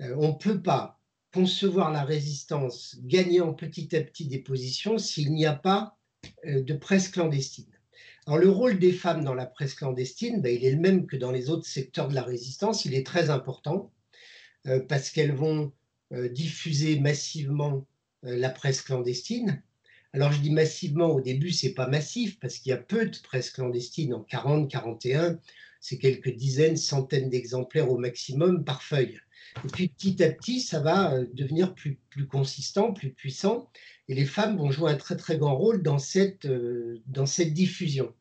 Euh, 0.00 0.14
on 0.18 0.28
ne 0.28 0.38
peut 0.38 0.62
pas 0.62 0.99
concevoir 1.32 1.92
la 1.92 2.04
résistance 2.04 2.96
gagnant 3.02 3.52
petit 3.52 3.94
à 3.96 4.00
petit 4.02 4.26
des 4.26 4.38
positions 4.38 4.98
s'il 4.98 5.32
n'y 5.32 5.46
a 5.46 5.54
pas 5.54 5.96
euh, 6.46 6.62
de 6.62 6.74
presse 6.74 7.08
clandestine. 7.08 7.70
Alors 8.26 8.38
le 8.38 8.50
rôle 8.50 8.78
des 8.78 8.92
femmes 8.92 9.24
dans 9.24 9.34
la 9.34 9.46
presse 9.46 9.74
clandestine, 9.74 10.42
ben, 10.42 10.54
il 10.54 10.64
est 10.64 10.72
le 10.72 10.80
même 10.80 11.06
que 11.06 11.16
dans 11.16 11.32
les 11.32 11.50
autres 11.50 11.66
secteurs 11.66 12.08
de 12.08 12.14
la 12.14 12.22
résistance, 12.22 12.84
il 12.84 12.94
est 12.94 13.06
très 13.06 13.30
important 13.30 13.92
euh, 14.66 14.80
parce 14.80 15.10
qu'elles 15.10 15.34
vont 15.34 15.72
diffuser 16.32 16.98
massivement 16.98 17.86
euh, 18.26 18.36
la 18.36 18.50
presse 18.50 18.82
clandestine. 18.82 19.62
Alors 20.12 20.32
je 20.32 20.40
dis 20.40 20.50
massivement, 20.50 21.06
au 21.06 21.20
début 21.20 21.52
c'est 21.52 21.72
pas 21.72 21.86
massif 21.86 22.38
parce 22.38 22.58
qu'il 22.58 22.70
y 22.70 22.72
a 22.72 22.76
peu 22.78 23.06
de 23.06 23.16
presse 23.22 23.50
clandestine 23.50 24.12
en 24.12 24.20
40, 24.20 24.70
41, 24.70 25.38
c'est 25.80 25.98
quelques 25.98 26.34
dizaines, 26.34 26.76
centaines 26.76 27.30
d'exemplaires 27.30 27.90
au 27.90 27.96
maximum 27.96 28.64
par 28.64 28.82
feuille. 28.82 29.18
Et 29.64 29.68
puis 29.68 29.88
petit 29.88 30.22
à 30.22 30.30
petit, 30.30 30.60
ça 30.60 30.80
va 30.80 31.14
euh, 31.14 31.26
devenir 31.32 31.74
plus, 31.74 31.98
plus 32.10 32.26
consistant, 32.26 32.92
plus 32.92 33.10
puissant, 33.10 33.70
et 34.08 34.14
les 34.14 34.24
femmes 34.24 34.56
vont 34.56 34.70
jouer 34.70 34.92
un 34.92 34.96
très 34.96 35.16
très 35.16 35.38
grand 35.38 35.56
rôle 35.56 35.82
dans 35.82 35.98
cette, 35.98 36.46
euh, 36.46 37.00
dans 37.06 37.26
cette 37.26 37.52
diffusion. 37.52 38.12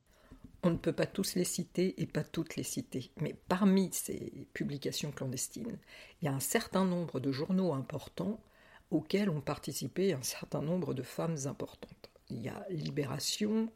On 0.63 0.71
ne 0.71 0.77
peut 0.77 0.93
pas 0.93 1.05
tous 1.05 1.35
les 1.35 1.45
citer 1.45 2.01
et 2.01 2.05
pas 2.05 2.23
toutes 2.23 2.57
les 2.57 2.63
citer, 2.63 3.11
mais 3.21 3.35
parmi 3.47 3.89
ces 3.93 4.47
publications 4.53 5.11
clandestines, 5.11 5.77
il 6.21 6.25
y 6.25 6.27
a 6.27 6.33
un 6.33 6.41
certain 6.41 6.83
nombre 6.83 7.19
de 7.19 7.31
journaux 7.31 7.73
importants 7.73 8.41
auxquels 8.91 9.29
ont 9.29 9.41
participé 9.41 10.13
un 10.13 10.23
certain 10.23 10.61
nombre 10.61 10.93
de 10.93 11.03
femmes 11.03 11.37
importantes. 11.45 12.09
Il 12.29 12.41
y 12.41 12.49
a 12.49 12.65
Libération, 12.69 13.71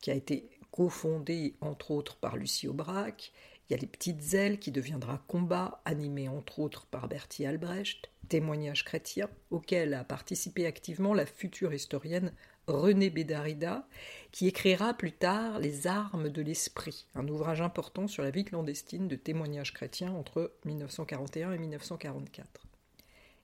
qui 0.00 0.10
a 0.10 0.14
été 0.14 0.48
cofondée 0.70 1.54
entre 1.60 1.90
autres 1.90 2.16
par 2.16 2.36
Lucie 2.36 2.68
Aubrac, 2.68 3.32
il 3.72 3.76
y 3.76 3.78
a 3.78 3.80
Les 3.80 3.86
Petites 3.86 4.34
Ailes 4.34 4.58
qui 4.58 4.70
deviendra 4.70 5.24
Combat, 5.28 5.80
animé 5.86 6.28
entre 6.28 6.58
autres 6.58 6.84
par 6.84 7.08
Bertie 7.08 7.46
Albrecht, 7.46 8.10
Témoignages 8.28 8.84
chrétiens, 8.84 9.30
auquel 9.50 9.94
a 9.94 10.04
participé 10.04 10.66
activement 10.66 11.14
la 11.14 11.24
future 11.24 11.72
historienne 11.72 12.34
Renée 12.66 13.08
Bédarida, 13.08 13.88
qui 14.30 14.46
écrira 14.46 14.92
plus 14.92 15.12
tard 15.12 15.58
Les 15.58 15.86
armes 15.86 16.28
de 16.28 16.42
l'esprit, 16.42 17.06
un 17.14 17.26
ouvrage 17.28 17.62
important 17.62 18.08
sur 18.08 18.22
la 18.22 18.30
vie 18.30 18.44
clandestine 18.44 19.08
de 19.08 19.16
témoignages 19.16 19.72
chrétiens 19.72 20.12
entre 20.12 20.52
1941 20.66 21.52
et 21.52 21.58
1944. 21.58 22.66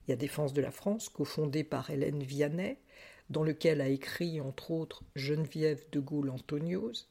Il 0.05 0.11
y 0.11 0.13
a 0.13 0.15
Défense 0.15 0.53
de 0.53 0.61
la 0.61 0.69
France, 0.69 1.09
cofondée 1.09 1.63
par 1.63 1.89
Hélène 1.89 2.21
Vianney, 2.21 2.77
dans 3.31 3.41
lequel 3.41 3.81
a 3.81 3.87
écrit 3.87 4.41
entre 4.41 4.69
autres 4.69 5.01
Geneviève 5.15 5.83
de 5.91 5.99
Gaulle-Antonios, 5.99 7.07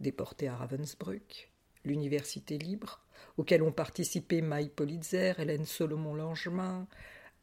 déportée 0.00 0.48
à 0.48 0.56
Ravensbrück, 0.56 1.51
l'Université 1.84 2.58
libre, 2.58 3.00
auquel 3.36 3.62
ont 3.62 3.72
participé 3.72 4.42
Maï 4.42 4.68
Politzer, 4.68 5.38
Hélène 5.38 5.64
Solomon-Langevin, 5.64 6.86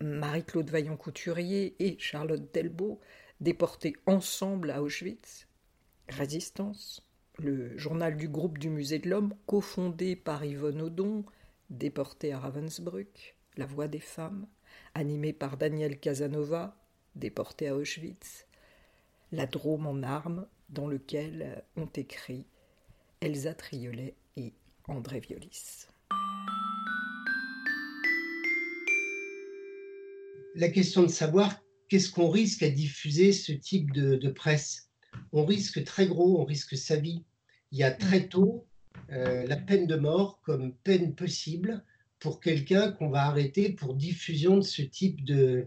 Marie-Claude 0.02 0.70
Vaillant-Couturier 0.70 1.76
et 1.80 1.98
Charlotte 2.00 2.54
Delbo, 2.54 3.00
déportées 3.42 3.96
ensemble 4.06 4.72
à 4.72 4.82
Auschwitz. 4.82 5.48
Résistance, 6.08 7.06
le 7.38 7.78
journal 7.78 8.18
du 8.18 8.28
groupe 8.28 8.58
du 8.58 8.70
Musée 8.70 9.00
de 9.00 9.10
l'Homme, 9.10 9.34
cofondé 9.46 10.16
par 10.16 10.44
Yvonne 10.44 10.82
Audon, 10.82 11.26
déportée 11.70 12.34
à 12.34 12.40
Ravensbrück, 12.40 13.36
La 13.58 13.66
Voix 13.66 13.88
des 13.88 14.00
femmes, 14.00 14.48
animé 14.94 15.34
par 15.34 15.58
Daniel 15.58 16.00
Casanova, 16.00 16.76
déporté 17.16 17.68
à 17.68 17.76
Auschwitz, 17.76 18.48
La 19.32 19.46
Drôme 19.46 19.88
en 19.88 20.02
armes, 20.04 20.48
dans 20.70 20.88
lequel 20.88 21.64
ont 21.76 21.90
écrit 21.96 22.46
Elsa 23.22 23.54
Triolet 23.54 24.16
et 24.29 24.29
André 24.90 25.20
Violis. 25.20 25.86
La 30.56 30.70
question 30.70 31.04
de 31.04 31.08
savoir 31.08 31.62
qu'est-ce 31.88 32.12
qu'on 32.12 32.30
risque 32.30 32.64
à 32.64 32.70
diffuser 32.70 33.32
ce 33.32 33.52
type 33.52 33.92
de, 33.94 34.30
presse? 34.30 34.90
On 35.32 35.46
risque 35.46 35.84
très 35.84 36.08
gros, 36.08 36.42
on 36.42 36.46
risque 36.46 36.76
sa 36.76 36.96
vie. 36.98 37.24
il 37.72 37.80
y 37.80 37.84
a 37.84 37.92
très 37.92 38.28
tôt 38.28 38.66
la 39.10 39.56
peine 39.56 39.88
de 39.88 39.96
mort 39.96 40.40
comme 40.42 40.74
peine 40.84 41.16
possible 41.16 41.84
pour 42.20 42.42
quelqu'un 42.42 42.92
qu'on 42.92 43.10
va 43.10 43.26
arrêter 43.26 43.70
pour 43.70 43.96
diffusion 43.96 44.58
de 44.58 44.64
ce 44.64 44.82
type 44.82 45.24
de, 45.24 45.66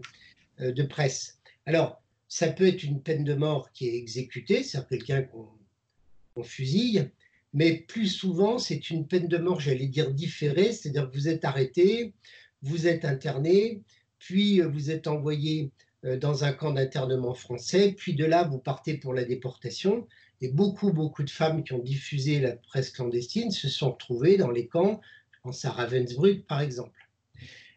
de 0.59 0.83
presse. 0.83 1.39
Alors, 1.65 2.01
ça 2.27 2.47
peut 2.47 2.67
être 2.67 2.83
une 2.83 3.01
peine 3.01 3.23
de 3.23 3.33
mort 3.33 3.71
qui 3.71 3.87
est 3.87 3.97
exécutée, 3.97 4.63
c'est-à-dire 4.63 4.89
quelqu'un 4.89 5.23
qu'on 5.23 6.43
fusille, 6.43 7.11
mais 7.53 7.77
plus 7.87 8.07
souvent, 8.07 8.57
c'est 8.57 8.89
une 8.89 9.07
peine 9.07 9.27
de 9.27 9.37
mort, 9.37 9.59
j'allais 9.59 9.87
dire 9.87 10.11
différée, 10.11 10.73
c'est-à-dire 10.73 11.09
que 11.09 11.15
vous 11.15 11.27
êtes 11.27 11.45
arrêté, 11.45 12.13
vous 12.61 12.87
êtes 12.87 13.05
interné, 13.05 13.83
puis 14.17 14.61
euh, 14.61 14.67
vous 14.67 14.89
êtes 14.89 15.07
envoyé 15.07 15.71
euh, 16.05 16.17
dans 16.17 16.43
un 16.43 16.53
camp 16.53 16.71
d'internement 16.71 17.33
français, 17.33 17.93
puis 17.95 18.15
de 18.15 18.25
là, 18.25 18.43
vous 18.43 18.57
partez 18.57 18.97
pour 18.97 19.13
la 19.13 19.23
déportation. 19.23 20.07
Et 20.41 20.49
beaucoup, 20.49 20.91
beaucoup 20.91 21.23
de 21.23 21.29
femmes 21.29 21.63
qui 21.63 21.73
ont 21.73 21.79
diffusé 21.79 22.39
la 22.41 22.53
presse 22.53 22.89
clandestine 22.89 23.51
se 23.51 23.69
sont 23.69 23.91
retrouvées 23.91 24.35
dans 24.35 24.51
les 24.51 24.67
camps, 24.67 24.99
je 25.31 25.39
pense 25.41 25.63
à 25.63 25.71
Ravensbrück 25.71 26.45
par 26.47 26.59
exemple. 26.59 27.09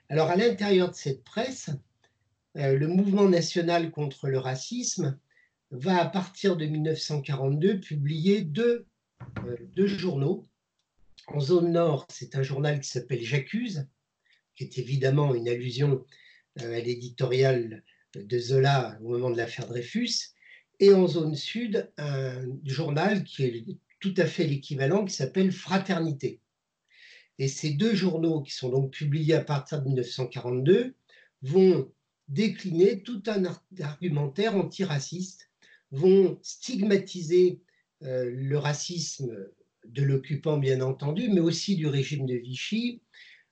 Alors 0.09 0.31
à 0.31 0.37
l'intérieur 0.37 0.91
de 0.91 0.97
cette 0.97 1.23
presse, 1.23 1.71
euh, 2.57 2.77
le 2.77 2.89
mouvement 2.89 3.29
national 3.29 3.91
contre 3.91 4.29
le 4.29 4.39
racisme 4.39 5.19
va 5.71 6.01
à 6.01 6.07
partir 6.07 6.57
de 6.57 6.65
1942 6.65 7.81
publier 7.81 8.41
deux 8.41 8.87
deux 9.75 9.87
journaux. 9.87 10.49
En 11.29 11.41
zone 11.41 11.73
nord, 11.73 12.07
c'est 12.11 12.37
un 12.37 12.43
journal 12.43 12.81
qui 12.81 12.89
s'appelle 12.89 13.23
J'accuse, 13.23 13.89
qui 14.55 14.65
est 14.65 14.79
évidemment 14.79 15.35
une 15.35 15.49
allusion 15.49 16.05
euh, 16.61 16.77
à 16.77 16.81
l'éditorial 16.81 17.83
de 18.15 18.39
Zola 18.39 18.99
au 19.03 19.11
moment 19.11 19.31
de 19.31 19.37
l'affaire 19.37 19.67
Dreyfus. 19.67 20.33
Et 20.79 20.93
en 20.93 21.07
zone 21.07 21.35
sud, 21.35 21.91
un 21.97 22.45
journal 22.65 23.25
qui 23.25 23.45
est 23.45 23.65
tout 24.01 24.15
à 24.19 24.27
fait 24.27 24.47
l'équivalent, 24.47 25.05
qui 25.05 25.15
s'appelle 25.15 25.53
Fraternité. 25.53 26.41
Et 27.39 27.49
ces 27.49 27.71
deux 27.71 27.95
journaux, 27.95 28.43
qui 28.43 28.53
sont 28.53 28.69
donc 28.69 28.93
publiés 28.93 29.35
à 29.35 29.45
partir 29.45 29.81
de 29.81 29.89
1942, 29.89 30.95
vont 31.43 31.93
décliner 32.29 33.03
tout 33.03 33.23
un 33.27 33.45
argumentaire 33.81 34.57
antiraciste, 34.57 35.51
vont 35.91 36.39
stigmatiser 36.43 37.61
euh, 38.03 38.31
le 38.31 38.59
racisme 38.59 39.35
de 39.85 40.03
l'occupant, 40.03 40.59
bien 40.59 40.81
entendu, 40.81 41.29
mais 41.29 41.41
aussi 41.41 41.77
du 41.77 41.87
régime 41.87 42.27
de 42.27 42.35
Vichy, 42.35 43.03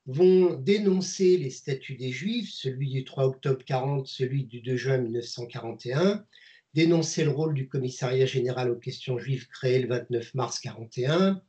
vont 0.07 0.55
dénoncer 0.55 1.39
les 1.39 1.51
statuts 1.51 1.97
des 1.97 2.11
Juifs, 2.11 2.51
celui 2.53 2.91
du 2.91 3.05
3 3.05 3.25
octobre 3.25 3.65
40, 3.65 4.07
celui 4.07 4.45
du 4.45 4.61
2 4.61 4.77
juin 4.77 4.99
1941, 4.99 6.27
dénoncer 6.75 7.25
le 7.25 7.31
rôle 7.31 7.55
du 7.55 7.69
commissariat 7.69 8.27
général 8.27 8.71
aux 8.71 8.79
questions 8.79 9.19
juives 9.19 9.49
créé 9.49 9.81
le 9.81 9.89
29 9.89 10.35
mars 10.35 10.59
41, 10.61 11.41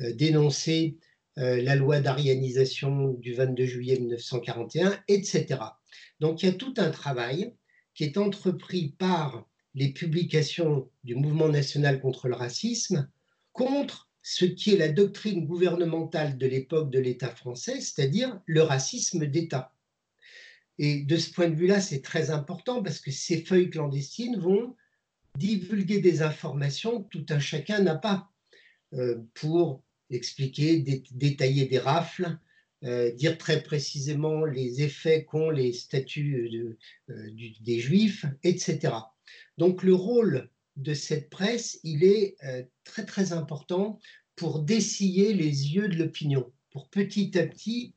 euh, 0.00 0.12
dénoncer 0.12 0.98
euh, 1.38 1.62
la 1.62 1.76
loi 1.76 2.00
d'arianisation 2.00 3.12
du 3.14 3.32
22 3.32 3.64
juillet 3.64 3.98
1941, 3.98 4.98
etc. 5.08 5.60
Donc 6.20 6.42
il 6.42 6.46
y 6.46 6.48
a 6.48 6.52
tout 6.52 6.74
un 6.76 6.90
travail 6.90 7.54
qui 7.94 8.04
est 8.04 8.18
entrepris 8.18 8.94
par 8.98 9.46
les 9.76 9.92
publications 9.92 10.90
du 11.04 11.14
mouvement 11.14 11.48
national 11.48 12.00
contre 12.00 12.28
le 12.28 12.34
racisme 12.34 13.08
contre 13.52 14.10
ce 14.22 14.44
qui 14.44 14.74
est 14.74 14.78
la 14.78 14.88
doctrine 14.88 15.46
gouvernementale 15.46 16.36
de 16.36 16.46
l'époque 16.46 16.90
de 16.90 16.98
l'État 16.98 17.28
français, 17.28 17.80
c'est-à-dire 17.80 18.40
le 18.46 18.62
racisme 18.62 19.26
d'État. 19.26 19.72
Et 20.78 21.02
de 21.02 21.16
ce 21.16 21.30
point 21.30 21.48
de 21.48 21.54
vue-là, 21.54 21.80
c'est 21.80 22.02
très 22.02 22.30
important 22.30 22.82
parce 22.82 22.98
que 23.00 23.10
ces 23.10 23.42
feuilles 23.42 23.70
clandestines 23.70 24.40
vont 24.40 24.74
divulguer 25.38 26.00
des 26.00 26.22
informations 26.22 27.02
que 27.02 27.08
tout 27.08 27.26
un 27.28 27.38
chacun 27.38 27.80
n'a 27.80 27.94
pas 27.94 28.32
euh, 28.94 29.22
pour 29.34 29.82
expliquer, 30.10 30.78
détailler 31.10 31.66
des 31.66 31.78
rafles, 31.78 32.38
euh, 32.84 33.12
dire 33.12 33.38
très 33.38 33.62
précisément 33.62 34.44
les 34.44 34.82
effets 34.82 35.24
qu'ont 35.24 35.50
les 35.50 35.72
statuts 35.72 36.76
euh, 37.10 37.30
des 37.60 37.78
juifs, 37.78 38.26
etc. 38.42 38.92
Donc 39.58 39.82
le 39.82 39.94
rôle 39.94 40.50
de 40.76 40.94
cette 40.94 41.30
presse, 41.30 41.80
il 41.82 42.04
est 42.04 42.36
euh, 42.44 42.62
très 42.84 43.04
très 43.04 43.32
important 43.32 43.98
pour 44.36 44.60
dessiller 44.60 45.32
les 45.32 45.74
yeux 45.74 45.88
de 45.88 45.96
l'opinion, 45.96 46.52
pour 46.70 46.88
petit 46.88 47.36
à 47.38 47.46
petit 47.46 47.94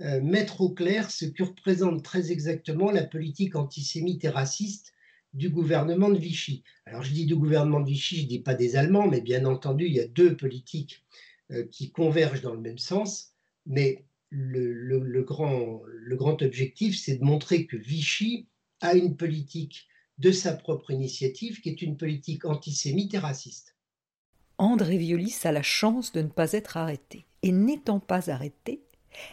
euh, 0.00 0.20
mettre 0.22 0.62
au 0.62 0.70
clair 0.70 1.10
ce 1.10 1.26
que 1.26 1.42
représente 1.42 2.02
très 2.02 2.32
exactement 2.32 2.90
la 2.90 3.04
politique 3.04 3.54
antisémite 3.54 4.24
et 4.24 4.30
raciste 4.30 4.92
du 5.34 5.50
gouvernement 5.50 6.08
de 6.08 6.18
Vichy. 6.18 6.64
Alors 6.86 7.02
je 7.02 7.12
dis 7.12 7.26
du 7.26 7.36
gouvernement 7.36 7.80
de 7.80 7.88
Vichy, 7.88 8.16
je 8.16 8.22
ne 8.22 8.28
dis 8.28 8.40
pas 8.40 8.54
des 8.54 8.76
Allemands, 8.76 9.08
mais 9.08 9.20
bien 9.20 9.44
entendu, 9.44 9.86
il 9.86 9.92
y 9.92 10.00
a 10.00 10.06
deux 10.06 10.36
politiques 10.36 11.04
euh, 11.52 11.64
qui 11.70 11.90
convergent 11.90 12.42
dans 12.42 12.54
le 12.54 12.60
même 12.60 12.78
sens, 12.78 13.34
mais 13.66 14.04
le 14.30 15.22
grand 15.22 16.42
objectif, 16.42 16.98
c'est 16.98 17.18
de 17.18 17.24
montrer 17.24 17.66
que 17.66 17.76
Vichy 17.76 18.48
a 18.80 18.94
une 18.94 19.16
politique 19.16 19.86
de 20.18 20.30
sa 20.30 20.54
propre 20.54 20.90
initiative, 20.90 21.60
qui 21.60 21.68
est 21.68 21.82
une 21.82 21.96
politique 21.96 22.44
antisémite 22.44 23.14
et 23.14 23.18
raciste. 23.18 23.76
André 24.58 24.98
Violis 24.98 25.36
a 25.44 25.52
la 25.52 25.62
chance 25.62 26.12
de 26.12 26.22
ne 26.22 26.28
pas 26.28 26.52
être 26.52 26.76
arrêtée. 26.76 27.26
Et 27.42 27.52
n'étant 27.52 28.00
pas 28.00 28.30
arrêtée, 28.30 28.84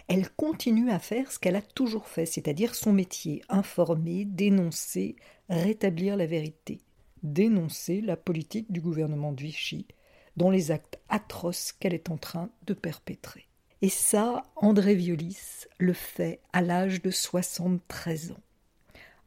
elle 0.07 0.29
continue 0.29 0.91
à 0.91 0.99
faire 0.99 1.32
ce 1.32 1.39
qu'elle 1.39 1.55
a 1.55 1.61
toujours 1.61 2.07
fait, 2.07 2.25
c'est-à-dire 2.25 2.75
son 2.75 2.91
métier, 2.91 3.41
informer, 3.49 4.25
dénoncer, 4.25 5.15
rétablir 5.49 6.17
la 6.17 6.25
vérité, 6.25 6.82
dénoncer 7.23 8.01
la 8.01 8.17
politique 8.17 8.71
du 8.71 8.82
gouvernement 8.82 9.32
de 9.32 9.41
Vichy, 9.41 9.88
dans 10.38 10.49
les 10.49 10.71
actes 10.71 10.99
atroces 11.09 11.71
qu'elle 11.71 11.93
est 11.93 12.09
en 12.09 12.17
train 12.17 12.49
de 12.65 12.73
perpétrer. 12.73 13.47
Et 13.82 13.89
ça, 13.89 14.43
André 14.55 14.95
Violis 14.95 15.65
le 15.79 15.93
fait 15.93 16.39
à 16.53 16.61
l'âge 16.61 17.01
de 17.01 17.09
73 17.09 18.32
ans. 18.32 18.43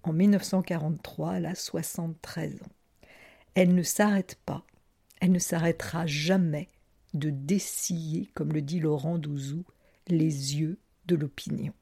En 0.04 0.12
1943, 0.12 1.38
elle 1.38 1.46
a 1.46 1.54
73 1.54 2.62
ans. 2.62 3.08
Elle 3.54 3.74
ne 3.74 3.82
s'arrête 3.82 4.38
pas, 4.44 4.62
elle 5.20 5.32
ne 5.32 5.38
s'arrêtera 5.38 6.06
jamais 6.06 6.68
de 7.14 7.30
dessiller, 7.30 8.28
comme 8.34 8.52
le 8.52 8.60
dit 8.60 8.80
Laurent 8.80 9.16
Douzou, 9.16 9.64
les 10.06 10.60
yeux 10.60 10.78
de 11.06 11.16
l'opinion. 11.16 11.72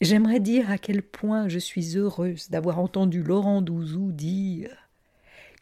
J'aimerais 0.00 0.40
dire 0.40 0.70
à 0.70 0.78
quel 0.78 1.02
point 1.02 1.48
je 1.48 1.58
suis 1.58 1.98
heureuse 1.98 2.48
d'avoir 2.48 2.78
entendu 2.78 3.22
Laurent 3.22 3.60
Douzou 3.60 4.12
dire 4.12 4.74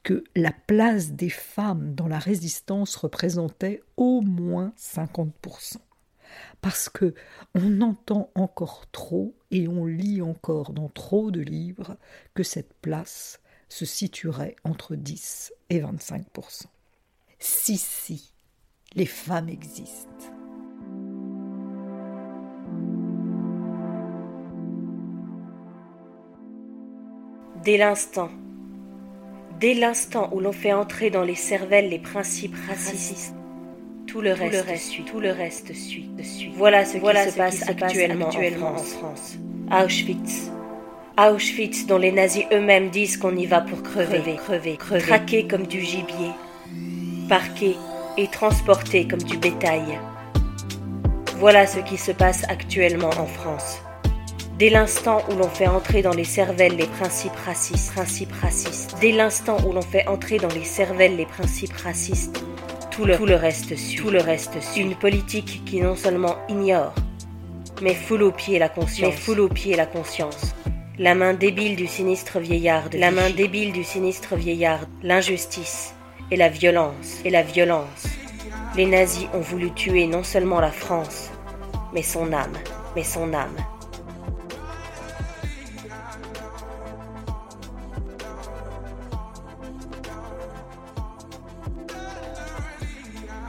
que 0.04 0.22
la 0.36 0.52
place 0.52 1.12
des 1.12 1.30
femmes 1.30 1.96
dans 1.96 2.06
la 2.06 2.20
résistance 2.20 2.94
représentait 2.94 3.82
au 3.96 4.20
moins 4.20 4.72
50% 4.78 5.78
parce 6.60 6.88
que 6.88 7.14
on 7.54 7.80
entend 7.80 8.30
encore 8.34 8.86
trop 8.90 9.34
et 9.50 9.68
on 9.68 9.86
lit 9.86 10.22
encore 10.22 10.72
dans 10.72 10.88
trop 10.88 11.30
de 11.30 11.40
livres 11.40 11.96
que 12.34 12.42
cette 12.42 12.74
place 12.74 13.40
se 13.68 13.84
situerait 13.84 14.56
entre 14.64 14.96
10 14.96 15.52
et 15.70 15.80
25% 15.80 16.64
Si, 17.38 17.76
si, 17.76 18.32
les 18.94 19.06
femmes 19.06 19.48
existent. 19.48 20.08
Dès 27.64 27.76
l'instant, 27.76 28.30
dès 29.60 29.74
l'instant 29.74 30.32
où 30.32 30.40
l'on 30.40 30.52
fait 30.52 30.72
entrer 30.72 31.10
dans 31.10 31.24
les 31.24 31.34
cervelles 31.34 31.90
les 31.90 31.98
principes 31.98 32.56
racistes, 32.66 33.34
tout 34.08 34.22
le, 34.22 34.32
reste, 34.32 34.76
suit. 34.78 35.04
Tout 35.04 35.20
le 35.20 35.30
reste 35.30 35.74
suit. 35.74 36.08
Voilà 36.54 36.84
ce 36.84 36.96
qui 36.96 37.30
se 37.30 37.36
passe 37.36 37.68
actuellement, 37.68 38.28
en, 38.28 38.76
France. 38.76 39.36
Auschwitz. 39.70 40.50
Auschwitz, 41.18 41.86
dont 41.86 41.98
les 41.98 42.10
nazis 42.10 42.44
eux-mêmes 42.52 42.88
disent 42.88 43.18
qu'on 43.18 43.36
y 43.36 43.44
va 43.44 43.60
pour 43.60 43.82
crever, 43.82 44.36
crever, 44.36 44.76
crever, 44.76 45.02
traquer 45.02 45.46
comme 45.46 45.66
du 45.66 45.82
gibier, 45.82 46.30
parquer 47.28 47.76
et 48.16 48.28
transporter 48.28 49.06
comme 49.06 49.22
du 49.22 49.36
bétail. 49.36 50.00
Voilà 51.36 51.66
ce 51.66 51.80
qui 51.80 51.98
se 51.98 52.12
passe 52.12 52.44
actuellement 52.48 53.10
en 53.10 53.26
France. 53.26 53.82
Dès 54.58 54.70
l'instant 54.70 55.22
où 55.30 55.36
l'on 55.36 55.48
fait 55.48 55.68
entrer 55.68 56.02
dans 56.02 56.14
les 56.14 56.24
cervelles 56.24 56.76
les 56.76 56.86
principes 56.86 57.36
racistes, 57.44 57.92
principes 57.92 58.32
racistes, 58.32 58.96
dès 59.00 59.12
l'instant 59.12 59.58
où 59.66 59.72
l'on 59.72 59.82
fait 59.82 60.08
entrer 60.08 60.38
dans 60.38 60.48
les 60.48 60.64
cervelles 60.64 61.16
les 61.16 61.26
principes 61.26 61.76
racistes, 61.76 62.42
tout 62.98 63.26
le, 63.26 63.34
reste 63.36 63.76
suit. 63.76 63.96
Tout 63.96 64.10
le 64.10 64.20
reste 64.20 64.60
suit. 64.60 64.80
Une 64.80 64.96
politique 64.96 65.62
qui 65.64 65.80
non 65.80 65.94
seulement 65.94 66.34
ignore, 66.48 66.92
mais 67.80 67.94
foule 67.94 68.24
au 68.24 68.32
pied 68.32 68.58
la 68.58 68.68
conscience. 68.68 69.12
Mais 69.12 69.16
foule 69.16 69.40
au 69.40 69.48
pied 69.48 69.76
la 69.76 69.86
conscience. 69.86 70.54
La 70.98 71.14
main 71.14 71.32
débile 71.32 71.76
du 71.76 71.86
sinistre 71.86 72.40
vieillard. 72.40 72.88
la 72.92 73.12
main 73.12 73.30
débile 73.30 73.72
du 73.72 73.84
sinistre 73.84 74.34
vieillard. 74.34 74.80
L'injustice 75.04 75.94
et 76.32 76.36
la 76.36 76.48
violence. 76.48 77.20
Et 77.24 77.30
la 77.30 77.42
violence. 77.42 78.08
Les 78.76 78.86
nazis 78.86 79.28
ont 79.32 79.40
voulu 79.40 79.70
tuer 79.70 80.08
non 80.08 80.24
seulement 80.24 80.60
la 80.60 80.72
France, 80.72 81.30
mais 81.94 82.02
son 82.02 82.32
âme. 82.32 82.58
Mais 82.96 83.04
son 83.04 83.32
âme. 83.32 83.56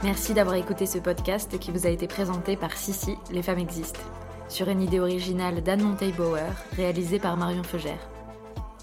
Merci 0.02 0.32
d'avoir 0.32 0.56
écouté 0.56 0.86
ce 0.86 0.98
podcast 0.98 1.58
qui 1.58 1.70
vous 1.70 1.86
a 1.86 1.90
été 1.90 2.06
présenté 2.06 2.56
par 2.56 2.74
Sissi, 2.74 3.16
Les 3.30 3.42
femmes 3.42 3.58
existent, 3.58 4.00
sur 4.48 4.70
une 4.70 4.80
idée 4.80 4.98
originale 4.98 5.62
d'Anne 5.62 5.82
Monteil-Bauer, 5.82 6.54
réalisée 6.74 7.18
par 7.18 7.36
Marion 7.36 7.62
Feugère. 7.62 8.08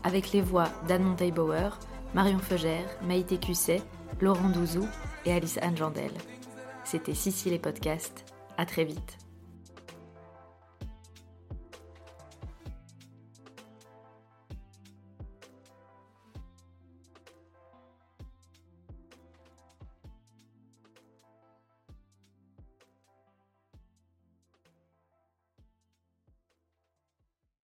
Avec 0.03 0.32
les 0.32 0.41
voix 0.41 0.70
d'Anne 0.88 1.03
Monteil-Bauer, 1.03 1.80
Marion 2.13 2.38
Feugère, 2.38 2.86
Maïté 3.01 3.39
Cusset, 3.39 3.82
Laurent 4.22 4.49
Douzou 4.49 4.88
et 5.26 5.34
Alice 5.34 5.57
Anne 5.63 5.76
Jandel. 5.76 6.11
C'était 6.84 7.15
Sissi 7.15 7.49
les 7.49 7.59
podcasts. 7.59 8.24
À 8.55 8.68
très 8.68 8.84
vite. 8.84 9.18